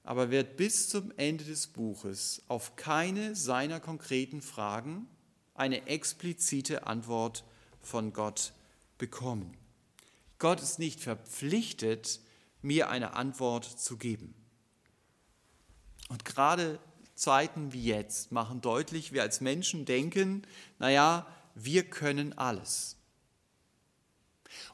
aber 0.03 0.31
wird 0.31 0.57
bis 0.57 0.89
zum 0.89 1.13
Ende 1.17 1.45
des 1.45 1.67
Buches 1.67 2.43
auf 2.49 2.77
keine 2.77 3.37
seiner 3.37 3.79
konkreten 3.79 4.41
Fragen 4.41 5.07
eine 5.55 5.87
explizite 5.87 6.87
Antwort 6.87 7.45
von 7.83 8.13
Gott 8.13 8.53
bekommen. 8.97 9.58
Gott 10.39 10.63
ist 10.63 10.79
nicht 10.79 11.01
verpflichtet, 11.01 12.21
mir 12.63 12.91
eine 12.91 13.15
Antwort 13.15 13.65
zu 13.65 13.97
geben. 13.97 14.35
Und 16.09 16.25
gerade 16.25 16.79
Zeiten 17.15 17.73
wie 17.73 17.85
jetzt 17.85 18.33
machen 18.33 18.61
deutlich, 18.61 19.13
wir 19.13 19.23
als 19.23 19.41
Menschen 19.41 19.85
denken, 19.85 20.43
naja, 20.79 21.27
wir 21.55 21.85
können 21.85 22.37
alles. 22.39 22.97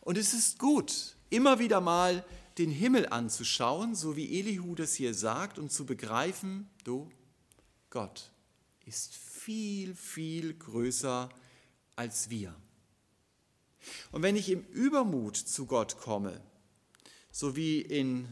Und 0.00 0.18
es 0.18 0.34
ist 0.34 0.58
gut, 0.58 1.16
immer 1.30 1.58
wieder 1.58 1.80
mal 1.80 2.24
den 2.58 2.70
Himmel 2.70 3.08
anzuschauen, 3.08 3.94
so 3.94 4.16
wie 4.16 4.38
Elihu 4.38 4.74
das 4.74 4.94
hier 4.94 5.14
sagt, 5.14 5.58
und 5.58 5.72
zu 5.72 5.86
begreifen, 5.86 6.68
du, 6.84 7.10
Gott 7.90 8.30
ist 8.84 9.14
viel, 9.14 9.94
viel 9.94 10.54
größer 10.54 11.30
als 11.96 12.30
wir. 12.30 12.54
Und 14.12 14.22
wenn 14.22 14.36
ich 14.36 14.50
im 14.50 14.64
Übermut 14.66 15.36
zu 15.36 15.66
Gott 15.66 15.98
komme, 15.98 16.40
so 17.30 17.56
wie 17.56 17.80
in 17.80 18.28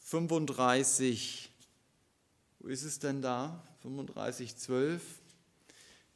35, 0.00 1.50
wo 2.60 2.68
ist 2.68 2.82
es 2.82 2.98
denn 2.98 3.22
da? 3.22 3.62
35, 3.82 4.56
12, 4.56 5.02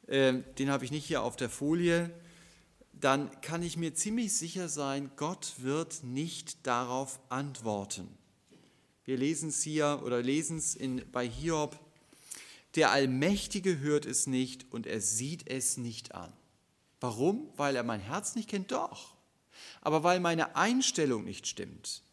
äh, 0.07 0.41
den 0.57 0.69
habe 0.69 0.85
ich 0.85 0.91
nicht 0.91 1.05
hier 1.05 1.21
auf 1.21 1.35
der 1.35 1.49
Folie, 1.49 2.11
dann 2.93 3.29
kann 3.41 3.61
ich 3.61 3.77
mir 3.77 3.93
ziemlich 3.93 4.33
sicher 4.33 4.69
sein, 4.69 5.11
Gott 5.15 5.55
wird 5.57 6.03
nicht 6.03 6.65
darauf 6.65 7.19
antworten. 7.29 8.07
Wir 9.05 9.17
lesen 9.17 9.49
es 9.49 9.61
hier 9.61 10.01
oder 10.03 10.21
lesen 10.21 10.57
es 10.57 10.77
bei 11.11 11.27
Hiob, 11.27 11.79
der 12.75 12.91
Allmächtige 12.91 13.79
hört 13.79 14.05
es 14.05 14.27
nicht 14.27 14.71
und 14.71 14.85
er 14.85 15.01
sieht 15.01 15.49
es 15.49 15.77
nicht 15.77 16.13
an. 16.13 16.33
Warum? 16.99 17.49
Weil 17.57 17.75
er 17.75 17.83
mein 17.83 17.99
Herz 17.99 18.35
nicht 18.35 18.49
kennt? 18.49 18.71
Doch. 18.71 19.15
Aber 19.81 20.03
weil 20.03 20.19
meine 20.19 20.55
Einstellung 20.55 21.23
nicht 21.23 21.47
stimmt. 21.47 22.03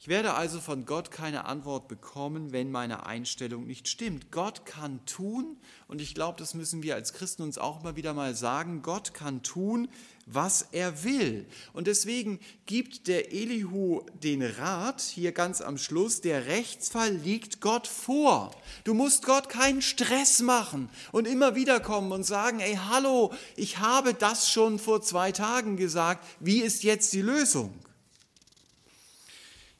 Ich 0.00 0.06
werde 0.06 0.34
also 0.34 0.60
von 0.60 0.86
Gott 0.86 1.10
keine 1.10 1.46
Antwort 1.46 1.88
bekommen, 1.88 2.52
wenn 2.52 2.70
meine 2.70 3.06
Einstellung 3.06 3.66
nicht 3.66 3.88
stimmt. 3.88 4.30
Gott 4.30 4.64
kann 4.64 5.04
tun, 5.06 5.56
und 5.88 6.00
ich 6.00 6.14
glaube, 6.14 6.38
das 6.38 6.54
müssen 6.54 6.84
wir 6.84 6.94
als 6.94 7.12
Christen 7.14 7.42
uns 7.42 7.58
auch 7.58 7.80
immer 7.80 7.96
wieder 7.96 8.14
mal 8.14 8.36
sagen, 8.36 8.82
Gott 8.82 9.12
kann 9.12 9.42
tun, 9.42 9.88
was 10.24 10.68
er 10.70 11.02
will. 11.02 11.46
Und 11.72 11.88
deswegen 11.88 12.38
gibt 12.66 13.08
der 13.08 13.32
Elihu 13.32 14.02
den 14.22 14.42
Rat 14.42 15.00
hier 15.00 15.32
ganz 15.32 15.60
am 15.60 15.78
Schluss, 15.78 16.20
der 16.20 16.46
Rechtsfall 16.46 17.12
liegt 17.12 17.60
Gott 17.60 17.88
vor. 17.88 18.52
Du 18.84 18.94
musst 18.94 19.26
Gott 19.26 19.48
keinen 19.48 19.82
Stress 19.82 20.42
machen 20.42 20.90
und 21.10 21.26
immer 21.26 21.56
wieder 21.56 21.80
kommen 21.80 22.12
und 22.12 22.22
sagen, 22.22 22.60
ey, 22.60 22.78
hallo, 22.88 23.32
ich 23.56 23.78
habe 23.78 24.14
das 24.14 24.48
schon 24.48 24.78
vor 24.78 25.02
zwei 25.02 25.32
Tagen 25.32 25.76
gesagt, 25.76 26.24
wie 26.38 26.60
ist 26.60 26.84
jetzt 26.84 27.12
die 27.14 27.22
Lösung? 27.22 27.74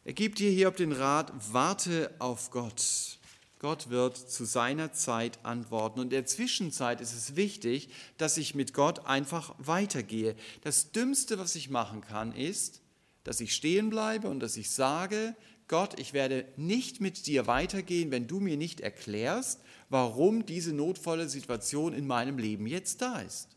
Er 0.08 0.14
gibt 0.14 0.38
dir 0.38 0.50
hier 0.50 0.70
den 0.70 0.92
Rat, 0.92 1.30
warte 1.52 2.10
auf 2.18 2.50
Gott. 2.50 3.18
Gott 3.58 3.90
wird 3.90 4.16
zu 4.16 4.46
seiner 4.46 4.94
Zeit 4.94 5.38
antworten. 5.42 6.00
Und 6.00 6.06
in 6.06 6.10
der 6.12 6.24
Zwischenzeit 6.24 7.02
ist 7.02 7.12
es 7.12 7.36
wichtig, 7.36 7.90
dass 8.16 8.38
ich 8.38 8.54
mit 8.54 8.72
Gott 8.72 9.04
einfach 9.04 9.54
weitergehe. 9.58 10.34
Das 10.62 10.92
Dümmste, 10.92 11.38
was 11.38 11.56
ich 11.56 11.68
machen 11.68 12.00
kann, 12.00 12.32
ist, 12.32 12.80
dass 13.22 13.42
ich 13.42 13.54
stehen 13.54 13.90
bleibe 13.90 14.30
und 14.30 14.40
dass 14.40 14.56
ich 14.56 14.70
sage, 14.70 15.36
Gott, 15.68 16.00
ich 16.00 16.14
werde 16.14 16.46
nicht 16.56 17.02
mit 17.02 17.26
dir 17.26 17.46
weitergehen, 17.46 18.10
wenn 18.10 18.26
du 18.26 18.40
mir 18.40 18.56
nicht 18.56 18.80
erklärst, 18.80 19.60
warum 19.90 20.46
diese 20.46 20.72
notvolle 20.72 21.28
Situation 21.28 21.92
in 21.92 22.06
meinem 22.06 22.38
Leben 22.38 22.66
jetzt 22.66 23.02
da 23.02 23.18
ist. 23.20 23.48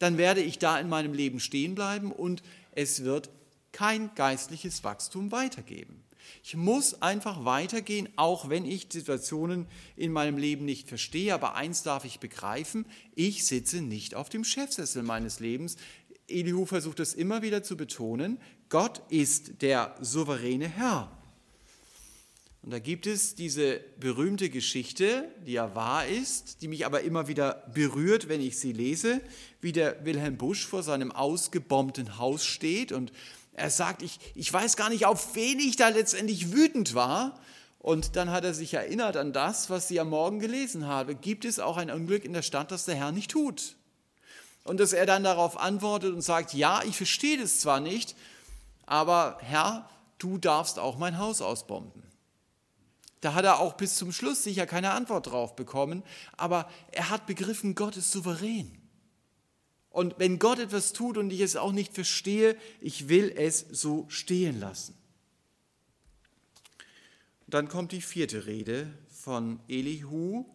Dann 0.00 0.18
werde 0.18 0.42
ich 0.42 0.58
da 0.58 0.76
in 0.80 0.88
meinem 0.88 1.12
Leben 1.12 1.38
stehen 1.38 1.76
bleiben 1.76 2.10
und 2.10 2.42
es 2.72 3.04
wird 3.04 3.30
kein 3.74 4.14
geistliches 4.14 4.84
Wachstum 4.84 5.32
weitergeben. 5.32 6.04
Ich 6.42 6.56
muss 6.56 7.02
einfach 7.02 7.44
weitergehen, 7.44 8.08
auch 8.16 8.48
wenn 8.48 8.64
ich 8.64 8.86
Situationen 8.90 9.66
in 9.96 10.12
meinem 10.12 10.38
Leben 10.38 10.64
nicht 10.64 10.88
verstehe. 10.88 11.34
Aber 11.34 11.54
eins 11.54 11.82
darf 11.82 12.04
ich 12.04 12.20
begreifen, 12.20 12.86
ich 13.14 13.44
sitze 13.44 13.82
nicht 13.82 14.14
auf 14.14 14.28
dem 14.28 14.44
Chefsessel 14.44 15.02
meines 15.02 15.40
Lebens. 15.40 15.76
Elihu 16.28 16.64
versucht 16.64 17.00
es 17.00 17.14
immer 17.14 17.42
wieder 17.42 17.62
zu 17.62 17.76
betonen, 17.76 18.38
Gott 18.70 19.02
ist 19.10 19.60
der 19.60 19.94
souveräne 20.00 20.68
Herr. 20.68 21.10
Und 22.62 22.70
da 22.70 22.78
gibt 22.78 23.06
es 23.06 23.34
diese 23.34 23.80
berühmte 24.00 24.48
Geschichte, 24.48 25.28
die 25.46 25.52
ja 25.52 25.74
wahr 25.74 26.06
ist, 26.06 26.62
die 26.62 26.68
mich 26.68 26.86
aber 26.86 27.02
immer 27.02 27.28
wieder 27.28 27.70
berührt, 27.74 28.30
wenn 28.30 28.40
ich 28.40 28.58
sie 28.58 28.72
lese, 28.72 29.20
wie 29.60 29.72
der 29.72 30.02
Wilhelm 30.06 30.38
Busch 30.38 30.64
vor 30.64 30.82
seinem 30.82 31.12
ausgebombten 31.12 32.16
Haus 32.16 32.46
steht 32.46 32.90
und 32.90 33.12
er 33.54 33.70
sagt, 33.70 34.02
ich, 34.02 34.18
ich 34.34 34.52
weiß 34.52 34.76
gar 34.76 34.90
nicht, 34.90 35.06
auf 35.06 35.34
wen 35.34 35.60
ich 35.60 35.76
da 35.76 35.88
letztendlich 35.88 36.52
wütend 36.52 36.94
war. 36.94 37.38
Und 37.78 38.16
dann 38.16 38.30
hat 38.30 38.44
er 38.44 38.54
sich 38.54 38.74
erinnert 38.74 39.16
an 39.16 39.32
das, 39.32 39.70
was 39.70 39.88
sie 39.88 40.00
am 40.00 40.10
Morgen 40.10 40.40
gelesen 40.40 40.86
habe. 40.86 41.14
Gibt 41.14 41.44
es 41.44 41.60
auch 41.60 41.76
ein 41.76 41.90
Unglück 41.90 42.24
in 42.24 42.32
der 42.32 42.42
Stadt, 42.42 42.70
das 42.70 42.84
der 42.84 42.96
Herr 42.96 43.12
nicht 43.12 43.30
tut? 43.30 43.76
Und 44.64 44.80
dass 44.80 44.92
er 44.92 45.06
dann 45.06 45.22
darauf 45.22 45.58
antwortet 45.58 46.14
und 46.14 46.22
sagt, 46.22 46.54
ja, 46.54 46.82
ich 46.84 46.96
verstehe 46.96 47.38
das 47.38 47.60
zwar 47.60 47.80
nicht, 47.80 48.16
aber 48.86 49.36
Herr, 49.40 49.88
du 50.18 50.38
darfst 50.38 50.78
auch 50.78 50.96
mein 50.96 51.18
Haus 51.18 51.42
ausbomben. 51.42 52.02
Da 53.20 53.34
hat 53.34 53.44
er 53.44 53.60
auch 53.60 53.74
bis 53.74 53.96
zum 53.96 54.12
Schluss 54.12 54.42
sicher 54.42 54.66
keine 54.66 54.92
Antwort 54.92 55.26
drauf 55.26 55.54
bekommen, 55.54 56.02
aber 56.36 56.68
er 56.90 57.10
hat 57.10 57.26
begriffen, 57.26 57.74
Gott 57.74 57.96
ist 57.96 58.10
souverän. 58.10 58.83
Und 59.94 60.16
wenn 60.18 60.40
Gott 60.40 60.58
etwas 60.58 60.92
tut 60.92 61.16
und 61.18 61.30
ich 61.30 61.38
es 61.38 61.54
auch 61.54 61.70
nicht 61.70 61.94
verstehe, 61.94 62.56
ich 62.80 63.08
will 63.08 63.32
es 63.36 63.64
so 63.70 64.06
stehen 64.08 64.58
lassen. 64.58 64.98
Dann 67.46 67.68
kommt 67.68 67.92
die 67.92 68.00
vierte 68.00 68.46
Rede 68.46 68.92
von 69.08 69.60
Elihu, 69.68 70.46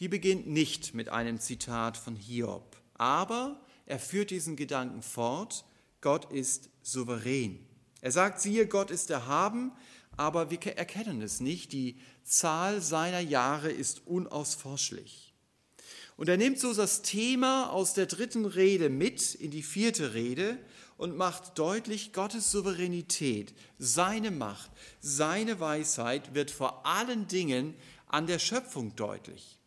die 0.00 0.08
beginnt 0.08 0.46
nicht 0.46 0.94
mit 0.94 1.10
einem 1.10 1.38
Zitat 1.38 1.98
von 1.98 2.16
Hiob, 2.16 2.74
aber 2.94 3.60
er 3.84 3.98
führt 3.98 4.30
diesen 4.30 4.56
Gedanken 4.56 5.02
fort, 5.02 5.66
Gott 6.00 6.32
ist 6.32 6.70
souverän. 6.80 7.66
Er 8.00 8.12
sagt, 8.12 8.40
siehe, 8.40 8.66
Gott 8.66 8.90
ist 8.90 9.10
erhaben, 9.10 9.72
aber 10.16 10.50
wir 10.50 10.58
erkennen 10.78 11.20
es 11.20 11.40
nicht. 11.40 11.72
Die 11.72 12.00
Zahl 12.24 12.80
seiner 12.80 13.20
Jahre 13.20 13.70
ist 13.70 14.06
unausforschlich. 14.06 15.25
Und 16.16 16.28
er 16.28 16.38
nimmt 16.38 16.58
so 16.58 16.72
das 16.72 17.02
Thema 17.02 17.70
aus 17.70 17.92
der 17.92 18.06
dritten 18.06 18.46
Rede 18.46 18.88
mit 18.88 19.34
in 19.34 19.50
die 19.50 19.62
vierte 19.62 20.14
Rede 20.14 20.58
und 20.96 21.16
macht 21.16 21.58
deutlich, 21.58 22.12
Gottes 22.14 22.50
Souveränität, 22.50 23.54
seine 23.78 24.30
Macht, 24.30 24.70
seine 25.00 25.60
Weisheit 25.60 26.34
wird 26.34 26.50
vor 26.50 26.86
allen 26.86 27.28
Dingen 27.28 27.74
an 28.08 28.26
der 28.26 28.38
Schöpfung 28.38 28.96
deutlich. 28.96 29.58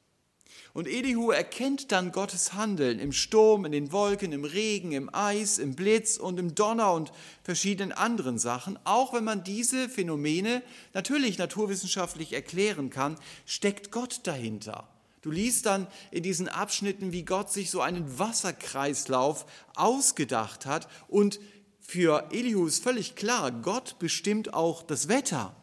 Und 0.74 0.88
Elihu 0.88 1.32
erkennt 1.32 1.92
dann 1.92 2.12
Gottes 2.12 2.54
Handeln 2.54 3.00
im 3.00 3.12
Sturm, 3.12 3.66
in 3.66 3.72
den 3.72 3.92
Wolken, 3.92 4.32
im 4.32 4.46
Regen, 4.46 4.92
im 4.92 5.14
Eis, 5.14 5.58
im 5.58 5.76
Blitz 5.76 6.18
und 6.18 6.40
im 6.40 6.56
Donner 6.56 6.94
und 6.94 7.12
verschiedenen 7.44 7.92
anderen 7.92 8.38
Sachen. 8.38 8.78
Auch 8.84 9.14
wenn 9.14 9.24
man 9.24 9.44
diese 9.44 9.90
Phänomene 9.90 10.62
natürlich 10.94 11.38
naturwissenschaftlich 11.38 12.34
erklären 12.34 12.90
kann, 12.90 13.18
steckt 13.46 13.92
Gott 13.92 14.22
dahinter. 14.24 14.88
Du 15.22 15.32
liest 15.32 15.66
dann 15.66 15.88
in 16.12 16.24
diesen 16.24 16.48
Abschnitten, 16.48 17.12
wie 17.12 17.24
Gott 17.24 17.52
sich 17.52 17.70
so 17.70 17.82
einen 17.82 18.20
Wasserkreislauf 18.20 19.46
ausgedacht 19.76 20.66
hat. 20.66 20.88
Und 21.08 21.40
für 21.80 22.30
Elihu 22.32 22.68
ist 22.68 22.84
völlig 22.84 23.16
klar, 23.16 23.52
Gott 23.52 24.00
bestimmt 24.00 24.54
auch 24.54 24.84
das 24.84 25.08
Wetter. 25.08 25.56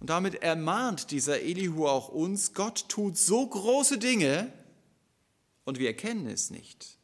Und 0.00 0.10
damit 0.10 0.42
ermahnt 0.42 1.10
dieser 1.10 1.40
Elihu 1.40 1.86
auch 1.86 2.08
uns, 2.08 2.52
Gott 2.52 2.88
tut 2.88 3.16
so 3.16 3.46
große 3.46 3.98
Dinge 3.98 4.52
und 5.64 5.78
wir 5.78 5.88
erkennen 5.88 6.26
es 6.28 6.50
nicht. 6.50 6.96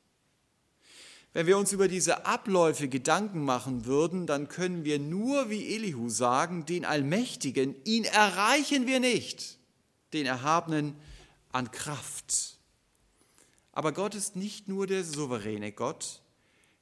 Wenn 1.32 1.46
wir 1.46 1.56
uns 1.56 1.72
über 1.72 1.88
diese 1.88 2.26
Abläufe 2.26 2.88
Gedanken 2.88 3.42
machen 3.42 3.86
würden, 3.86 4.26
dann 4.26 4.48
können 4.48 4.84
wir 4.84 4.98
nur 4.98 5.48
wie 5.48 5.74
Elihu 5.74 6.10
sagen, 6.10 6.66
den 6.66 6.84
Allmächtigen, 6.84 7.74
ihn 7.84 8.04
erreichen 8.04 8.86
wir 8.86 9.00
nicht, 9.00 9.58
den 10.12 10.26
Erhabenen 10.26 10.96
an 11.50 11.70
Kraft. 11.70 12.58
Aber 13.72 13.92
Gott 13.92 14.14
ist 14.14 14.36
nicht 14.36 14.68
nur 14.68 14.86
der 14.86 15.04
souveräne 15.04 15.72
Gott, 15.72 16.22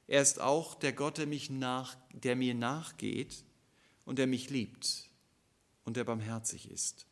er 0.07 0.21
ist 0.21 0.41
auch 0.41 0.75
der 0.75 0.91
Gott, 0.91 1.17
der, 1.17 1.25
mich 1.25 1.49
nach, 1.49 1.95
der 2.11 2.35
mir 2.35 2.53
nachgeht 2.53 3.45
und 4.03 4.19
der 4.19 4.27
mich 4.27 4.49
liebt 4.49 5.09
und 5.85 5.95
der 5.95 6.03
barmherzig 6.03 6.69
ist. 6.69 7.05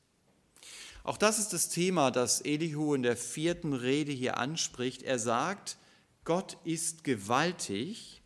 Auch 1.05 1.17
das 1.17 1.39
ist 1.39 1.53
das 1.53 1.70
Thema, 1.70 2.11
das 2.11 2.41
Elihu 2.41 2.93
in 2.93 3.03
der 3.03 3.15
vierten 3.15 3.72
Rede 3.72 4.11
hier 4.11 4.38
anspricht. 4.38 5.01
Er 5.03 5.17
sagt, 5.17 5.78
Gott 6.26 6.57
ist 6.65 7.05
gewaltig, 7.05 8.22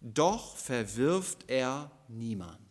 doch 0.00 0.56
verwirft 0.56 1.44
er 1.46 1.92
niemand. 2.08 2.65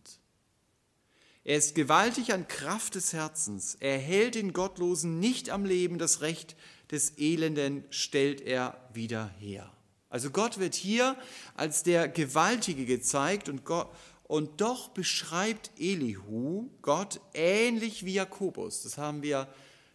Er 1.45 1.57
ist 1.57 1.75
gewaltig 1.75 2.33
an 2.33 2.47
Kraft 2.47 2.95
des 2.95 3.13
Herzens. 3.13 3.77
Er 3.79 3.99
hält 3.99 4.33
den 4.33 4.51
Gottlosen 4.51 5.19
nicht 5.19 5.51
am 5.51 5.63
Leben. 5.63 5.99
Das 5.99 6.21
Recht 6.21 6.55
des 6.89 7.19
Elenden 7.19 7.85
stellt 7.91 8.41
er 8.41 8.89
wieder 8.93 9.29
her. 9.39 9.71
Also 10.09 10.31
Gott 10.31 10.57
wird 10.57 10.73
hier 10.73 11.15
als 11.53 11.83
der 11.83 12.07
Gewaltige 12.07 12.85
gezeigt 12.85 13.47
und 13.47 13.63
Gott, 13.63 13.89
und 14.23 14.59
doch 14.59 14.87
beschreibt 14.89 15.69
Elihu 15.77 16.71
Gott 16.81 17.21
ähnlich 17.35 18.05
wie 18.05 18.13
Jakobus. 18.13 18.81
Das 18.81 18.97
haben 18.97 19.21
wir 19.21 19.47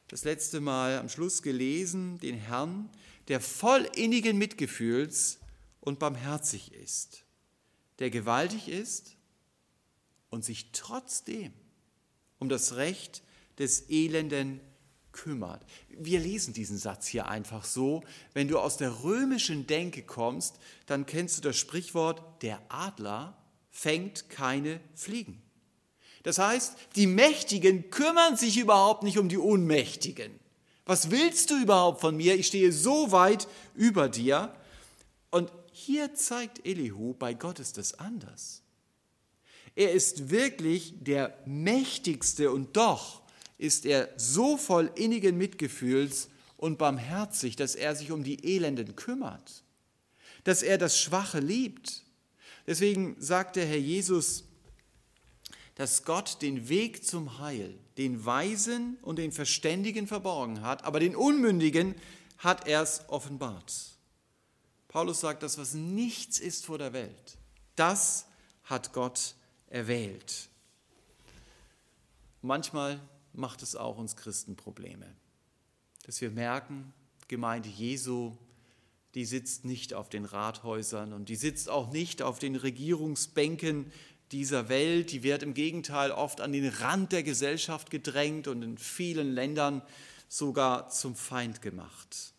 das 0.06 0.22
letzte 0.22 0.60
Mal 0.60 0.98
am 0.98 1.08
Schluss 1.08 1.42
gelesen, 1.42 2.18
den 2.20 2.36
Herrn, 2.36 2.88
der 3.26 3.40
voll 3.40 3.88
innigen 3.96 4.38
Mitgefühls 4.38 5.40
und 5.80 5.98
barmherzig 5.98 6.72
ist, 6.74 7.24
der 7.98 8.10
gewaltig 8.10 8.68
ist 8.68 9.16
und 10.30 10.44
sich 10.44 10.72
trotzdem 10.72 11.52
um 12.38 12.48
das 12.48 12.76
Recht 12.76 13.22
des 13.58 13.90
Elenden 13.90 14.60
kümmert. 15.12 15.62
Wir 15.88 16.20
lesen 16.20 16.54
diesen 16.54 16.78
Satz 16.78 17.06
hier 17.06 17.28
einfach 17.28 17.64
so. 17.64 18.02
Wenn 18.32 18.48
du 18.48 18.58
aus 18.58 18.76
der 18.76 19.02
römischen 19.02 19.66
Denke 19.66 20.02
kommst, 20.02 20.58
dann 20.86 21.06
kennst 21.06 21.38
du 21.38 21.42
das 21.42 21.56
Sprichwort, 21.56 22.42
der 22.42 22.60
Adler 22.68 23.36
fängt 23.70 24.30
keine 24.30 24.80
Fliegen. 24.94 25.42
Das 26.22 26.38
heißt, 26.38 26.76
die 26.96 27.06
Mächtigen 27.06 27.90
kümmern 27.90 28.36
sich 28.36 28.58
überhaupt 28.58 29.02
nicht 29.02 29.18
um 29.18 29.28
die 29.28 29.38
Unmächtigen. 29.38 30.38
Was 30.84 31.10
willst 31.10 31.50
du 31.50 31.60
überhaupt 31.60 32.00
von 32.00 32.16
mir? 32.16 32.34
Ich 32.34 32.48
stehe 32.48 32.72
so 32.72 33.12
weit 33.12 33.48
über 33.74 34.08
dir. 34.08 34.54
Und 35.30 35.52
hier 35.72 36.14
zeigt 36.14 36.66
Elihu, 36.66 37.14
bei 37.14 37.32
Gott 37.32 37.58
ist 37.58 37.78
das 37.78 37.94
anders. 37.94 38.62
Er 39.80 39.92
ist 39.92 40.30
wirklich 40.30 40.94
der 41.00 41.38
Mächtigste 41.46 42.50
und 42.50 42.76
doch 42.76 43.22
ist 43.56 43.86
er 43.86 44.08
so 44.16 44.56
voll 44.56 44.90
innigen 44.94 45.38
Mitgefühls 45.38 46.28
und 46.56 46.78
barmherzig, 46.78 47.56
dass 47.56 47.74
er 47.74 47.94
sich 47.94 48.10
um 48.10 48.22
die 48.22 48.54
Elenden 48.56 48.96
kümmert, 48.96 49.62
dass 50.44 50.62
er 50.62 50.78
das 50.78 51.00
Schwache 51.00 51.40
liebt 51.40 52.02
Deswegen 52.70 53.16
sagt 53.18 53.56
der 53.56 53.66
Herr 53.66 53.78
Jesus, 53.78 54.44
dass 55.74 56.04
Gott 56.04 56.40
den 56.40 56.68
Weg 56.68 57.04
zum 57.04 57.38
Heil 57.38 57.76
den 57.96 58.24
Weisen 58.24 58.96
und 59.02 59.16
den 59.16 59.32
Verständigen 59.32 60.06
verborgen 60.06 60.62
hat, 60.62 60.84
aber 60.84 61.00
den 61.00 61.16
Unmündigen 61.16 61.96
hat 62.38 62.68
er 62.68 62.82
es 62.82 63.02
offenbart. 63.08 63.98
Paulus 64.86 65.20
sagt, 65.20 65.42
das, 65.42 65.58
was 65.58 65.74
nichts 65.74 66.38
ist 66.38 66.64
vor 66.64 66.78
der 66.78 66.92
Welt, 66.92 67.38
das 67.74 68.26
hat 68.62 68.92
Gott 68.92 69.34
erwählt. 69.70 70.50
Manchmal 72.42 73.00
macht 73.32 73.62
es 73.62 73.74
auch 73.74 73.96
uns 73.96 74.16
Christen 74.16 74.56
Probleme, 74.56 75.06
dass 76.04 76.20
wir 76.20 76.30
merken, 76.30 76.92
Gemeinde 77.28 77.68
Jesu 77.68 78.36
die 79.14 79.24
sitzt 79.24 79.64
nicht 79.64 79.92
auf 79.92 80.08
den 80.08 80.24
Rathäusern 80.24 81.12
und 81.12 81.28
die 81.28 81.36
sitzt 81.36 81.68
auch 81.68 81.90
nicht 81.90 82.22
auf 82.22 82.38
den 82.38 82.54
Regierungsbänken 82.54 83.90
dieser 84.30 84.68
Welt. 84.68 85.10
Die 85.10 85.24
wird 85.24 85.42
im 85.42 85.54
Gegenteil 85.54 86.12
oft 86.12 86.40
an 86.40 86.52
den 86.52 86.68
Rand 86.68 87.10
der 87.10 87.24
Gesellschaft 87.24 87.90
gedrängt 87.90 88.46
und 88.46 88.62
in 88.62 88.78
vielen 88.78 89.32
Ländern 89.32 89.82
sogar 90.28 90.90
zum 90.90 91.16
Feind 91.16 91.60
gemacht. 91.60 92.34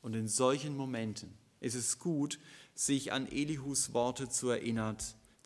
Und 0.00 0.14
in 0.14 0.28
solchen 0.28 0.74
Momenten 0.74 1.36
ist 1.60 1.74
es 1.74 1.98
gut, 1.98 2.38
sich 2.74 3.12
an 3.12 3.30
Elihus 3.30 3.92
Worte 3.92 4.30
zu, 4.30 4.48
erinnern, 4.48 4.96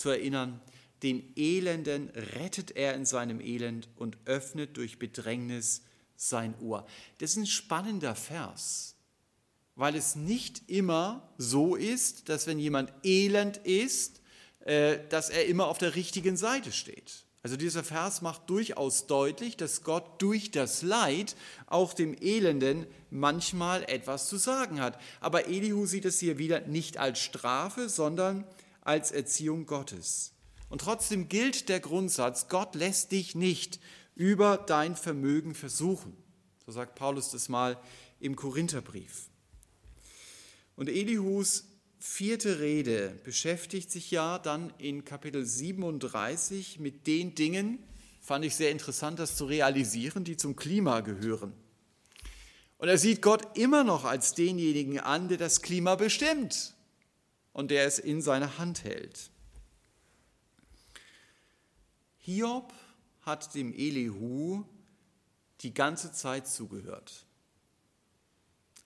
zu 0.01 0.09
erinnern. 0.09 0.61
Den 1.03 1.33
Elenden 1.37 2.11
rettet 2.11 2.73
er 2.73 2.95
in 2.95 3.07
seinem 3.07 3.41
Elend 3.41 3.89
und 3.97 4.19
öffnet 4.27 4.77
durch 4.77 4.99
Bedrängnis 4.99 5.83
sein 6.17 6.55
Ohr. 6.61 6.87
Das 7.19 7.31
ist 7.31 7.37
ein 7.37 7.47
spannender 7.47 8.15
Vers 8.15 8.97
weil 9.81 9.95
es 9.95 10.15
nicht 10.15 10.69
immer 10.69 11.27
so 11.39 11.75
ist, 11.75 12.29
dass 12.29 12.47
wenn 12.47 12.59
jemand 12.59 12.93
elend 13.03 13.57
ist, 13.57 14.21
äh, 14.67 14.99
dass 15.09 15.31
er 15.31 15.47
immer 15.47 15.69
auf 15.69 15.79
der 15.79 15.95
richtigen 15.95 16.37
Seite 16.37 16.71
steht. 16.71 17.25
Also 17.43 17.57
dieser 17.57 17.83
Vers 17.83 18.21
macht 18.21 18.51
durchaus 18.51 19.07
deutlich, 19.07 19.57
dass 19.57 19.83
Gott 19.83 20.21
durch 20.21 20.51
das 20.51 20.83
Leid 20.83 21.35
auch 21.65 21.95
dem 21.95 22.15
Elenden 22.21 22.87
manchmal 23.09 23.83
etwas 23.85 24.29
zu 24.29 24.37
sagen 24.37 24.83
hat. 24.83 25.01
Aber 25.21 25.47
Elihu 25.49 25.87
sieht 25.87 26.05
es 26.05 26.21
hier 26.21 26.37
wieder 26.37 26.61
nicht 26.61 26.99
als 26.99 27.19
Strafe, 27.19 27.89
sondern 27.89 28.45
als 28.81 29.13
Erziehung 29.13 29.67
Gottes. 29.67 30.33
Und 30.69 30.83
trotzdem 30.83 31.29
gilt 31.29 31.69
der 31.69 31.81
Grundsatz, 31.81 32.49
Gott 32.49 32.75
lässt 32.75 33.13
dich 33.13 33.35
nicht 33.35 33.81
über 34.15 34.57
dein 34.57 34.97
Vermögen 34.97 35.55
versuchen. 35.55 36.17
So 36.65 36.73
sagt 36.73 36.95
Paulus 36.95 37.31
das 37.31 37.49
mal 37.49 37.77
im 38.21 38.37
Korintherbrief. 38.37 39.29
Und 40.77 40.89
Elihus 40.89 41.65
vierte 41.99 42.61
Rede 42.61 43.21
beschäftigt 43.25 43.91
sich 43.91 44.11
ja 44.11 44.39
dann 44.39 44.73
in 44.79 45.05
Kapitel 45.05 45.45
37 45.45 46.79
mit 46.79 47.07
den 47.07 47.35
Dingen, 47.35 47.79
fand 48.21 48.45
ich 48.45 48.55
sehr 48.55 48.71
interessant, 48.71 49.19
das 49.19 49.37
zu 49.37 49.47
realisieren, 49.47 50.25
die 50.25 50.37
zum 50.37 50.57
Klima 50.57 51.01
gehören. 51.01 51.53
Und 52.79 52.89
er 52.89 52.97
sieht 52.97 53.21
Gott 53.21 53.59
immer 53.59 53.85
noch 53.85 54.05
als 54.05 54.35
denjenigen 54.35 55.01
an, 55.01 55.29
der 55.29 55.37
das 55.37 55.61
Klima 55.61 55.97
bestimmt 55.97 56.75
und 57.61 57.71
der 57.71 57.85
es 57.85 57.99
in 57.99 58.23
seiner 58.23 58.57
Hand 58.57 58.85
hält. 58.85 59.29
Hiob 62.17 62.73
hat 63.21 63.55
dem 63.55 63.75
Elihu 63.75 64.65
die 65.61 65.75
ganze 65.75 66.11
Zeit 66.11 66.49
zugehört, 66.49 67.27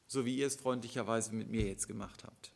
so 0.09 0.25
wie 0.25 0.39
ihr 0.39 0.49
es 0.49 0.57
freundlicherweise 0.57 1.37
mit 1.37 1.51
mir 1.51 1.65
jetzt 1.69 1.87
gemacht 1.87 2.25
habt. 2.25 2.51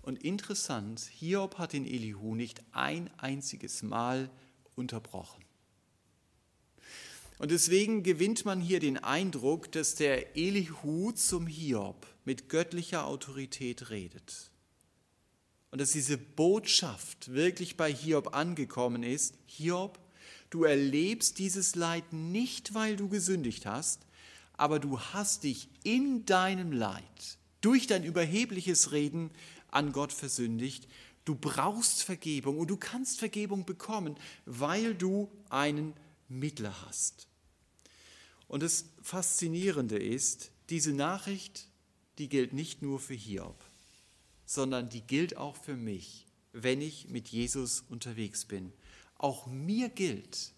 Und 0.00 0.24
interessant, 0.24 1.00
Hiob 1.00 1.58
hat 1.58 1.74
den 1.74 1.84
Elihu 1.84 2.34
nicht 2.34 2.62
ein 2.72 3.10
einziges 3.18 3.82
Mal 3.82 4.30
unterbrochen. 4.76 5.44
Und 7.40 7.50
deswegen 7.52 8.02
gewinnt 8.02 8.44
man 8.44 8.60
hier 8.60 8.80
den 8.80 8.98
Eindruck, 8.98 9.72
dass 9.72 9.94
der 9.94 10.36
Elihu 10.36 11.10
zum 11.12 11.46
Hiob 11.46 12.06
mit 12.26 12.50
göttlicher 12.50 13.06
Autorität 13.06 13.88
redet. 13.88 14.50
Und 15.70 15.80
dass 15.80 15.92
diese 15.92 16.18
Botschaft 16.18 17.32
wirklich 17.32 17.78
bei 17.78 17.90
Hiob 17.90 18.34
angekommen 18.34 19.02
ist. 19.02 19.36
Hiob, 19.46 19.98
du 20.50 20.64
erlebst 20.64 21.38
dieses 21.38 21.76
Leid 21.76 22.12
nicht, 22.12 22.74
weil 22.74 22.96
du 22.96 23.08
gesündigt 23.08 23.64
hast, 23.64 24.02
aber 24.58 24.78
du 24.78 25.00
hast 25.00 25.44
dich 25.44 25.70
in 25.82 26.26
deinem 26.26 26.72
Leid 26.72 27.38
durch 27.62 27.86
dein 27.86 28.04
überhebliches 28.04 28.92
Reden 28.92 29.30
an 29.68 29.92
Gott 29.92 30.12
versündigt. 30.12 30.88
Du 31.24 31.36
brauchst 31.36 32.02
Vergebung 32.02 32.58
und 32.58 32.68
du 32.68 32.76
kannst 32.76 33.18
Vergebung 33.18 33.64
bekommen, 33.64 34.16
weil 34.44 34.94
du 34.94 35.30
einen 35.48 35.94
Mittler 36.28 36.74
hast. 36.84 37.29
Und 38.50 38.64
das 38.64 38.86
Faszinierende 39.00 39.96
ist, 39.96 40.50
diese 40.70 40.92
Nachricht, 40.92 41.68
die 42.18 42.28
gilt 42.28 42.52
nicht 42.52 42.82
nur 42.82 42.98
für 42.98 43.14
Hiob, 43.14 43.64
sondern 44.44 44.88
die 44.88 45.02
gilt 45.02 45.36
auch 45.36 45.54
für 45.54 45.76
mich, 45.76 46.26
wenn 46.52 46.80
ich 46.80 47.06
mit 47.06 47.28
Jesus 47.28 47.84
unterwegs 47.88 48.46
bin. 48.46 48.72
Auch 49.18 49.46
mir 49.46 49.88
gilt, 49.88 50.52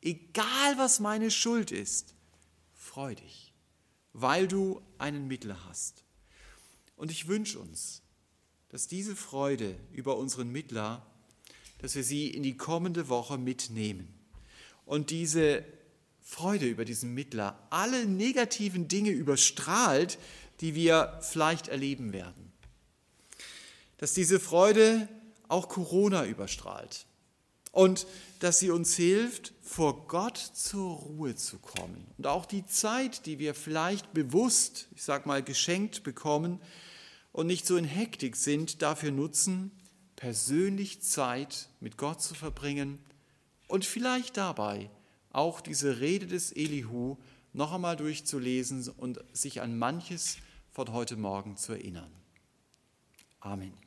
egal 0.00 0.78
was 0.78 1.00
meine 1.00 1.32
Schuld 1.32 1.72
ist, 1.72 2.14
freu 2.72 3.16
dich, 3.16 3.52
weil 4.12 4.46
du 4.46 4.80
einen 4.98 5.26
Mittler 5.26 5.58
hast. 5.64 6.04
Und 6.94 7.10
ich 7.10 7.26
wünsche 7.26 7.58
uns, 7.58 8.02
dass 8.68 8.86
diese 8.86 9.16
Freude 9.16 9.76
über 9.90 10.18
unseren 10.18 10.52
Mittler, 10.52 11.04
dass 11.78 11.96
wir 11.96 12.04
sie 12.04 12.28
in 12.28 12.44
die 12.44 12.56
kommende 12.56 13.08
Woche 13.08 13.38
mitnehmen 13.38 14.06
und 14.86 15.10
diese 15.10 15.64
Freude 16.24 16.66
über 16.66 16.84
diesen 16.84 17.14
Mittler 17.14 17.56
alle 17.70 18.06
negativen 18.06 18.88
Dinge 18.88 19.10
überstrahlt, 19.10 20.18
die 20.60 20.74
wir 20.74 21.20
vielleicht 21.20 21.68
erleben 21.68 22.12
werden. 22.12 22.52
Dass 23.98 24.14
diese 24.14 24.40
Freude 24.40 25.08
auch 25.48 25.68
Corona 25.68 26.24
überstrahlt 26.24 27.06
und 27.70 28.06
dass 28.40 28.58
sie 28.58 28.70
uns 28.70 28.96
hilft, 28.96 29.52
vor 29.62 30.06
Gott 30.08 30.38
zur 30.38 30.96
Ruhe 30.96 31.36
zu 31.36 31.58
kommen. 31.58 32.06
Und 32.18 32.26
auch 32.26 32.46
die 32.46 32.66
Zeit, 32.66 33.26
die 33.26 33.38
wir 33.38 33.54
vielleicht 33.54 34.12
bewusst, 34.12 34.88
ich 34.94 35.02
sage 35.02 35.28
mal, 35.28 35.42
geschenkt 35.42 36.02
bekommen, 36.02 36.60
und 37.32 37.48
nicht 37.48 37.66
so 37.66 37.76
in 37.76 37.84
Hektik 37.84 38.36
sind, 38.36 38.80
dafür 38.80 39.10
nutzen, 39.10 39.72
persönlich 40.14 41.02
Zeit 41.02 41.68
mit 41.80 41.96
Gott 41.98 42.22
zu 42.22 42.32
verbringen 42.32 43.00
und 43.66 43.84
vielleicht 43.84 44.36
dabei 44.36 44.88
auch 45.34 45.60
diese 45.60 46.00
Rede 46.00 46.26
des 46.26 46.52
Elihu 46.52 47.16
noch 47.52 47.72
einmal 47.72 47.96
durchzulesen 47.96 48.88
und 48.88 49.20
sich 49.32 49.60
an 49.62 49.78
manches 49.78 50.38
von 50.70 50.92
heute 50.92 51.16
Morgen 51.16 51.56
zu 51.56 51.72
erinnern. 51.72 52.10
Amen. 53.40 53.83